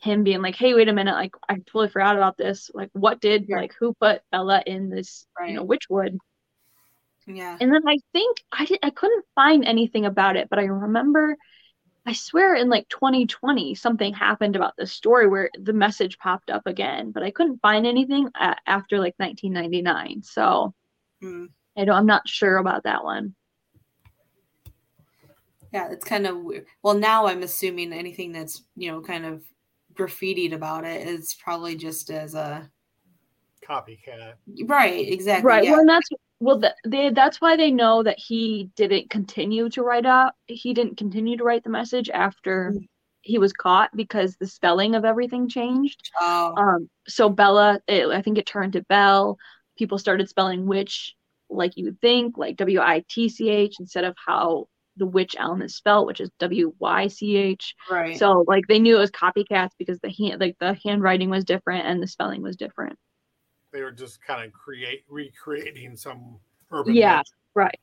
him 0.01 0.23
being 0.23 0.41
like, 0.41 0.55
"Hey, 0.55 0.73
wait 0.73 0.89
a 0.89 0.93
minute! 0.93 1.13
Like, 1.15 1.35
I 1.49 1.55
totally 1.55 1.89
forgot 1.89 2.15
about 2.17 2.37
this. 2.37 2.71
Like, 2.73 2.89
what 2.93 3.21
did 3.21 3.49
Right. 3.49 3.55
like 3.55 3.73
who 3.79 3.93
put 3.95 4.21
Bella 4.31 4.63
in 4.65 4.89
this, 4.89 5.25
you 5.45 5.55
know, 5.55 5.65
Witchwood?" 5.65 6.17
yeah, 7.27 7.59
And 7.59 7.73
then 7.73 7.81
I 7.87 7.97
think 8.13 8.37
I 8.51 8.65
did 8.65 8.79
I 8.83 8.89
couldn't 8.89 9.25
find 9.35 9.65
anything 9.65 10.05
about 10.05 10.35
it, 10.37 10.49
but 10.49 10.59
I 10.59 10.63
remember, 10.63 11.37
I 12.05 12.13
swear 12.13 12.55
in 12.55 12.69
like 12.69 12.89
2020 12.89 13.75
something 13.75 14.13
happened 14.13 14.55
about 14.55 14.73
this 14.77 14.91
story 14.91 15.27
where 15.27 15.49
the 15.59 15.73
message 15.73 16.17
popped 16.17 16.49
up 16.49 16.65
again, 16.65 17.11
but 17.11 17.21
I 17.23 17.29
couldn't 17.31 17.61
find 17.61 17.85
anything 17.85 18.29
a 18.39 18.55
after 18.65 18.97
like 18.99 19.13
1999. 19.17 20.23
So 20.23 20.73
Mm. 21.21 21.49
I 21.77 21.85
don't, 21.85 21.95
I'm 21.95 22.07
not 22.07 22.27
sure 22.27 22.57
about 22.57 22.83
that 22.83 23.03
one. 23.03 23.35
yeah, 25.71 25.89
it's 25.91 26.03
kind 26.03 26.25
of 26.25 26.37
weird. 26.39 26.65
Well, 26.81 26.95
now 26.95 27.27
I'm 27.27 27.43
assuming 27.43 27.93
anything 27.93 28.31
that's 28.31 28.63
you 28.75 28.91
know 28.91 29.01
kind 29.01 29.25
of 29.25 29.43
graffitied 29.93 30.53
about 30.53 30.83
it 30.85 31.07
is 31.07 31.35
probably 31.35 31.75
just 31.75 32.09
as 32.09 32.33
a 32.33 32.69
Copycat. 33.67 34.33
right, 34.65 35.07
exactly, 35.07 35.47
Right. 35.47 35.63
yeah, 35.63 35.71
Well, 35.71 35.81
and 35.81 35.89
that's 35.89 36.09
well, 36.41 36.59
th 36.61 36.73
they 36.85 37.09
that's 37.11 37.39
why 37.41 37.55
they 37.55 37.71
know 37.71 38.03
that 38.03 38.19
he 38.19 38.69
didn't 38.75 39.09
continue 39.09 39.69
to 39.69 39.83
write 39.83 40.05
out. 40.05 40.33
He 40.47 40.73
didn't 40.73 40.97
continue 40.97 41.37
to 41.37 41.43
write 41.43 41.63
the 41.63 41.69
message 41.69 42.09
after 42.09 42.73
Mm. 42.75 42.87
he 43.21 43.37
was 43.37 43.53
caught 43.53 43.91
because 43.95 44.35
the 44.37 44.47
spelling 44.47 44.95
of 44.95 45.05
everything 45.05 45.47
changed. 45.49 46.11
oh, 46.19 46.53
Um, 46.57 46.89
so 47.07 47.29
Bella, 47.29 47.79
it, 47.87 48.07
I 48.07 48.21
think 48.23 48.37
it 48.39 48.45
turned 48.47 48.73
to 48.73 48.83
Bell. 48.89 49.37
People 49.77 49.97
started 49.99 50.27
spelling 50.29 50.65
witch 50.65 51.15
like 51.49 51.77
you 51.77 51.85
would 51.85 52.01
think, 52.01 52.37
like 52.37 52.55
W 52.57 52.79
I 52.81 53.03
T 53.09 53.29
C 53.29 53.49
H 53.49 53.75
instead 53.79 54.05
of 54.05 54.15
how 54.27 54.67
the 54.97 55.05
wych 55.05 55.35
elm 55.37 55.61
is 55.61 55.75
spelled, 55.75 56.07
which 56.07 56.21
is 56.21 56.29
W 56.39 56.73
Y 56.79 57.07
C 57.07 57.37
H. 57.37 57.75
Right. 57.89 58.17
So 58.17 58.43
like 58.47 58.65
they 58.67 58.79
knew 58.79 58.95
it 58.97 58.99
was 58.99 59.11
copycats 59.11 59.71
because 59.77 59.99
the 59.99 60.09
hand 60.11 60.41
like 60.41 60.57
the 60.59 60.73
handwriting 60.83 61.29
was 61.29 61.45
different 61.45 61.85
and 61.87 62.01
the 62.01 62.07
spelling 62.07 62.41
was 62.41 62.55
different. 62.57 62.97
They 63.71 63.81
were 63.81 63.91
just 63.91 64.21
kind 64.21 64.45
of 64.45 64.51
create 64.51 65.03
recreating 65.09 65.95
some 65.95 66.39
urban. 66.71 66.93
Yeah. 66.93 67.17
legend. 67.17 67.25
Right. 67.53 67.79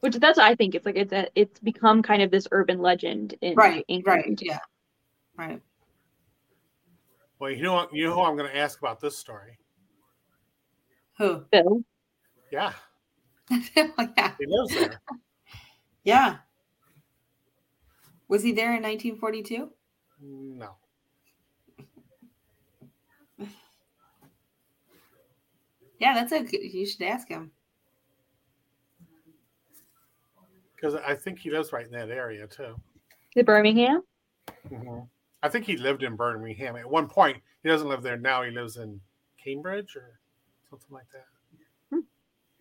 Which 0.00 0.14
that's 0.16 0.38
what 0.38 0.46
I 0.46 0.54
think 0.54 0.74
it's 0.74 0.86
like 0.86 0.96
it's 0.96 1.12
a, 1.12 1.28
it's 1.34 1.58
become 1.60 2.02
kind 2.02 2.22
of 2.22 2.30
this 2.30 2.46
urban 2.52 2.78
legend 2.78 3.34
in 3.40 3.54
right. 3.54 3.84
England. 3.88 4.24
Right. 4.26 4.38
Yeah. 4.40 4.58
Right. 5.36 5.60
Well, 7.38 7.50
you 7.50 7.62
know, 7.62 7.88
you 7.92 8.06
know 8.06 8.14
who 8.14 8.22
I'm 8.22 8.36
going 8.36 8.50
to 8.50 8.56
ask 8.56 8.78
about 8.78 9.00
this 9.00 9.16
story. 9.16 9.58
Who? 11.18 11.44
Bill. 11.50 11.82
Yeah, 12.50 12.72
oh, 13.50 13.60
yeah. 14.16 14.32
he 14.38 14.46
lives 14.46 14.74
there. 14.74 15.00
Yeah. 16.04 16.36
Was 18.28 18.42
he 18.42 18.52
there 18.52 18.74
in 18.74 18.82
1942? 18.82 19.70
No, 20.22 20.76
Yeah, 25.98 26.14
that's 26.14 26.32
a. 26.32 26.40
good- 26.42 26.62
You 26.62 26.86
should 26.86 27.02
ask 27.02 27.28
him. 27.28 27.52
because 30.74 30.94
I 30.94 31.16
think 31.16 31.40
he 31.40 31.50
lives 31.50 31.72
right 31.72 31.84
in 31.84 31.90
that 31.90 32.08
area 32.08 32.46
too. 32.46 32.76
The 33.34 33.42
Birmingham. 33.42 34.04
Mhm. 34.70 35.08
I 35.42 35.48
think 35.48 35.64
he 35.64 35.76
lived 35.76 36.04
in 36.04 36.14
Birmingham 36.14 36.76
at 36.76 36.88
one 36.88 37.08
point. 37.08 37.42
He 37.64 37.68
doesn't 37.68 37.88
live 37.88 38.00
there 38.02 38.16
now. 38.16 38.44
He 38.44 38.52
lives 38.52 38.76
in 38.76 39.00
Cambridge 39.42 39.96
or 39.96 40.20
something 40.70 40.92
like 40.92 41.06
that. 41.12 41.24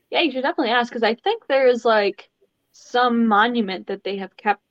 Yeah, 0.09 0.21
you 0.21 0.31
should 0.31 0.41
definitely 0.41 0.71
ask 0.71 0.89
because 0.89 1.03
I 1.03 1.13
think 1.15 1.45
there's 1.47 1.85
like 1.85 2.29
some 2.71 3.27
monument 3.27 3.85
that 3.87 4.03
they 4.03 4.17
have 4.17 4.35
kept 4.37 4.63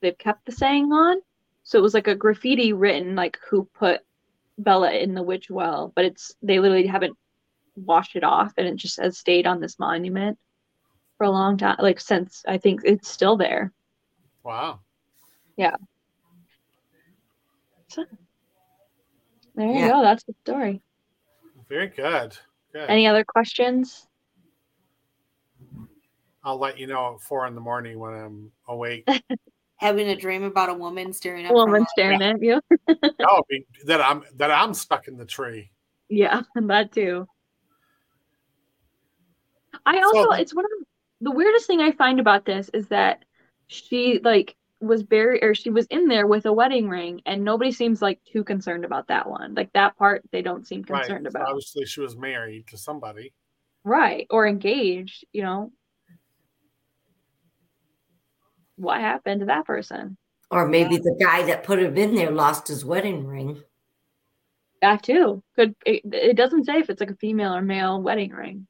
they've 0.00 0.18
kept 0.18 0.44
the 0.44 0.52
saying 0.52 0.92
on. 0.92 1.22
So 1.62 1.78
it 1.78 1.82
was 1.82 1.94
like 1.94 2.08
a 2.08 2.14
graffiti 2.14 2.72
written 2.74 3.14
like 3.14 3.38
who 3.48 3.64
put 3.64 4.00
Bella 4.58 4.92
in 4.92 5.14
the 5.14 5.22
witch 5.22 5.48
well, 5.48 5.92
but 5.94 6.04
it's 6.04 6.34
they 6.42 6.58
literally 6.58 6.86
haven't 6.86 7.16
washed 7.76 8.16
it 8.16 8.24
off 8.24 8.52
and 8.56 8.66
it 8.66 8.76
just 8.76 9.00
has 9.00 9.18
stayed 9.18 9.46
on 9.46 9.60
this 9.60 9.78
monument 9.78 10.38
for 11.18 11.24
a 11.24 11.30
long 11.30 11.56
time. 11.56 11.76
Like 11.78 12.00
since 12.00 12.42
I 12.46 12.58
think 12.58 12.80
it's 12.84 13.08
still 13.08 13.36
there. 13.36 13.72
Wow. 14.44 14.80
Yeah 15.56 15.76
so 17.92 18.04
there 19.54 19.66
you 19.66 19.80
Yeah. 19.80 19.88
go. 19.88 20.02
That's 20.02 20.24
the 20.24 20.34
story. 20.44 20.82
Very 21.68 21.88
good. 21.88 22.36
Good. 22.72 22.88
Any 22.88 23.06
other 23.06 23.24
questions? 23.24 24.06
I'll 26.42 26.58
let 26.58 26.78
you 26.78 26.86
know 26.86 27.14
at 27.14 27.20
four 27.20 27.46
in 27.46 27.54
the 27.54 27.60
morning 27.60 27.98
when 27.98 28.14
I'm 28.14 28.52
awake. 28.66 29.06
Having 29.76 30.08
a 30.08 30.16
dream 30.16 30.42
about 30.44 30.70
a 30.70 30.74
woman 30.74 31.12
staring 31.12 31.44
up. 31.46 31.52
Woman 31.52 31.84
staring 31.90 32.22
at 32.22 32.40
you. 32.40 32.60
no, 32.88 33.42
be- 33.48 33.66
that 33.84 34.00
I'm 34.00 34.22
that 34.36 34.50
I'm 34.50 34.74
stuck 34.74 35.08
in 35.08 35.16
the 35.16 35.26
tree. 35.26 35.70
Yeah, 36.08 36.42
that 36.54 36.92
too. 36.92 37.26
I 39.86 40.00
also, 40.02 40.22
So- 40.30 40.32
it's 40.32 40.54
one 40.54 40.64
of 40.64 40.70
the, 40.70 40.84
the 41.22 41.30
weirdest 41.30 41.66
thing 41.66 41.80
I 41.80 41.92
find 41.92 42.20
about 42.20 42.44
this 42.44 42.68
is 42.74 42.88
that 42.88 43.24
she 43.68 44.20
like 44.22 44.56
was 44.80 45.02
buried 45.04 45.44
or 45.44 45.54
she 45.54 45.70
was 45.70 45.86
in 45.86 46.08
there 46.08 46.26
with 46.26 46.44
a 46.46 46.52
wedding 46.52 46.88
ring 46.88 47.22
and 47.24 47.44
nobody 47.44 47.70
seems 47.70 48.02
like 48.02 48.18
too 48.24 48.42
concerned 48.42 48.84
about 48.84 49.06
that 49.08 49.28
one. 49.28 49.54
Like 49.54 49.72
that 49.74 49.96
part 49.96 50.22
they 50.32 50.42
don't 50.42 50.66
seem 50.66 50.82
Right. 50.88 51.02
concerned 51.02 51.26
So 51.30 51.38
about. 51.38 51.48
obviously, 51.48 51.86
she 51.86 52.00
was 52.00 52.16
married 52.16 52.66
to 52.68 52.76
somebody. 52.76 53.32
Right. 53.84 54.26
Or 54.30 54.46
engaged, 54.46 55.24
you 55.32 55.42
know. 55.42 55.72
What 58.76 59.00
happened 59.00 59.40
to 59.40 59.46
that 59.46 59.64
person? 59.66 60.16
Or 60.50 60.66
maybe 60.68 60.96
the 60.98 61.16
guy 61.20 61.44
that 61.44 61.62
put 61.62 61.78
him 61.78 61.96
in 61.96 62.14
there 62.14 62.30
lost 62.30 62.68
his 62.68 62.84
wedding 62.84 63.26
ring. 63.26 63.62
That 64.80 65.02
too. 65.04 65.42
Could 65.56 65.76
it, 65.86 66.02
it 66.12 66.36
doesn't 66.36 66.64
say 66.64 66.78
if 66.78 66.90
it's 66.90 67.00
like 67.00 67.10
a 67.10 67.16
female 67.16 67.54
or 67.54 67.62
male 67.62 68.02
wedding 68.02 68.32
ring. 68.32 68.66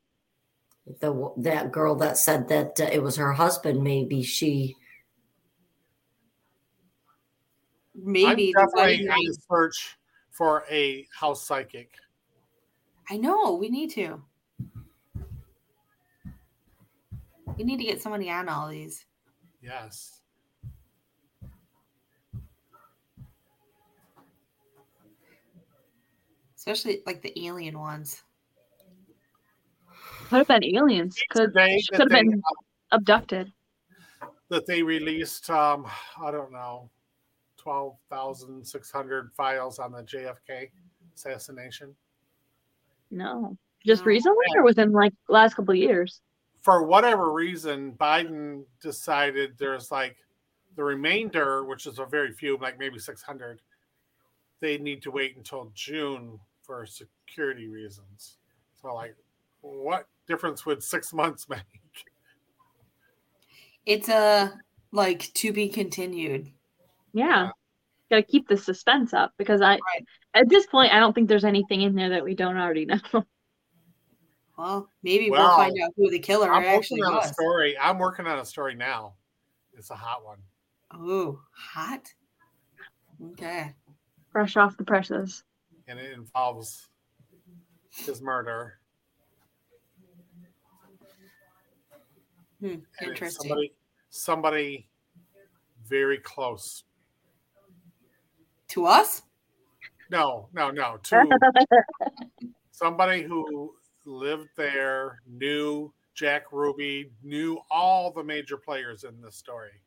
The 0.86 1.32
that 1.38 1.70
girl 1.70 1.94
that 1.96 2.18
said 2.18 2.48
that 2.48 2.80
uh, 2.80 2.88
it 2.92 3.02
was 3.02 3.16
her 3.16 3.32
husband. 3.32 3.82
Maybe 3.82 4.22
she. 4.22 4.76
Maybe 7.94 8.26
I'm 8.26 8.36
the 8.36 8.52
definitely 8.52 8.82
wedding 8.82 9.10
on 9.10 9.18
the 9.24 9.38
search 9.48 9.96
for 10.30 10.64
a 10.70 11.06
house 11.14 11.46
psychic. 11.46 11.94
I 13.08 13.16
know. 13.16 13.54
We 13.54 13.68
need 13.68 13.90
to. 13.90 14.22
We 17.56 17.64
need 17.64 17.76
to 17.76 17.84
get 17.84 18.02
somebody 18.02 18.30
on 18.30 18.48
all 18.48 18.68
these. 18.68 19.04
Yes. 19.60 20.20
Especially 26.56 27.02
like 27.06 27.22
the 27.22 27.46
alien 27.46 27.78
ones. 27.78 28.22
Could 30.28 30.38
have 30.38 30.48
been 30.48 30.64
aliens. 30.76 31.16
Could 31.30 31.52
Today 31.52 31.78
she 31.80 31.88
could 31.88 32.10
have 32.10 32.22
been 32.22 32.42
abducted. 32.90 33.52
that 34.48 34.66
they 34.66 34.82
released, 34.82 35.50
um, 35.50 35.86
I 36.22 36.30
don't 36.30 36.52
know, 36.52 36.90
twelve 37.56 37.96
thousand 38.10 38.66
six 38.66 38.90
hundred 38.90 39.32
files 39.32 39.78
on 39.78 39.92
the 39.92 40.02
JFK 40.02 40.70
assassination. 41.14 41.94
No. 43.10 43.56
Just 43.84 44.04
recently 44.04 44.46
or 44.56 44.62
within 44.62 44.92
like 44.92 45.12
last 45.28 45.54
couple 45.54 45.72
of 45.72 45.78
years? 45.78 46.20
For 46.62 46.84
whatever 46.84 47.32
reason, 47.32 47.92
Biden 48.00 48.64
decided 48.80 49.54
there's 49.58 49.90
like 49.90 50.16
the 50.76 50.84
remainder, 50.84 51.64
which 51.64 51.86
is 51.86 51.98
a 51.98 52.04
very 52.04 52.32
few, 52.32 52.56
like 52.58 52.78
maybe 52.78 52.98
six 52.98 53.22
hundred. 53.22 53.60
They 54.60 54.78
need 54.78 55.02
to 55.02 55.10
wait 55.10 55.36
until 55.36 55.72
June 55.74 56.38
for 56.62 56.86
security 56.86 57.66
reasons. 57.66 58.38
So, 58.80 58.94
like, 58.94 59.16
what 59.62 60.06
difference 60.26 60.66
would 60.66 60.82
six 60.82 61.12
months 61.12 61.48
make? 61.48 61.60
It's 63.86 64.08
a 64.08 64.52
like 64.92 65.32
to 65.34 65.52
be 65.52 65.68
continued. 65.68 66.52
Yeah. 67.12 67.50
Gotta 68.10 68.22
keep 68.22 68.46
the 68.48 68.56
suspense 68.56 69.14
up 69.14 69.32
because 69.38 69.60
I 69.62 69.70
Right. 69.72 70.04
at 70.34 70.48
this 70.48 70.66
point 70.66 70.92
I 70.92 71.00
don't 71.00 71.14
think 71.14 71.28
there's 71.28 71.44
anything 71.44 71.80
in 71.82 71.94
there 71.94 72.10
that 72.10 72.24
we 72.24 72.34
don't 72.34 72.56
already 72.58 72.84
know. 73.12 73.24
Well, 74.58 74.88
maybe 75.02 75.30
Well, 75.30 75.48
we'll 75.48 75.56
find 75.56 75.74
out 75.82 75.90
who 75.96 76.10
the 76.10 76.18
killer 76.18 76.52
I'm 76.52 76.62
actually 76.64 77.00
working 77.00 77.14
on 77.16 77.24
a 77.24 77.28
story. 77.28 77.78
I'm 77.78 77.98
working 77.98 78.26
on 78.26 78.38
a 78.38 78.44
story 78.44 78.74
now. 78.74 79.14
It's 79.72 79.90
a 79.90 79.94
hot 79.96 80.24
one. 80.24 80.38
Oh, 80.92 81.40
hot. 81.56 82.06
Okay. 83.32 83.74
Fresh 84.30 84.56
off 84.58 84.76
the 84.76 84.84
presses. 84.84 85.42
and 85.88 85.98
it 85.98 86.12
involves 86.12 86.88
his 87.90 88.20
murder. 88.22 88.78
Hmm, 92.62 92.76
interesting. 93.04 93.48
Somebody, 93.48 93.72
somebody 94.10 94.88
very 95.84 96.18
close. 96.18 96.84
To 98.68 98.86
us? 98.86 99.22
No, 100.10 100.48
no, 100.52 100.70
no. 100.70 100.98
To 101.02 102.44
somebody 102.70 103.22
who 103.22 103.74
lived 104.04 104.48
there, 104.56 105.20
knew 105.26 105.92
Jack 106.14 106.52
Ruby, 106.52 107.10
knew 107.22 107.58
all 107.70 108.12
the 108.12 108.22
major 108.22 108.56
players 108.56 109.04
in 109.04 109.20
this 109.20 109.36
story, 109.36 109.82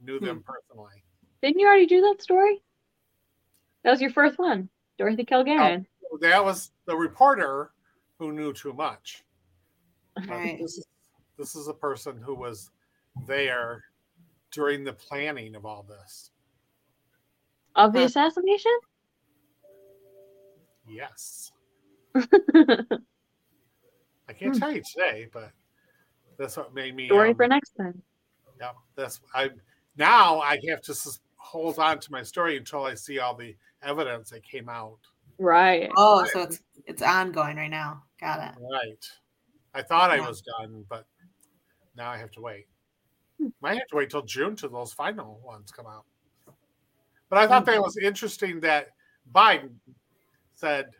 knew 0.00 0.20
them 0.20 0.44
personally. 0.46 1.02
Didn't 1.42 1.60
you 1.60 1.66
already 1.66 1.86
do 1.86 2.00
that 2.02 2.22
story? 2.22 2.62
That 3.84 3.90
was 3.90 4.00
your 4.00 4.10
first 4.10 4.38
one. 4.38 4.68
Dorothy 4.98 5.24
Kilgallen. 5.24 5.86
That 6.20 6.44
was 6.44 6.70
the 6.86 6.96
reporter 6.96 7.72
who 8.18 8.32
knew 8.32 8.52
too 8.52 8.72
much. 8.72 9.24
But 10.14 10.28
Right. 10.28 10.58
This 10.60 10.78
is 10.78 10.86
this 11.38 11.54
is 11.54 11.68
a 11.68 11.74
person 11.74 12.18
who 12.18 12.34
was 12.34 12.70
there 13.26 13.84
during 14.50 14.84
the 14.84 14.92
planning 14.92 15.54
of 15.54 15.64
all 15.64 15.84
this. 15.88 16.30
Of 17.74 17.92
the 17.92 18.04
assassination? 18.04 18.72
Yes. 20.86 21.52
I 22.14 22.22
can't 24.34 24.54
Hmm. 24.54 24.60
tell 24.60 24.72
you 24.72 24.82
today, 24.82 25.28
but 25.32 25.50
that's 26.38 26.56
what 26.56 26.74
made 26.74 26.94
me. 26.94 27.06
story 27.06 27.30
um, 27.30 27.36
for 27.36 27.48
next 27.48 27.70
time. 27.76 28.02
Yeah, 28.60 28.72
that's 28.94 29.20
I. 29.34 29.50
Now 29.96 30.40
I 30.40 30.58
have 30.68 30.82
to 30.82 30.94
sus- 30.94 31.20
hold 31.36 31.78
on 31.78 31.98
to 32.00 32.12
my 32.12 32.22
story 32.22 32.56
until 32.56 32.84
I 32.84 32.94
see 32.94 33.18
all 33.18 33.34
the 33.34 33.56
evidence 33.82 34.30
that 34.30 34.42
came 34.42 34.68
out. 34.68 34.98
Right. 35.38 35.90
Oh, 35.96 36.24
so 36.32 36.42
it's 36.42 36.60
it's 36.86 37.02
ongoing 37.02 37.56
right 37.56 37.70
now. 37.70 38.02
Got 38.20 38.40
it. 38.40 38.54
Right. 38.60 39.04
I 39.74 39.82
thought 39.82 40.10
I 40.10 40.20
was 40.20 40.42
done, 40.42 40.84
but 40.88 41.06
now 41.96 42.10
I 42.10 42.16
have 42.18 42.30
to 42.32 42.40
wait. 42.40 42.66
Hmm. 43.38 43.48
Might 43.60 43.78
have 43.78 43.88
to 43.88 43.96
wait 43.96 44.10
till 44.10 44.22
June 44.22 44.56
till 44.56 44.70
those 44.70 44.92
final 44.92 45.40
ones 45.44 45.70
come 45.70 45.86
out. 45.86 46.04
But 47.28 47.38
I 47.38 47.46
thought 47.46 47.64
that 47.64 47.80
was 47.80 47.96
interesting 47.96 48.60
that 48.60 48.88
Biden 49.34 49.70
said 50.54 50.90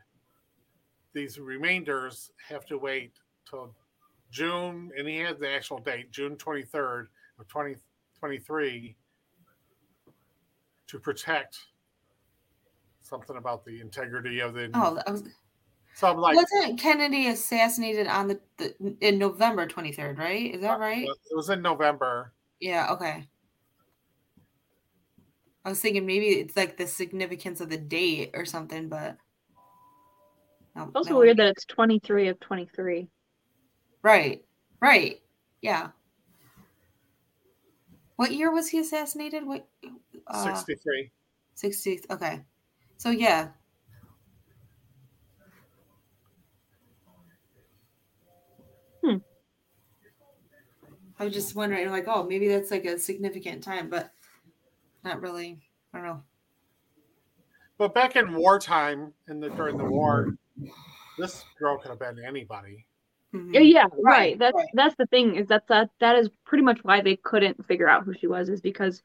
these 1.13 1.39
remainders 1.39 2.31
have 2.49 2.65
to 2.67 2.79
wait 2.79 3.13
till 3.49 3.75
June, 4.31 4.91
and 4.97 5.07
he 5.07 5.19
had 5.19 5.39
the 5.39 5.51
actual 5.51 5.79
date, 5.79 6.11
June 6.11 6.37
23rd 6.37 7.07
of 7.39 7.49
2023, 7.49 8.97
to 10.87 10.99
protect 10.99 11.59
something 13.03 13.37
about 13.37 13.65
the 13.65 13.81
integrity 13.81 14.41
of 14.41 14.55
the. 14.55 14.71
Oh, 14.73 14.99
I 15.07 15.11
was, 15.11 15.25
so 15.95 16.09
I'm 16.09 16.17
like, 16.17 16.37
wasn't 16.37 16.81
Kennedy 16.81 17.29
assassinated 17.29 18.07
on 18.07 18.29
the, 18.29 18.41
the 18.57 18.97
in 19.01 19.19
November 19.19 19.67
23rd, 19.67 20.19
right? 20.19 20.55
Is 20.55 20.61
that 20.63 20.79
right? 20.79 21.07
it 21.07 21.37
was 21.37 21.51
in 21.51 21.63
November. 21.63 22.33
Yeah, 22.61 22.89
okay. 22.93 23.27
I 25.65 25.69
was 25.69 25.81
thinking 25.81 26.07
maybe 26.07 26.27
it's 26.27 26.57
like 26.57 26.77
the 26.77 26.87
significance 26.87 27.61
of 27.61 27.69
the 27.69 27.77
date 27.77 28.31
or 28.35 28.45
something, 28.45 28.89
but 28.89 29.17
no, 30.75 30.85
It's 30.85 30.93
also 30.95 31.11
that 31.11 31.19
weird 31.19 31.37
that 31.37 31.49
it's 31.49 31.65
23 31.67 32.29
of 32.29 32.41
23. 32.41 33.09
right, 34.03 34.43
right, 34.81 35.21
yeah. 35.61 35.89
What 38.17 38.33
year 38.33 38.53
was 38.53 38.69
he 38.69 38.79
assassinated? 38.79 39.47
What? 39.47 39.69
Uh, 40.27 40.55
63. 40.55 41.11
60. 41.55 42.01
Okay, 42.11 42.41
so 42.97 43.11
yeah. 43.11 43.49
I 51.23 51.25
was 51.27 51.35
just 51.35 51.55
wondering, 51.55 51.89
like, 51.89 52.09
oh, 52.09 52.25
maybe 52.25 52.49
that's 52.49 52.73
like 52.73 52.85
a 52.85 52.99
significant 52.99 53.63
time, 53.63 53.89
but 53.89 54.13
not 55.05 55.21
really. 55.21 55.61
I 55.95 55.99
don't 55.99 56.07
know. 56.09 56.23
But 57.79 57.95
back 57.95 58.17
in 58.17 58.35
wartime, 58.35 59.13
in 59.29 59.39
the 59.39 59.49
during 59.51 59.79
the 59.79 59.85
war, 59.85 60.37
this 61.17 61.45
girl 61.61 61.79
could 61.79 61.91
have 61.91 62.01
been 62.01 62.19
anybody. 62.25 62.87
Mhm. 63.33 63.55
Yeah, 63.55 63.61
yeah, 63.61 63.83
right. 63.85 64.03
Right, 64.03 64.39
That's 64.41 64.57
right. 64.57 64.69
that's 64.75 64.97
the 64.97 65.07
thing 65.07 65.37
is 65.37 65.47
that 65.47 65.69
that 65.69 65.91
that 66.01 66.17
is 66.17 66.29
pretty 66.45 66.65
much 66.65 66.83
why 66.83 67.01
they 67.01 67.15
couldn't 67.15 67.65
figure 67.67 67.89
out 67.89 68.03
who 68.03 68.15
she 68.15 68.27
was 68.27 68.49
is 68.49 68.61
because 68.61 69.01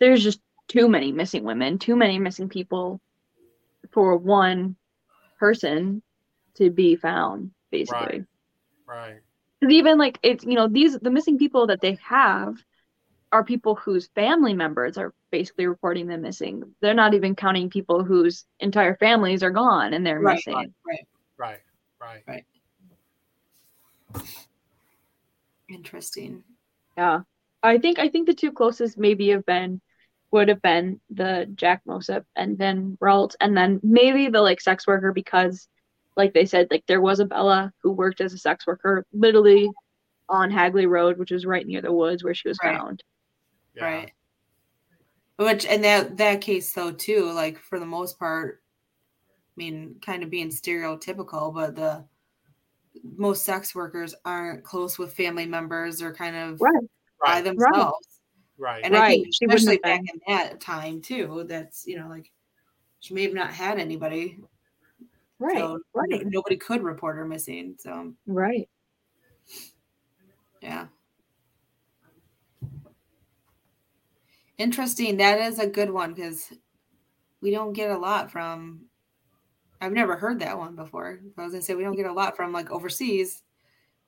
there's 0.00 0.24
just 0.24 0.40
too 0.66 0.88
many 0.88 1.12
missing 1.12 1.44
women, 1.44 1.78
too 1.78 1.94
many 1.94 2.18
missing 2.18 2.48
people 2.48 3.00
for 3.92 4.16
one 4.16 4.74
person 5.38 6.02
to 6.54 6.70
be 6.70 6.96
found, 6.96 7.52
basically. 7.70 8.24
Right. 8.84 9.14
Because 9.14 9.31
even 9.70 9.98
like 9.98 10.18
it's 10.22 10.44
you 10.44 10.54
know 10.54 10.68
these 10.68 10.98
the 10.98 11.10
missing 11.10 11.38
people 11.38 11.66
that 11.68 11.80
they 11.80 11.98
have 12.02 12.56
are 13.30 13.44
people 13.44 13.74
whose 13.76 14.08
family 14.14 14.52
members 14.52 14.98
are 14.98 15.14
basically 15.30 15.66
reporting 15.66 16.06
them 16.06 16.20
missing. 16.20 16.74
They're 16.80 16.92
not 16.92 17.14
even 17.14 17.34
counting 17.34 17.70
people 17.70 18.04
whose 18.04 18.44
entire 18.60 18.96
families 18.96 19.42
are 19.42 19.50
gone 19.50 19.94
and 19.94 20.04
they're 20.06 20.20
Right, 20.20 20.36
missing. 20.36 20.74
right, 20.86 21.06
right. 21.38 21.60
Right. 22.00 22.22
Right. 22.26 22.44
Interesting. 25.68 26.42
Yeah. 26.96 27.20
I 27.62 27.78
think 27.78 27.98
I 27.98 28.08
think 28.08 28.26
the 28.26 28.34
two 28.34 28.52
closest 28.52 28.98
maybe 28.98 29.28
have 29.28 29.46
been 29.46 29.80
would 30.32 30.48
have 30.48 30.60
been 30.62 31.00
the 31.10 31.48
Jack 31.54 31.82
Mossop 31.86 32.26
and 32.34 32.58
then 32.58 32.98
Ralt 33.00 33.36
and 33.40 33.56
then 33.56 33.80
maybe 33.82 34.28
the 34.28 34.40
like 34.40 34.60
sex 34.60 34.86
worker 34.86 35.12
because 35.12 35.68
like 36.16 36.34
they 36.34 36.44
said 36.46 36.68
like 36.70 36.84
there 36.86 37.00
was 37.00 37.20
a 37.20 37.24
Bella 37.24 37.72
who 37.82 37.92
worked 37.92 38.20
as 38.20 38.32
a 38.32 38.38
sex 38.38 38.66
worker 38.66 39.04
literally 39.12 39.70
on 40.28 40.50
Hagley 40.50 40.86
Road 40.86 41.18
which 41.18 41.30
was 41.30 41.46
right 41.46 41.66
near 41.66 41.80
the 41.80 41.92
woods 41.92 42.22
where 42.24 42.34
she 42.34 42.48
was 42.48 42.58
Right. 42.62 42.76
found. 42.76 43.02
Yeah. 43.74 43.84
Right. 43.84 44.12
Which 45.36 45.64
in 45.64 45.82
that 45.82 46.16
that 46.18 46.40
case 46.40 46.72
though 46.72 46.92
too, 46.92 47.32
like 47.32 47.58
for 47.58 47.78
the 47.80 47.86
most 47.86 48.18
part, 48.18 48.62
I 49.28 49.54
mean, 49.56 49.96
kind 50.04 50.22
of 50.22 50.30
being 50.30 50.48
stereotypical, 50.50 51.52
but 51.54 51.74
the 51.74 52.04
most 53.16 53.44
sex 53.44 53.74
workers 53.74 54.14
aren't 54.24 54.64
close 54.64 54.98
with 54.98 55.14
family 55.14 55.46
members 55.46 56.02
or 56.02 56.14
kind 56.14 56.36
of 56.36 56.60
Right. 56.60 56.84
by 57.24 57.34
Right. 57.36 57.44
themselves. 57.44 58.20
Right. 58.58 58.84
And 58.84 58.94
I 58.94 59.00
Right. 59.00 59.08
think 59.22 59.34
She 59.34 59.46
wouldn't 59.46 59.60
especially 59.62 59.78
back 59.78 60.00
been. 60.00 60.08
in 60.14 60.34
that 60.34 60.60
time 60.60 61.00
too, 61.00 61.44
that's 61.48 61.86
you 61.86 61.98
know, 61.98 62.08
like 62.08 62.30
she 63.00 63.14
may 63.14 63.22
have 63.24 63.34
not 63.34 63.50
had 63.52 63.78
anybody. 63.78 64.38
Right. 65.42 65.58
So 65.58 65.80
right. 65.92 66.08
no- 66.08 66.18
nobody 66.24 66.56
could 66.56 66.82
report 66.82 67.16
her 67.16 67.24
missing. 67.26 67.74
So 67.78 68.14
Right. 68.26 68.68
yeah. 70.60 70.86
Interesting. 74.58 75.16
That 75.16 75.40
is 75.40 75.58
a 75.58 75.66
good 75.66 75.90
one 75.90 76.14
because 76.14 76.52
we 77.40 77.50
don't 77.50 77.72
get 77.72 77.90
a 77.90 77.98
lot 77.98 78.30
from. 78.30 78.82
I've 79.80 79.92
never 79.92 80.14
heard 80.16 80.38
that 80.40 80.56
one 80.56 80.76
before. 80.76 81.18
I 81.36 81.42
was 81.42 81.52
gonna 81.52 81.62
say 81.62 81.74
we 81.74 81.82
don't 81.82 81.96
get 81.96 82.06
a 82.06 82.12
lot 82.12 82.36
from 82.36 82.52
like 82.52 82.70
overseas 82.70 83.42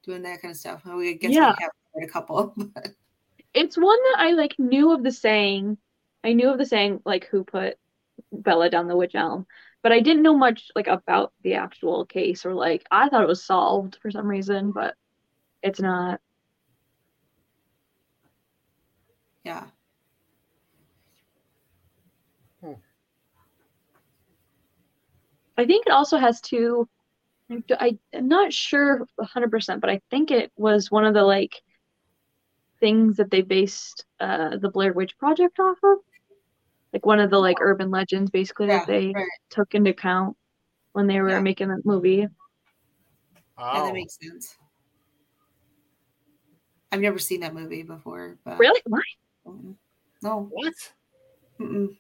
doing 0.05 0.23
that 0.23 0.41
kind 0.41 0.53
of 0.53 0.59
stuff. 0.59 0.85
We 0.85 1.15
guess 1.15 1.33
Yeah. 1.33 1.55
we 1.59 1.65
have 1.65 2.09
a 2.09 2.13
couple. 2.13 2.55
but- 2.75 2.95
It's 3.55 3.77
one 3.77 3.99
that 4.13 4.17
I 4.19 4.31
like 4.33 4.55
knew 4.59 4.93
of 4.93 5.03
the 5.03 5.11
saying. 5.11 5.79
I 6.23 6.33
knew 6.33 6.49
of 6.51 6.59
the 6.59 6.67
saying 6.67 7.01
like 7.05 7.27
who 7.27 7.43
put 7.43 7.77
Bella 8.33 8.71
down 8.71 8.87
the 8.87 8.97
wych 8.97 9.15
elm, 9.17 9.47
but 9.85 9.93
I 9.93 10.01
didn't 10.01 10.23
know 10.23 10.35
much 10.37 10.71
like 10.75 10.89
about 10.89 11.35
the 11.43 11.55
actual 11.55 12.07
case 12.07 12.47
or 12.47 12.55
like 12.55 12.85
I 12.91 13.09
thought 13.11 13.23
it 13.23 13.29
was 13.29 13.45
solved 13.45 13.99
for 14.01 14.11
some 14.11 14.27
reason, 14.27 14.73
but 14.73 14.95
it's 15.63 15.81
not. 15.81 16.21
yeah. 19.45 19.67
I 25.57 25.67
think 25.67 25.87
it 25.87 25.93
also 25.93 26.17
has 26.17 26.41
to. 26.43 26.89
I, 27.79 27.99
I'm 28.15 28.27
not 28.27 28.55
sure 28.55 29.07
100%, 29.21 29.81
but 29.81 29.91
I 29.91 30.01
think 30.11 30.31
it 30.31 30.51
was 30.57 30.91
one 30.91 31.05
of 31.05 31.13
the 31.13 31.23
like 31.23 31.63
things 32.81 33.19
that 33.19 33.31
they 33.31 33.43
based 33.43 34.07
uh, 34.19 34.57
the 34.57 34.71
Blair 34.71 34.95
Witch 34.95 35.17
Project 35.19 35.59
off 35.61 35.79
of. 35.85 35.99
Like 36.95 37.05
one 37.05 37.19
of 37.19 37.29
the 37.29 37.39
like 37.39 37.57
urban 37.61 37.91
legends 37.91 38.31
basically 38.31 38.69
Yeah, 38.69 38.79
that 38.79 38.87
they 38.87 39.13
right. 39.13 39.27
took 39.51 39.75
into 39.75 39.91
account 39.91 40.37
when 40.93 41.09
they 41.09 41.21
were 41.21 41.31
Yeah. 41.31 41.41
making 41.41 41.69
that 41.69 41.85
movie. 41.85 42.19
Yeah, 42.19 42.29
Oh. 43.59 43.85
that 43.85 43.93
makes 43.93 44.17
sense. 44.23 44.57
I've 46.93 47.01
never 47.01 47.19
seen 47.19 47.41
that 47.41 47.53
movie 47.53 47.83
before, 47.83 48.39
but 48.45 48.61
Really? 48.61 48.81
Why? 48.87 49.01
No. 50.23 50.47
what? 50.51 50.75
Mm-mm. 51.61 51.97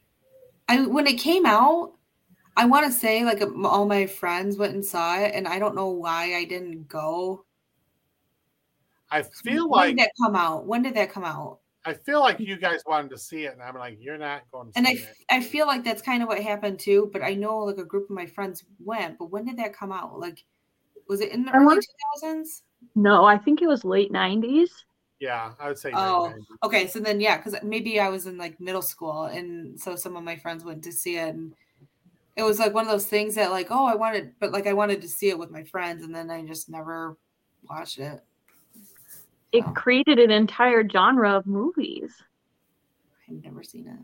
I 0.69 0.87
when 0.87 1.09
it 1.09 1.19
came 1.19 1.45
out, 1.45 1.95
I 2.57 2.67
want 2.67 2.87
to 2.87 2.93
say 2.93 3.25
like 3.25 3.43
all 3.65 3.87
my 3.87 4.07
friends 4.07 4.57
went 4.57 4.75
and 4.75 4.85
saw 4.85 5.19
it, 5.19 5.35
and 5.35 5.49
I 5.49 5.59
don't 5.59 5.75
know 5.75 5.89
why 5.89 6.37
I 6.37 6.45
didn't 6.45 6.87
go. 6.87 7.45
I 9.11 9.23
feel 9.23 9.69
when 9.69 9.81
like 9.81 9.97
did 9.97 9.99
that 10.05 10.13
come 10.23 10.37
out? 10.37 10.67
When 10.67 10.83
did 10.83 10.95
that 10.95 11.11
come 11.11 11.25
out? 11.25 11.59
I 11.87 11.93
feel 11.93 12.21
like 12.21 12.41
you 12.41 12.57
guys 12.57 12.81
wanted 12.87 13.11
to 13.11 13.19
see 13.19 13.45
it, 13.45 13.53
and 13.53 13.63
I'm 13.63 13.75
like, 13.77 13.99
you're 14.01 14.17
not 14.19 14.43
going 14.51 14.73
to 14.73 14.79
And 14.79 14.87
see 14.87 14.93
I, 14.93 14.97
it. 14.97 15.17
I 15.31 15.41
feel 15.43 15.67
like 15.67 15.85
that's 15.85 16.01
kind 16.03 16.23
of 16.23 16.29
what 16.29 16.41
happened 16.43 16.79
too. 16.79 17.11
But 17.13 17.23
I 17.23 17.35
know 17.35 17.59
like 17.59 17.79
a 17.79 17.85
group 17.85 18.05
of 18.11 18.17
my 18.17 18.27
friends 18.27 18.65
went. 18.83 19.19
But 19.19 19.31
when 19.31 19.45
did 19.45 19.59
that 19.59 19.75
come 19.77 19.93
out? 19.93 20.19
Like, 20.19 20.43
was 21.09 21.21
it 21.21 21.33
in 21.33 21.45
the 21.45 21.53
I 21.53 21.57
early 21.57 21.67
wanna- 21.67 21.81
two 21.83 22.21
thousands? 22.23 22.63
No, 22.95 23.25
I 23.25 23.37
think 23.39 23.61
it 23.63 23.67
was 23.67 23.85
late 23.85 24.13
90s. 24.13 24.69
Yeah, 25.21 25.53
I 25.59 25.69
would 25.69 25.79
say. 25.79 25.91
Oh, 25.95 26.27
99. 26.27 26.47
okay. 26.65 26.87
So 26.87 26.99
then, 27.01 27.21
yeah, 27.21 27.37
because 27.39 27.55
maybe 27.63 27.99
I 28.01 28.09
was 28.09 28.27
in 28.27 28.37
like 28.37 28.61
middle 28.61 28.83
school, 28.83 29.25
and 29.25 29.79
so 29.81 29.97
some 29.97 30.17
of 30.17 30.25
my 30.25 30.37
friends 30.37 30.65
went 30.65 30.83
to 30.85 30.93
see 30.93 31.17
it, 31.17 31.35
and 31.35 31.55
it 32.37 32.43
was 32.43 32.59
like 32.59 32.75
one 32.75 32.85
of 32.85 32.91
those 32.91 33.07
things 33.07 33.35
that 33.37 33.51
like, 33.51 33.69
oh, 33.71 33.87
I 33.87 33.95
wanted, 33.95 34.33
but 34.41 34.53
like 34.53 34.67
I 34.67 34.73
wanted 34.73 35.01
to 35.03 35.09
see 35.09 35.29
it 35.29 35.39
with 35.39 35.51
my 35.51 35.63
friends, 35.65 36.03
and 36.03 36.15
then 36.15 36.31
I 36.31 36.43
just 36.45 36.69
never 36.69 37.17
watched 37.69 37.99
it. 37.99 38.21
It 39.55 39.65
Oh. 39.65 39.73
created 39.73 40.19
an 40.19 40.33
entire 40.33 40.87
genre 40.89 41.31
of 41.37 41.47
movies. 41.47 42.13
I've 43.29 43.43
never 43.45 43.63
seen 43.63 43.87
it, 43.87 44.01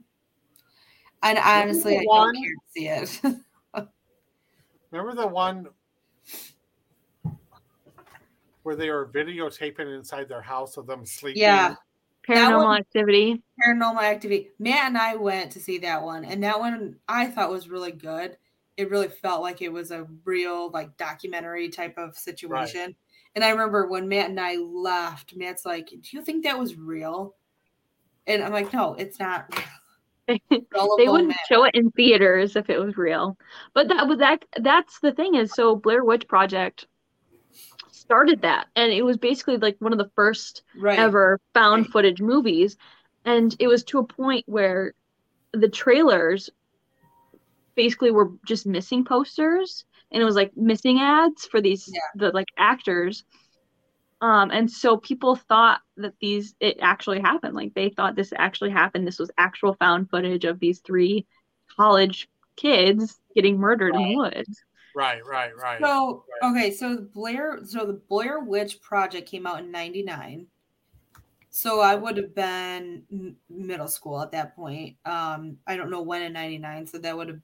and 1.25 1.39
honestly, 1.39 1.99
I 1.99 2.03
one- 2.05 2.33
don't 2.33 2.43
care 2.43 2.55
to 2.55 2.71
see 2.71 2.87
it. 2.89 3.37
Remember 4.93 5.15
the 5.21 5.27
one 5.27 5.67
where 8.63 8.77
they 8.77 8.91
were 8.91 9.07
videotaping 9.07 9.95
inside 9.97 10.29
their 10.29 10.41
house 10.43 10.77
of 10.77 10.87
them 10.87 11.05
sleeping? 11.05 11.43
yeah, 11.43 11.75
Paranormal 12.29 12.65
one- 12.65 12.81
Activity. 12.81 13.43
Paranormal 13.67 14.03
Activity. 14.03 14.51
Matt 14.59 14.87
and 14.87 14.99
I 14.99 15.17
went 15.17 15.51
to 15.53 15.61
see 15.61 15.79
that 15.79 16.03
one, 16.03 16.25
and 16.25 16.43
that 16.45 16.59
one 16.61 16.97
I 17.09 17.27
thought 17.27 17.51
was 17.51 17.69
really 17.69 17.93
good. 17.93 18.37
It 18.77 18.89
really 18.91 19.09
felt 19.09 19.43
like 19.43 19.63
it 19.63 19.73
was 19.73 19.91
a 19.91 20.07
real 20.25 20.71
like 20.71 20.97
documentary 20.97 21.69
type 21.69 21.99
of 21.99 22.17
situation. 22.17 22.95
And 23.35 23.45
I 23.45 23.51
remember 23.51 23.87
when 23.87 24.09
Matt 24.09 24.31
and 24.31 24.41
I 24.41 24.57
left, 24.57 25.37
Matt's 25.37 25.65
like, 25.65 25.89
"Do 25.89 26.01
you 26.17 26.23
think 26.23 26.45
that 26.45 26.59
was 26.59 26.77
real?" 26.77 27.37
And 28.27 28.43
I'm 28.43 28.53
like, 28.53 28.73
"No, 28.73 28.95
it's 28.95 29.19
not." 29.19 29.47
real." 29.55 29.65
They 30.97 31.09
wouldn't 31.09 31.35
show 31.49 31.65
it 31.65 31.75
in 31.75 31.91
theaters 31.91 32.55
if 32.55 32.71
it 32.71 32.79
was 32.79 32.97
real. 32.97 33.37
But 33.75 33.89
that 33.89 34.07
was 34.07 34.19
that 34.19 34.45
that's 34.61 35.01
the 35.01 35.13
thing 35.13 35.35
is 35.35 35.53
so 35.53 35.75
Blair 35.75 36.05
Witch 36.05 36.29
Project 36.29 36.87
started 37.91 38.43
that 38.43 38.67
and 38.77 38.93
it 38.93 39.03
was 39.03 39.17
basically 39.17 39.57
like 39.57 39.77
one 39.79 39.93
of 39.93 39.99
the 39.99 40.11
first 40.17 40.63
right. 40.77 40.99
ever 40.99 41.41
found 41.55 41.83
Right. 41.83 41.93
footage 41.93 42.21
movies 42.21 42.77
and 43.25 43.55
it 43.59 43.69
was 43.69 43.85
to 43.85 43.99
a 43.99 44.05
point 44.05 44.45
where 44.49 44.95
the 45.53 45.69
trailers 45.69 46.51
basically 47.77 48.11
were 48.11 48.33
just 48.45 48.67
missing 48.67 49.05
posters 49.05 49.85
and 50.13 50.23
it 50.23 50.25
was 50.25 50.35
like 50.35 50.57
missing 50.57 50.99
ads 51.01 51.47
for 51.47 51.61
these 51.61 51.89
Yeah. 51.93 52.01
the 52.15 52.31
like 52.33 52.49
actors. 52.59 53.25
Um, 54.21 54.51
and 54.51 54.71
so 54.71 54.99
people 54.99 55.37
thought 55.37 55.81
that 55.97 56.15
these 56.21 56.55
it 56.61 56.79
actually 56.81 57.21
happened. 57.21 57.55
Like 57.55 57.75
they 57.75 57.89
thought 57.91 58.17
this 58.17 58.33
actually 58.37 58.71
happened. 58.71 59.07
This 59.07 59.19
was 59.19 59.31
actual 59.39 59.75
found 59.75 60.11
footage 60.11 60.45
of 60.45 60.61
these 60.61 60.81
three 60.81 61.27
college 61.75 62.29
kids 62.57 63.19
getting 63.35 63.59
murdered 63.59 63.95
in 63.95 64.03
the 64.03 64.17
woods. 64.17 64.63
Right, 64.95 65.25
right, 65.25 65.57
right. 65.57 65.81
So 65.81 66.25
Right. 66.43 66.51
okay, 66.51 66.71
so 66.73 66.99
Blair 66.99 67.61
so 67.65 67.87
the 67.87 68.01
Blair 68.09 68.41
Witch 68.41 68.81
Project 68.81 69.29
came 69.29 69.47
out 69.47 69.61
in 69.61 69.71
'99. 69.71 70.47
So 71.53 71.81
I 71.81 71.95
would 71.95 72.17
have 72.17 72.35
been 72.35 73.37
middle 73.49 73.89
school 73.89 74.21
at 74.21 74.31
that 74.33 74.55
point. 74.55 74.97
Um, 75.05 75.59
I 75.67 75.77
don't 75.77 75.91
know 75.91 76.03
when 76.03 76.23
in 76.23 76.33
'99, 76.33 76.87
so 76.87 76.99
that 76.99 77.17
would 77.17 77.29
have 77.29 77.41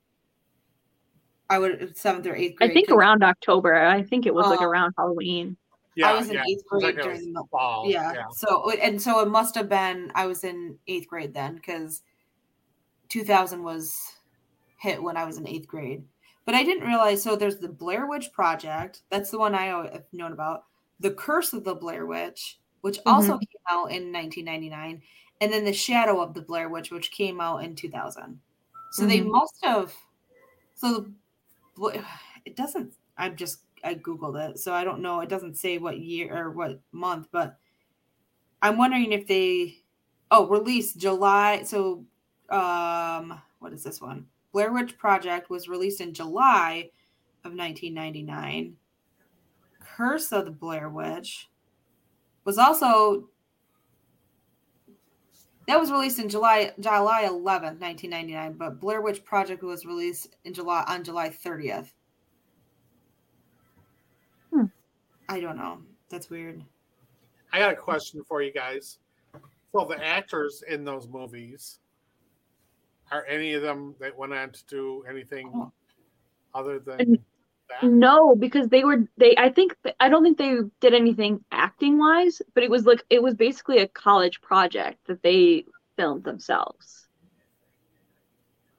I 1.49 1.59
would 1.59 1.95
seventh 1.97 2.25
or 2.27 2.35
eighth 2.35 2.57
grade. 2.57 2.71
I 2.71 2.73
think 2.73 2.87
'cause- 2.87 2.97
around 2.97 3.23
October. 3.23 3.73
I 3.75 4.03
think 4.03 4.25
it 4.25 4.33
was 4.33 4.47
like 4.47 4.59
Um, 4.61 4.65
around 4.67 4.93
Halloween. 4.97 5.55
yeah, 5.95 6.09
I 6.09 6.13
was 6.13 6.27
in 6.27 6.33
yeah. 6.35 6.43
eighth 6.49 6.65
grade 6.67 6.83
like 6.83 6.95
during 7.03 7.33
the 7.33 7.43
fall. 7.51 7.89
yeah. 7.89 8.25
So 8.31 8.69
and 8.71 9.01
so 9.01 9.19
it 9.21 9.29
must 9.29 9.55
have 9.55 9.69
been 9.69 10.11
I 10.15 10.25
was 10.25 10.43
in 10.43 10.77
eighth 10.87 11.07
grade 11.07 11.33
then 11.33 11.55
because 11.55 12.01
2000 13.09 13.63
was 13.63 13.95
hit 14.77 15.01
when 15.01 15.17
I 15.17 15.25
was 15.25 15.37
in 15.37 15.47
eighth 15.47 15.67
grade. 15.67 16.03
But 16.45 16.55
I 16.55 16.63
didn't 16.63 16.87
realize. 16.87 17.21
So 17.23 17.35
there's 17.35 17.57
the 17.57 17.67
Blair 17.69 18.07
Witch 18.07 18.31
Project. 18.31 19.01
That's 19.09 19.31
the 19.31 19.37
one 19.39 19.53
I 19.55 19.67
al- 19.67 19.83
have 19.91 20.05
known 20.13 20.31
about. 20.33 20.65
The 20.99 21.11
Curse 21.11 21.53
of 21.53 21.63
the 21.63 21.75
Blair 21.75 22.05
Witch, 22.05 22.59
which 22.81 22.99
also 23.05 23.37
came 23.37 23.61
out 23.69 23.91
in 23.91 24.11
1999, 24.11 25.01
and 25.41 25.51
then 25.53 25.65
the 25.65 25.73
Shadow 25.73 26.21
of 26.21 26.33
the 26.33 26.41
Blair 26.41 26.69
Witch, 26.69 26.89
which 26.91 27.11
came 27.11 27.39
out 27.41 27.63
in 27.63 27.75
2000. 27.75 28.39
So 28.91 29.05
they 29.05 29.19
Mhm. 29.19 29.31
must 29.31 29.57
have. 29.63 29.93
So 30.75 30.93
the, 30.93 31.01
Bla- 31.01 31.11
it 32.45 32.55
doesn't. 32.55 32.93
I'm 33.17 33.35
just 33.35 33.59
I 33.83 33.95
googled 33.95 34.49
it, 34.49 34.59
so 34.59 34.73
I 34.73 34.83
don't 34.83 35.01
know. 35.01 35.21
It 35.21 35.29
doesn't 35.29 35.57
say 35.57 35.77
what 35.77 35.99
year 35.99 36.35
or 36.35 36.51
what 36.51 36.79
month, 36.91 37.27
but 37.31 37.57
I'm 38.61 38.77
wondering 38.77 39.11
if 39.11 39.27
they. 39.27 39.77
Oh, 40.29 40.45
released 40.47 40.97
July. 40.97 41.63
So, 41.63 42.03
um, 42.49 43.41
what 43.59 43.71
is 43.71 43.83
this 43.83 44.01
one? 44.01 44.25
Blair 44.51 44.73
Witch 44.73 44.97
Project 44.97 45.49
was 45.49 45.69
released 45.69 46.01
in 46.01 46.13
July 46.13 46.89
of 47.45 47.53
1999. 47.53 48.75
Curse 49.79 50.31
of 50.33 50.45
the 50.45 50.51
Blair 50.51 50.89
Witch 50.89 51.49
was 52.43 52.57
also 52.57 53.29
that 55.67 55.79
was 55.79 55.91
released 55.91 56.19
in 56.19 56.29
July 56.29 56.73
July 56.79 57.23
11th, 57.23 57.79
1999, 57.79 58.53
but 58.53 58.79
Blair 58.79 59.01
Witch 59.01 59.23
Project 59.23 59.63
was 59.63 59.85
released 59.85 60.35
in 60.45 60.53
July 60.53 60.83
on 60.87 61.03
July 61.03 61.29
30th. 61.29 61.89
Hmm. 64.51 64.65
I 65.29 65.39
don't 65.39 65.57
know. 65.57 65.79
That's 66.09 66.29
weird. 66.29 66.63
I 67.51 67.59
got 67.59 67.73
a 67.73 67.75
question 67.75 68.23
for 68.27 68.41
you 68.41 68.51
guys. 68.51 68.99
So 69.73 69.85
the 69.85 70.03
actors 70.03 70.63
in 70.67 70.83
those 70.85 71.07
movies, 71.07 71.79
are 73.11 73.25
any 73.25 73.53
of 73.53 73.61
them 73.61 73.95
that 73.99 74.17
went 74.17 74.33
on 74.33 74.51
to 74.51 74.65
do 74.65 75.03
anything 75.09 75.51
Oh. 75.53 75.71
other 76.53 76.79
than 76.79 77.17
And- 77.81 77.91
that? 77.93 77.95
No, 77.97 78.35
because 78.35 78.67
they 78.69 78.83
were 78.83 79.07
they 79.17 79.35
I 79.37 79.49
think 79.49 79.75
I 79.99 80.09
don't 80.09 80.23
think 80.23 80.37
they 80.37 80.57
did 80.79 80.93
anything 80.93 81.43
acting 81.51 81.97
wise, 81.97 82.41
but 82.53 82.63
it 82.63 82.69
was 82.69 82.85
like 82.85 83.03
it 83.09 83.21
was 83.21 83.33
basically 83.35 83.79
a 83.79 83.87
college 83.87 84.41
project 84.41 84.99
that 85.07 85.21
they 85.21 85.65
filmed 85.95 86.23
themselves. 86.23 87.07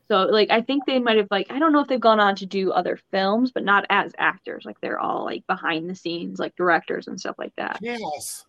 So 0.08 0.22
like 0.22 0.50
I 0.50 0.62
think 0.62 0.86
they 0.86 0.98
might 0.98 1.18
have 1.18 1.28
like 1.30 1.50
I 1.50 1.58
don't 1.58 1.72
know 1.72 1.80
if 1.80 1.88
they've 1.88 2.00
gone 2.00 2.18
on 2.20 2.34
to 2.36 2.46
do 2.46 2.72
other 2.72 2.98
films, 3.10 3.50
but 3.52 3.62
not 3.62 3.84
as 3.90 4.12
actors. 4.18 4.64
Like 4.64 4.80
they're 4.80 4.98
all 4.98 5.24
like 5.24 5.46
behind 5.46 5.88
the 5.90 5.94
scenes, 5.94 6.38
like 6.38 6.56
directors 6.56 7.08
and 7.08 7.20
stuff 7.20 7.36
like 7.38 7.54
that. 7.56 7.78
Yes. 7.82 8.46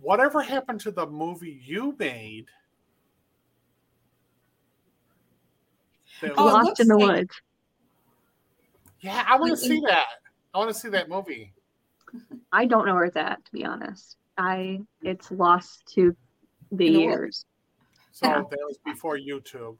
Whatever 0.00 0.40
happened 0.42 0.80
to 0.80 0.90
the 0.90 1.06
movie 1.06 1.60
you 1.64 1.94
made? 1.98 2.46
That 6.22 6.32
Oh, 6.38 6.46
Lost 6.46 6.80
in 6.80 6.88
the 6.88 6.96
like- 6.96 7.16
Woods. 7.16 7.42
Yeah, 9.02 9.24
I 9.26 9.36
want 9.38 9.50
to 9.50 9.56
see 9.56 9.80
that. 9.86 10.06
I 10.54 10.58
want 10.58 10.70
to 10.70 10.74
see 10.74 10.88
that 10.90 11.08
movie. 11.08 11.52
I 12.52 12.66
don't 12.66 12.86
know 12.86 12.94
where 12.94 13.04
it's 13.04 13.16
at, 13.16 13.44
to 13.44 13.52
be 13.52 13.64
honest. 13.64 14.16
I 14.38 14.80
it's 15.02 15.30
lost 15.30 15.82
to 15.94 16.16
the 16.70 16.86
In 16.86 16.92
the 16.94 16.98
years. 17.00 17.44
So 18.12 18.26
Yeah. 18.26 18.42
that 18.48 18.58
was 18.60 18.78
before 18.84 19.18
YouTube. 19.18 19.76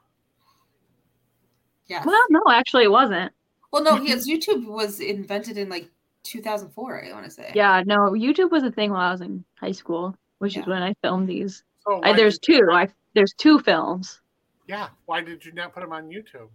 Yeah. 1.87 2.03
Well, 2.05 2.25
no, 2.31 2.43
actually 2.51 2.85
it 2.85 2.91
wasn't. 2.91 3.33
Well, 3.73 3.83
no, 3.83 3.99
because 3.99 4.27
YouTube 4.29 4.67
was 4.67 5.01
invented 5.01 5.57
in 5.59 5.69
like 5.69 5.89
2004. 6.25 7.05
I 7.07 7.13
want 7.13 7.25
to 7.25 7.31
say. 7.31 7.51
Yeah, 7.55 7.83
no, 7.85 8.11
YouTube 8.11 8.51
was 8.51 8.63
a 8.63 8.71
thing 8.71 8.91
while 8.91 9.09
I 9.09 9.13
was 9.13 9.21
in 9.23 9.45
high 9.55 9.73
school, 9.73 10.15
which 10.39 10.55
Yeah. 10.57 10.63
is 10.63 10.69
when 10.69 10.83
I 10.83 10.95
filmed 11.03 11.29
these. 11.29 11.65
So 11.87 12.01
I, 12.03 12.13
there's 12.13 12.39
did 12.39 12.55
you 12.55 12.67
two. 12.67 12.73
I 12.73 12.89
there's 13.15 13.35
two 13.35 13.59
films 13.59 14.21
Yeah. 14.69 14.89
Why 15.07 15.21
did 15.23 15.45
you 15.45 15.53
not 15.53 15.75
put 15.75 15.81
them 15.81 15.93
on 15.93 16.09
YouTube? 16.09 16.49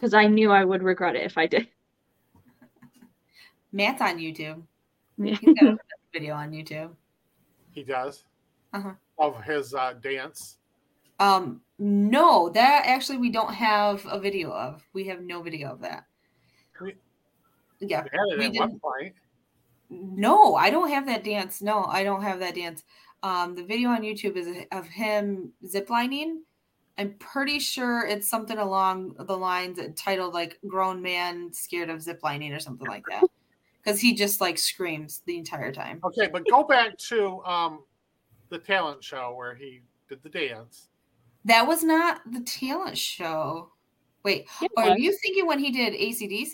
Because 0.00 0.14
I 0.14 0.26
knew 0.26 0.50
I 0.50 0.64
would 0.64 0.82
regret 0.82 1.14
it 1.14 1.24
if 1.24 1.36
I 1.36 1.46
did. 1.46 1.68
Matt's 3.72 4.00
on 4.00 4.16
YouTube. 4.16 4.62
Yeah. 5.18 5.34
He's 5.34 5.54
got 5.60 5.74
a 5.74 5.78
video 6.12 6.34
on 6.34 6.50
YouTube. 6.52 6.90
He 7.72 7.82
does. 7.82 8.24
Uh-huh. 8.72 8.92
Of 9.18 9.42
his 9.44 9.74
uh, 9.74 9.92
dance. 10.00 10.56
Um, 11.18 11.60
no, 11.78 12.48
that 12.48 12.84
actually 12.86 13.18
we 13.18 13.30
don't 13.30 13.52
have 13.52 14.04
a 14.10 14.18
video 14.18 14.50
of. 14.50 14.82
We 14.94 15.04
have 15.08 15.20
no 15.20 15.42
video 15.42 15.70
of 15.70 15.80
that. 15.82 16.06
We- 16.80 16.96
Yeah. 17.80 18.02
They 18.02 18.08
had 18.12 18.26
it 18.32 18.38
We 18.38 18.44
at 18.46 18.52
one 18.54 18.68
didn't- 18.70 18.82
point. 18.82 19.14
No, 19.90 20.54
I 20.54 20.70
don't 20.70 20.88
have 20.88 21.04
that 21.06 21.24
dance. 21.24 21.60
No, 21.60 21.84
I 21.84 22.04
don't 22.04 22.22
have 22.22 22.38
that 22.38 22.54
dance. 22.54 22.84
Um, 23.24 23.54
the 23.56 23.64
video 23.64 23.88
on 23.90 24.02
YouTube 24.02 24.36
is 24.36 24.64
of 24.70 24.86
him 24.86 25.52
ziplining. 25.66 26.38
I'm 27.00 27.14
pretty 27.14 27.58
sure 27.58 28.06
it's 28.06 28.28
something 28.28 28.58
along 28.58 29.14
the 29.18 29.36
lines 29.36 29.80
titled 29.96 30.34
like 30.34 30.58
"grown 30.66 31.00
man 31.00 31.50
scared 31.50 31.88
of 31.88 32.00
ziplining" 32.00 32.54
or 32.54 32.60
something 32.60 32.86
like 32.86 33.04
that. 33.08 33.24
Because 33.82 33.98
he 33.98 34.14
just 34.14 34.42
like 34.42 34.58
screams 34.58 35.22
the 35.24 35.38
entire 35.38 35.72
time. 35.72 36.00
Okay, 36.04 36.28
but 36.30 36.46
go 36.50 36.62
back 36.62 36.98
to 36.98 37.42
um, 37.44 37.84
the 38.50 38.58
talent 38.58 39.02
show 39.02 39.32
where 39.34 39.54
he 39.54 39.80
did 40.10 40.22
the 40.22 40.28
dance. 40.28 40.88
That 41.46 41.66
was 41.66 41.82
not 41.82 42.20
the 42.30 42.40
talent 42.40 42.98
show. 42.98 43.72
Wait, 44.22 44.46
It 44.60 44.70
are 44.76 44.98
you 44.98 45.16
thinking 45.22 45.46
when 45.46 45.58
he 45.58 45.70
did 45.70 45.94
ACDC? 45.94 46.52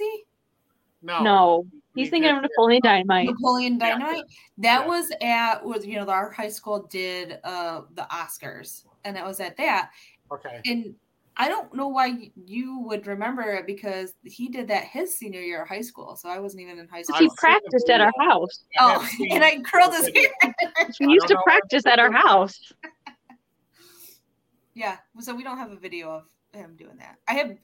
No. 1.02 1.22
No, 1.24 1.66
he 1.96 2.02
he's 2.02 2.10
thinking 2.10 2.30
did 2.32 2.36
of 2.36 2.42
Napoleon 2.42 2.80
Dynamite. 2.84 3.26
Napoleon 3.26 3.80
Yeah. 3.80 3.98
Dynamite. 3.98 4.24
That 4.58 4.82
Yeah. 4.82 4.86
was 4.86 5.12
at 5.20 5.64
was 5.64 5.84
you 5.84 5.96
know 5.96 6.08
our 6.08 6.30
high 6.30 6.48
school 6.48 6.86
did 6.86 7.40
uh 7.42 7.82
the 7.94 8.06
Oscars, 8.12 8.84
and 9.04 9.16
it 9.16 9.24
was 9.24 9.40
at 9.40 9.56
that. 9.56 9.90
Okay. 10.32 10.60
And 10.64 10.94
I 11.38 11.48
don't 11.48 11.74
know 11.74 11.88
why 11.88 12.30
you 12.34 12.80
would 12.80 13.06
remember 13.06 13.42
it 13.42 13.66
because 13.66 14.14
he 14.24 14.48
did 14.48 14.68
that 14.68 14.84
his 14.84 15.18
senior 15.18 15.40
year 15.40 15.62
of 15.62 15.68
high 15.68 15.82
school, 15.82 16.16
so 16.16 16.30
I 16.30 16.38
wasn't 16.38 16.62
even 16.62 16.78
in 16.78 16.88
high 16.88 17.02
school. 17.02 17.18
He 17.18 17.30
practiced 17.36 17.90
at 17.90 18.00
our 18.00 18.12
house. 18.18 18.64
Oh, 18.80 19.06
and 19.30 19.44
I 19.44 19.60
curled 19.60 19.92
his 19.92 20.06
hair. 20.14 20.54
We 20.98 21.06
I 21.06 21.12
used 21.12 21.28
to 21.28 21.38
practice 21.44 21.84
at 21.84 21.98
our 21.98 22.10
house. 22.10 22.72
yeah, 24.74 24.96
so 25.20 25.34
we 25.34 25.42
don't 25.42 25.58
have 25.58 25.70
a 25.70 25.76
video 25.76 26.10
of 26.10 26.24
him 26.58 26.74
doing 26.76 26.96
that. 26.98 27.16
I 27.28 27.34
have 27.34 27.56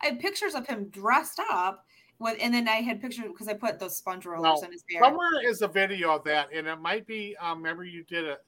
I 0.00 0.06
have 0.06 0.20
pictures 0.20 0.54
of 0.54 0.66
him 0.68 0.88
dressed 0.90 1.40
up 1.50 1.84
with, 2.20 2.36
and 2.40 2.54
then 2.54 2.68
I 2.68 2.76
had 2.76 3.00
pictures 3.00 3.26
because 3.28 3.48
I 3.48 3.54
put 3.54 3.80
those 3.80 3.96
sponge 3.96 4.26
rollers 4.26 4.42
Well, 4.42 4.64
in 4.64 4.72
his 4.72 4.84
hair. 4.88 5.02
Somewhere 5.02 5.44
is 5.44 5.62
a 5.62 5.68
video 5.68 6.14
of 6.14 6.22
that, 6.24 6.50
and 6.54 6.68
it 6.68 6.80
might 6.80 7.04
be. 7.06 7.36
Um, 7.40 7.58
remember, 7.58 7.84
you 7.84 8.04
did 8.04 8.26
it. 8.26 8.44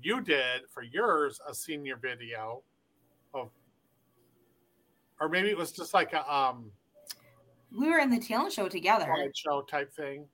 You 0.00 0.20
did 0.20 0.62
for 0.68 0.82
yours 0.82 1.40
a 1.48 1.54
senior 1.54 1.96
video 1.96 2.58
of, 2.58 2.73
or 5.20 5.28
maybe 5.28 5.48
it 5.48 5.56
was 5.56 5.72
just 5.72 5.94
like 5.94 6.12
a 6.12 6.32
um 6.34 6.70
we 7.76 7.88
were 7.88 7.98
in 7.98 8.10
the 8.10 8.20
talent 8.20 8.52
show 8.52 8.68
together. 8.68 9.06
slideshow 9.06 9.66
type 9.66 9.92
thing. 9.92 10.26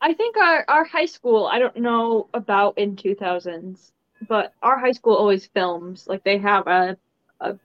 I 0.00 0.14
think 0.14 0.36
our, 0.36 0.64
our 0.68 0.84
high 0.84 1.06
school, 1.06 1.46
I 1.46 1.58
don't 1.58 1.76
know 1.76 2.28
about 2.32 2.78
in 2.78 2.96
2000s, 2.96 3.90
but 4.28 4.54
our 4.62 4.78
high 4.78 4.92
school 4.92 5.14
always 5.16 5.46
films. 5.46 6.06
Like 6.06 6.22
they 6.24 6.38
have 6.38 6.66
a, 6.68 6.96
a 7.40 7.58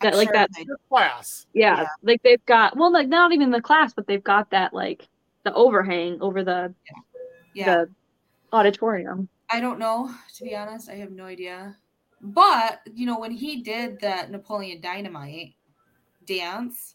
that, 0.00 0.14
like 0.16 0.26
sure 0.28 0.32
that, 0.34 0.50
class. 0.88 1.46
yeah, 1.54 1.82
Yeah. 1.82 1.86
like 2.02 2.22
they've 2.22 2.44
got, 2.46 2.76
well, 2.76 2.92
like 2.92 3.08
not 3.08 3.32
even 3.32 3.50
the 3.50 3.62
class, 3.62 3.94
but 3.94 4.06
they've 4.06 4.22
got 4.22 4.50
that, 4.50 4.74
like 4.74 5.08
the 5.44 5.54
overhang 5.54 6.20
over 6.20 6.42
the, 6.44 6.74
Yeah. 7.54 7.84
the 7.84 7.90
auditorium. 8.52 9.28
I 9.50 9.60
don't 9.60 9.78
know, 9.78 10.10
to 10.36 10.44
be 10.44 10.54
honest. 10.56 10.90
I 10.90 10.96
have 10.96 11.10
no 11.12 11.24
idea. 11.24 11.76
But 12.20 12.80
you 12.94 13.06
know, 13.06 13.18
when 13.18 13.30
he 13.30 13.62
did 13.62 14.00
the 14.00 14.26
Napoleon 14.28 14.80
Dynamite 14.80 15.54
dance, 16.26 16.94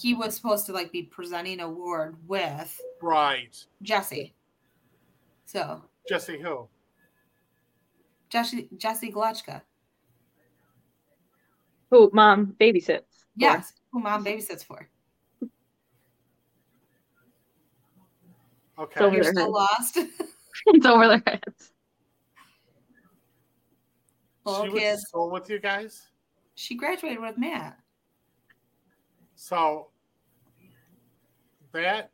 he 0.00 0.14
was 0.14 0.34
supposed 0.34 0.66
to 0.66 0.72
like 0.72 0.90
be 0.90 1.02
presenting 1.02 1.60
a 1.60 1.66
award 1.66 2.16
with 2.26 2.80
right 3.02 3.56
Jesse. 3.82 4.34
So 5.44 5.82
Jesse 6.08 6.38
who? 6.38 6.68
Jesse 8.30 8.68
Jesse 8.76 9.12
Glotchka. 9.12 9.62
Who 11.90 12.10
mom 12.12 12.56
babysits? 12.58 13.24
Yes, 13.36 13.72
who 13.92 14.00
mom 14.00 14.24
babysits 14.24 14.64
for. 14.64 14.88
Okay. 18.78 18.98
So 18.98 19.08
we're 19.08 19.22
still 19.22 19.52
lost. 19.52 19.98
it's 20.66 20.86
over 20.86 21.06
their 21.06 21.22
heads. 21.26 21.73
Little 24.44 24.64
she 24.64 24.70
went 24.70 24.84
to 24.84 24.98
school 24.98 25.30
with 25.30 25.48
you 25.48 25.58
guys. 25.58 26.08
She 26.54 26.74
graduated 26.74 27.20
with 27.20 27.38
Matt. 27.38 27.78
So 29.36 29.88
that 31.72 32.10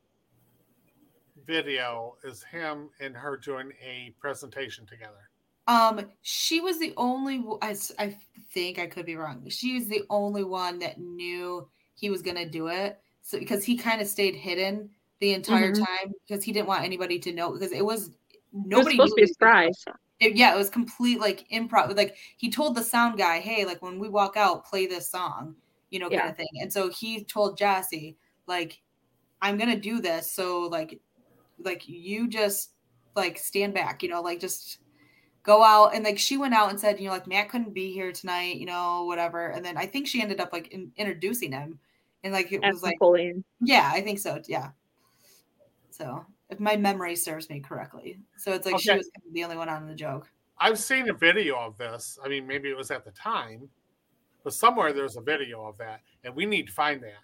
video 1.47 2.17
is 2.25 2.43
him 2.43 2.91
and 3.01 3.17
her 3.17 3.37
doing 3.37 3.73
a 3.83 4.15
presentation 4.21 4.87
together. 4.87 5.29
Um, 5.67 6.07
she 6.23 6.61
was 6.61 6.79
the 6.79 6.95
only. 6.97 7.45
I, 7.63 7.77
I 7.99 8.17
think 8.53 8.79
I 8.79 8.87
could 8.87 9.07
be 9.07 9.17
wrong. 9.17 9.49
She 9.49 9.75
was 9.75 9.89
the 9.89 10.05
only 10.11 10.45
one 10.45 10.79
that 10.81 10.99
knew 10.99 11.69
he 11.95 12.11
was 12.11 12.23
gonna 12.23 12.49
do 12.49 12.69
it. 12.69 12.99
So 13.23 13.39
because 13.39 13.65
he 13.65 13.77
kind 13.77 14.01
of 14.01 14.09
stayed 14.09 14.35
hidden 14.35 14.91
the 15.21 15.35
entire 15.35 15.73
Mhm. 15.73 15.79
time 15.87 16.13
because 16.27 16.43
he 16.43 16.53
didn't 16.53 16.67
want 16.69 16.85
anybody 16.85 17.19
to 17.21 17.33
know 17.33 17.53
because 17.53 17.73
it 17.73 17.85
was 17.85 18.09
It 18.09 18.15
was 18.55 18.65
nobody 18.67 18.97
supposed 18.97 19.15
to 19.17 19.17
knew 19.17 19.17
be 19.17 19.23
a 19.23 19.27
he 19.27 19.31
was 19.31 19.37
gonna 19.37 19.63
do 19.63 19.69
it. 19.69 19.77
surprise. 19.77 19.99
It- 20.21 20.37
yeah, 20.37 20.55
it 20.55 20.59
was 20.59 20.71
complete 20.71 21.19
like 21.21 21.49
improv. 21.51 21.97
Like 21.97 22.17
he 22.37 22.51
told 22.51 22.75
the 22.77 22.83
sound 22.83 23.19
guy, 23.19 23.41
"Hey, 23.41 23.65
like 23.65 23.83
when 23.83 23.99
we 23.99 24.09
walk 24.09 24.37
out, 24.37 24.67
play 24.67 24.87
this 24.87 25.11
song," 25.11 25.57
you 25.91 25.99
know, 25.99 26.11
kind 26.11 26.15
Yeah. 26.15 26.29
of 26.31 26.37
thing. 26.37 26.49
And 26.61 26.73
so 26.73 26.91
he 26.91 27.25
told 27.25 27.57
Jassy, 27.59 28.17
like, 28.47 28.81
"I'm 29.43 29.59
gonna 29.59 29.77
do 29.81 30.01
this, 30.01 30.31
so 30.33 30.63
like, 30.63 31.01
like 31.59 31.89
you 31.89 32.29
just 32.29 32.73
like 33.17 33.39
stand 33.39 33.75
back, 33.75 34.03
you 34.03 34.09
know, 34.11 34.23
like 34.23 34.41
just 34.41 34.81
go 35.43 35.63
out." 35.65 35.95
And 35.95 36.05
like 36.05 36.19
she 36.19 36.37
went 36.39 36.55
out 36.55 36.71
and 36.71 36.81
said, 36.81 37.01
you 37.01 37.07
know, 37.07 37.13
like 37.13 37.27
Matt 37.27 37.49
couldn't 37.51 37.75
be 37.75 37.93
here 37.93 38.13
tonight, 38.13 38.57
you 38.57 38.67
know, 38.67 39.05
whatever. 39.07 39.49
And 39.51 39.65
then 39.65 39.77
I 39.79 39.87
think 39.87 40.07
she 40.09 40.23
ended 40.23 40.41
up 40.41 40.53
like 40.53 40.69
in, 40.69 40.93
introducing 40.97 41.53
him, 41.53 41.79
and 42.25 42.33
like 42.33 42.53
it 42.53 42.63
As 42.63 42.75
was 42.75 42.83
like, 42.83 42.99
yeah, 43.61 43.91
I 43.95 44.01
think 44.03 44.19
so. 44.21 44.41
Yeah. 44.49 44.73
So 45.91 46.25
if 46.51 46.61
my 46.61 46.77
memory 46.77 47.17
serves 47.17 47.49
me 47.49 47.61
correctly, 47.61 48.19
so 48.37 48.53
it's 48.53 48.67
like 48.67 48.81
she 48.81 48.91
was 48.93 49.11
kind 49.15 49.27
of 49.27 49.33
the 49.33 49.45
only 49.45 49.57
one 49.57 49.69
on 49.69 49.87
the 49.87 49.95
joke. 49.95 50.29
I've 50.59 50.79
seen 50.79 51.09
a 51.09 51.15
video 51.15 51.57
of 51.59 51.79
this. 51.79 52.19
I 52.23 52.29
mean, 52.29 52.47
maybe 52.47 52.69
it 52.69 52.77
was 52.77 52.91
at 52.91 53.05
the 53.05 53.13
time, 53.13 53.69
but 54.45 54.53
somewhere 54.53 54.93
there's 54.93 55.17
a 55.17 55.21
video 55.21 55.65
of 55.65 55.79
that, 55.79 56.01
and 56.25 56.35
we 56.35 56.47
need 56.47 56.67
to 56.67 56.73
find 56.73 57.03
that. 57.03 57.23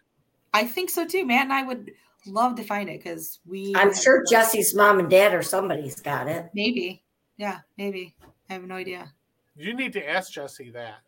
I 0.55 0.65
think 0.65 0.91
so 0.91 1.07
too. 1.07 1.27
Matt 1.27 1.45
and 1.45 1.53
I 1.53 1.63
would 1.63 1.91
love 2.27 2.55
to 2.57 2.65
find 2.65 2.89
it 2.89 3.03
because 3.03 3.41
we. 3.47 3.75
I'm 3.77 3.89
have- 3.89 3.99
sure 3.99 4.25
Jesse's 4.31 4.75
mom 4.75 5.01
and 5.01 5.11
dad 5.11 5.35
or 5.35 5.43
somebody's 5.43 6.01
got 6.01 6.29
it. 6.29 6.47
Maybe. 6.55 7.03
Yeah, 7.37 7.59
maybe. 7.77 8.15
I 8.49 8.55
have 8.55 8.63
no 8.63 8.77
idea. 8.77 9.13
You 9.57 9.75
need 9.75 9.93
to 9.95 10.09
ask 10.09 10.33
Jesse 10.33 10.71
that. 10.71 11.01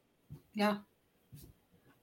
Yeah. 0.54 0.78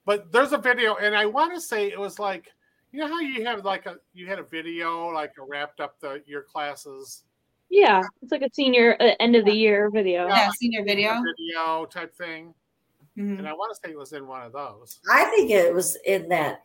But 0.05 0.32
there's 0.32 0.53
a 0.53 0.57
video, 0.57 0.95
and 0.95 1.16
I 1.16 1.26
want 1.26 1.53
to 1.55 1.61
say 1.61 1.88
it 1.88 1.99
was 1.99 2.20
like, 2.20 2.51
you 2.95 3.01
know 3.01 3.07
how 3.09 3.19
you 3.19 3.43
have 3.43 3.65
like 3.65 3.85
a 3.87 3.97
you 4.13 4.25
had 4.25 4.39
a 4.39 4.43
video 4.43 5.07
like 5.09 5.33
a 5.37 5.43
wrapped 5.43 5.81
up 5.81 5.99
the 5.99 6.21
your 6.25 6.41
classes 6.43 7.23
Yeah, 7.69 8.01
it's 8.21 8.31
like 8.31 8.41
a 8.41 8.49
senior 8.53 8.95
uh, 9.01 9.11
end 9.19 9.35
of 9.35 9.43
the 9.43 9.51
year 9.53 9.89
video. 9.89 10.27
Yeah, 10.27 10.49
senior 10.55 10.83
video. 10.85 11.11
video 11.37 11.85
type 11.85 12.15
thing, 12.15 12.53
Mhm. 13.17 13.39
and 13.39 13.47
I 13.47 13.51
want 13.53 13.75
to 13.75 13.79
say 13.83 13.91
it 13.91 13.97
was 13.97 14.13
in 14.13 14.27
one 14.27 14.43
of 14.43 14.53
those. 14.53 14.99
I 15.11 15.25
think 15.25 15.51
it 15.51 15.73
was 15.73 15.97
in 16.05 16.29
that 16.29 16.61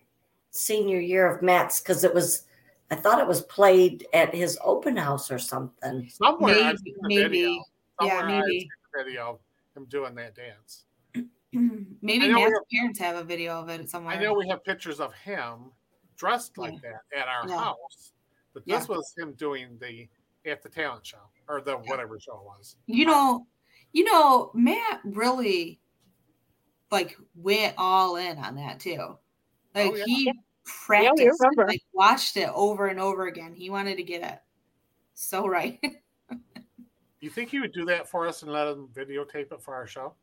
senior 0.50 1.00
year 1.00 1.26
of 1.26 1.42
Matt's 1.42 1.80
because 1.80 2.04
it 2.04 2.14
was. 2.14 2.44
I 2.92 2.96
thought 2.96 3.18
it 3.20 3.26
was 3.26 3.42
played 3.42 4.06
at 4.12 4.32
his 4.34 4.56
open 4.62 4.96
house 4.96 5.30
or 5.32 5.38
something. 5.38 6.08
Somewhere 6.10 6.54
I've 6.56 6.76
Maybe. 6.84 6.84
seen 6.84 6.96
Maybe. 7.02 7.22
video. 7.22 7.50
Yeah, 7.50 7.62
Somewhere 8.00 8.18
I've 8.38 8.44
maybe. 8.46 8.60
seen 8.60 8.68
video 9.04 9.22
of 9.30 9.38
him 9.76 9.84
doing 9.88 10.14
that 10.16 10.34
dance. 10.36 10.84
Maybe 11.52 12.26
I 12.26 12.28
Matt's 12.28 12.52
have- 12.52 12.68
parents 12.72 12.98
have 13.00 13.16
a 13.16 13.24
video 13.24 13.60
of 13.60 13.68
it 13.68 13.88
somewhere. 13.90 14.16
I 14.16 14.22
know 14.22 14.34
we 14.34 14.46
have 14.48 14.62
pictures 14.64 15.00
of 15.00 15.12
him 15.14 15.72
dressed 16.20 16.58
like 16.58 16.80
that 16.82 17.00
at 17.16 17.26
our 17.28 17.48
Yeah. 17.48 17.58
house, 17.58 18.12
but 18.52 18.64
this 18.66 18.86
was 18.88 19.12
him 19.16 19.32
doing 19.32 19.78
the 19.80 20.06
at 20.44 20.62
the 20.62 20.68
talent 20.68 21.06
show 21.06 21.18
or 21.48 21.60
the 21.62 21.76
whatever 21.76 22.18
show 22.20 22.36
it 22.38 22.44
was. 22.44 22.76
You 22.86 23.06
know, 23.06 23.46
you 23.92 24.04
know, 24.04 24.50
Matt 24.54 25.00
really 25.04 25.80
like 26.90 27.16
went 27.34 27.74
all 27.78 28.16
in 28.16 28.36
on 28.38 28.54
that 28.56 28.80
too. 28.80 28.98
Oh, 29.00 29.18
like 29.74 29.92
Oh, 29.92 29.96
yeah. 29.96 30.04
he 30.06 30.32
practiced, 30.64 31.16
we 31.40 31.46
remember. 31.46 31.66
like 31.68 31.82
watched 31.94 32.36
it 32.36 32.50
over 32.54 32.86
and 32.88 33.00
over 33.00 33.26
again. 33.26 33.54
He 33.54 33.70
wanted 33.70 33.96
to 33.96 34.02
get 34.02 34.22
it 34.22 34.38
so 35.14 35.46
right. 35.46 35.80
You 37.22 37.28
think 37.28 37.50
he 37.50 37.60
would 37.60 37.72
do 37.72 37.84
that 37.84 38.08
for 38.08 38.26
us 38.26 38.42
and 38.42 38.50
let 38.50 38.66
him 38.66 38.88
videotape 38.94 39.52
it 39.52 39.60
for 39.60 39.74
our 39.74 39.86
show? 39.86 40.14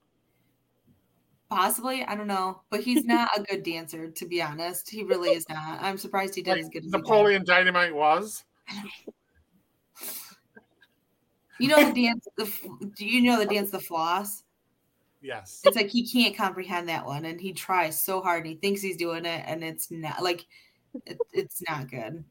Possibly, 1.50 2.04
I 2.04 2.16
don't 2.16 2.28
know, 2.28 2.62
but 2.70 2.82
he's 2.82 3.06
not 3.06 3.30
a 3.38 3.42
good 3.42 3.64
dancer, 3.64 4.10
to 4.10 4.26
be 4.26 4.42
honest. 4.42 4.90
He 4.90 5.04
really 5.04 5.30
is 5.30 5.48
not. 5.48 5.82
I'm 5.82 5.98
surprised 5.98 6.36
he 6.36 6.42
did 6.42 6.52
Like 6.52 6.64
as 6.64 6.70
good 6.70 6.86
as. 6.86 6.92
Napoleon 6.92 7.46
Dynamite 7.46 7.96
was. 7.96 8.44
You 11.60 11.70
know 11.70 11.90
the 11.90 12.02
dance. 12.04 12.28
The, 12.36 12.52
do 12.98 13.06
you 13.06 13.22
know 13.22 13.40
the 13.40 13.46
dance, 13.46 13.72
the 13.72 13.80
floss? 13.80 14.44
Yes. 15.22 15.62
It's 15.64 15.78
like 15.78 15.88
he 15.88 16.06
can't 16.06 16.36
comprehend 16.36 16.90
that 16.90 17.06
one, 17.06 17.24
and 17.24 17.40
he 17.40 17.54
tries 17.54 18.00
so 18.00 18.22
hard, 18.22 18.44
and 18.44 18.54
he 18.54 18.56
thinks 18.56 18.82
he's 18.82 18.98
doing 18.98 19.24
it, 19.24 19.44
and 19.48 19.64
it's 19.64 19.90
not 19.90 20.22
like 20.22 20.46
it, 21.06 21.18
it's 21.32 21.64
not 21.68 21.90
good. 21.90 22.26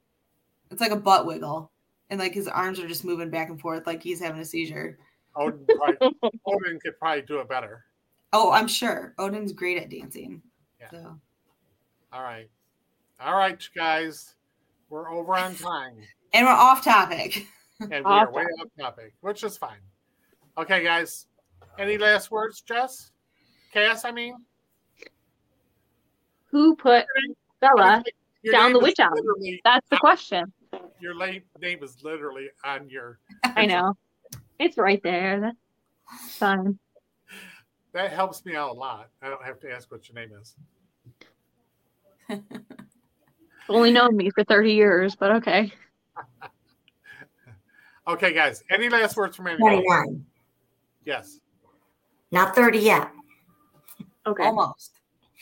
It's 0.71 0.81
like 0.83 0.93
a 0.93 0.97
butt 0.97 1.25
wiggle, 1.25 1.71
and 2.11 2.21
like 2.21 2.35
his 2.35 2.49
arms 2.49 2.79
are 2.81 2.89
just 2.89 3.05
moving 3.05 3.31
back 3.31 3.49
and 3.49 3.59
forth, 3.59 3.87
like 3.87 4.03
he's 4.03 4.21
having 4.21 4.43
a 4.43 4.45
seizure. 4.45 4.99
Odin, 5.35 5.67
probably, 5.75 6.19
Odin 6.47 6.79
could 6.81 6.99
probably 6.99 7.23
do 7.23 7.41
it 7.41 7.49
better. 7.49 7.86
Oh, 8.33 8.51
I'm 8.53 8.69
sure 8.69 9.15
Odin's 9.19 9.53
great 9.53 9.79
at 9.79 9.91
dancing. 9.91 10.43
Yeah. 10.81 10.91
So 10.91 11.21
All 12.13 12.23
right. 12.23 12.49
All 13.21 13.37
right, 13.37 13.61
you 13.61 13.81
guys. 13.81 14.35
We're 14.91 15.11
over 15.11 15.35
on 15.37 15.55
time. 15.57 15.97
and 16.33 16.47
we're 16.47 16.53
off 16.53 16.85
topic. 16.85 17.47
And 17.81 17.91
we 17.91 17.97
Off 18.05 18.29
are 18.29 18.33
way 18.33 18.43
off 18.43 18.69
topic, 18.79 19.15
which 19.21 19.43
is 19.43 19.57
fine. 19.57 19.79
Okay, 20.59 20.83
guys. 20.83 21.27
Any 21.79 21.99
last 21.99 22.31
words, 22.31 22.61
Jess? 22.63 23.11
Cass, 23.73 24.05
I 24.05 24.13
mean? 24.13 24.35
Who 26.51 26.77
put 26.77 27.05
Bella? 27.61 28.03
Down 28.51 28.73
the 28.73 28.79
witch 28.79 29.01
alley. 29.01 29.61
That's 29.65 29.87
the 29.91 29.97
question. 29.97 30.53
Your 31.01 31.15
late 31.15 31.45
name 31.61 31.83
is 31.83 32.03
literally 32.03 32.49
on 32.65 32.89
your. 32.89 33.19
I 33.45 33.67
know. 33.67 33.97
It's 34.59 34.79
right 34.79 35.03
there. 35.03 35.39
That's 35.39 36.37
fine. 36.39 36.79
That 37.97 38.13
helps 38.13 38.45
me 38.45 38.55
out 38.55 38.73
a 38.73 38.75
lot. 38.75 39.09
I 39.23 39.31
don't 39.31 39.43
have 39.43 39.59
to 39.61 39.73
ask 39.73 39.91
what 39.91 40.07
your 40.07 40.17
name 40.17 40.31
is. 40.39 40.55
Only 43.71 43.91
known 43.91 44.15
me 44.15 44.29
for 44.29 44.45
30 44.45 44.75
years, 44.75 45.17
but 45.17 45.31
okay. 45.37 45.73
Okay, 48.09 48.33
guys. 48.33 48.63
Any 48.71 48.89
last 48.89 49.17
words 49.17 49.35
from 49.35 49.49
anyone? 49.49 49.83
29. 49.83 50.25
Yes. 51.05 51.41
Not 52.31 52.55
30 52.55 52.79
yet. 52.79 53.11
Okay. 54.25 54.45
Almost. 54.45 55.01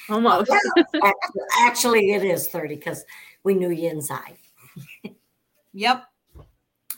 Almost. 0.09 0.51
Actually, 0.51 1.03
actually, 1.59 2.13
it 2.13 2.25
is 2.25 2.49
30 2.49 2.77
because 2.77 3.05
we 3.43 3.53
knew 3.55 3.71
you 3.71 3.91
inside. 3.91 4.39
Yep. 5.75 6.05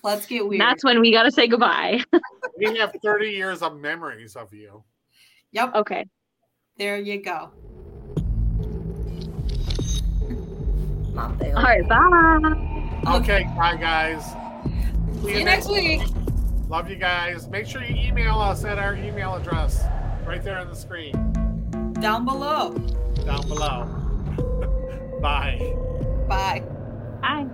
Let's 0.05 0.27
get 0.27 0.47
weird. 0.47 0.61
That's 0.61 0.85
when 0.85 1.01
we 1.01 1.11
got 1.11 1.23
to 1.23 1.33
say 1.33 1.49
goodbye. 1.49 2.05
We 2.59 2.77
have 2.77 2.95
30 3.03 3.31
years 3.31 3.63
of 3.63 3.81
memories 3.81 4.37
of 4.37 4.53
you. 4.53 4.85
Yep. 5.53 5.75
Okay. 5.75 6.07
There 6.79 6.99
you 6.99 7.23
go. 7.23 7.51
Mom, 11.15 11.37
they 11.39 11.51
All 11.53 11.63
right. 11.63 11.89
Bye. 11.89 13.17
Okay, 13.17 13.49
bye, 13.57 13.77
guys. 13.77 14.35
See 15.23 15.39
you 15.39 15.45
next 15.45 15.69
week. 15.69 16.03
Love 16.69 16.91
you 16.91 16.97
guys. 16.97 17.49
Make 17.49 17.67
sure 17.67 17.83
you 17.83 17.95
email 17.97 18.39
us 18.39 18.65
at 18.65 18.79
our 18.79 18.95
email 18.97 19.35
address 19.37 19.85
right 20.27 20.43
there 20.43 20.59
on 20.59 20.69
the 20.69 20.75
screen 20.75 21.13
Down 22.01 22.25
below. 22.25 22.75
down 23.25 23.47
below. 23.49 23.87
bye. 25.23 25.75
Bye. 26.29 26.63
Bye. 27.23 27.47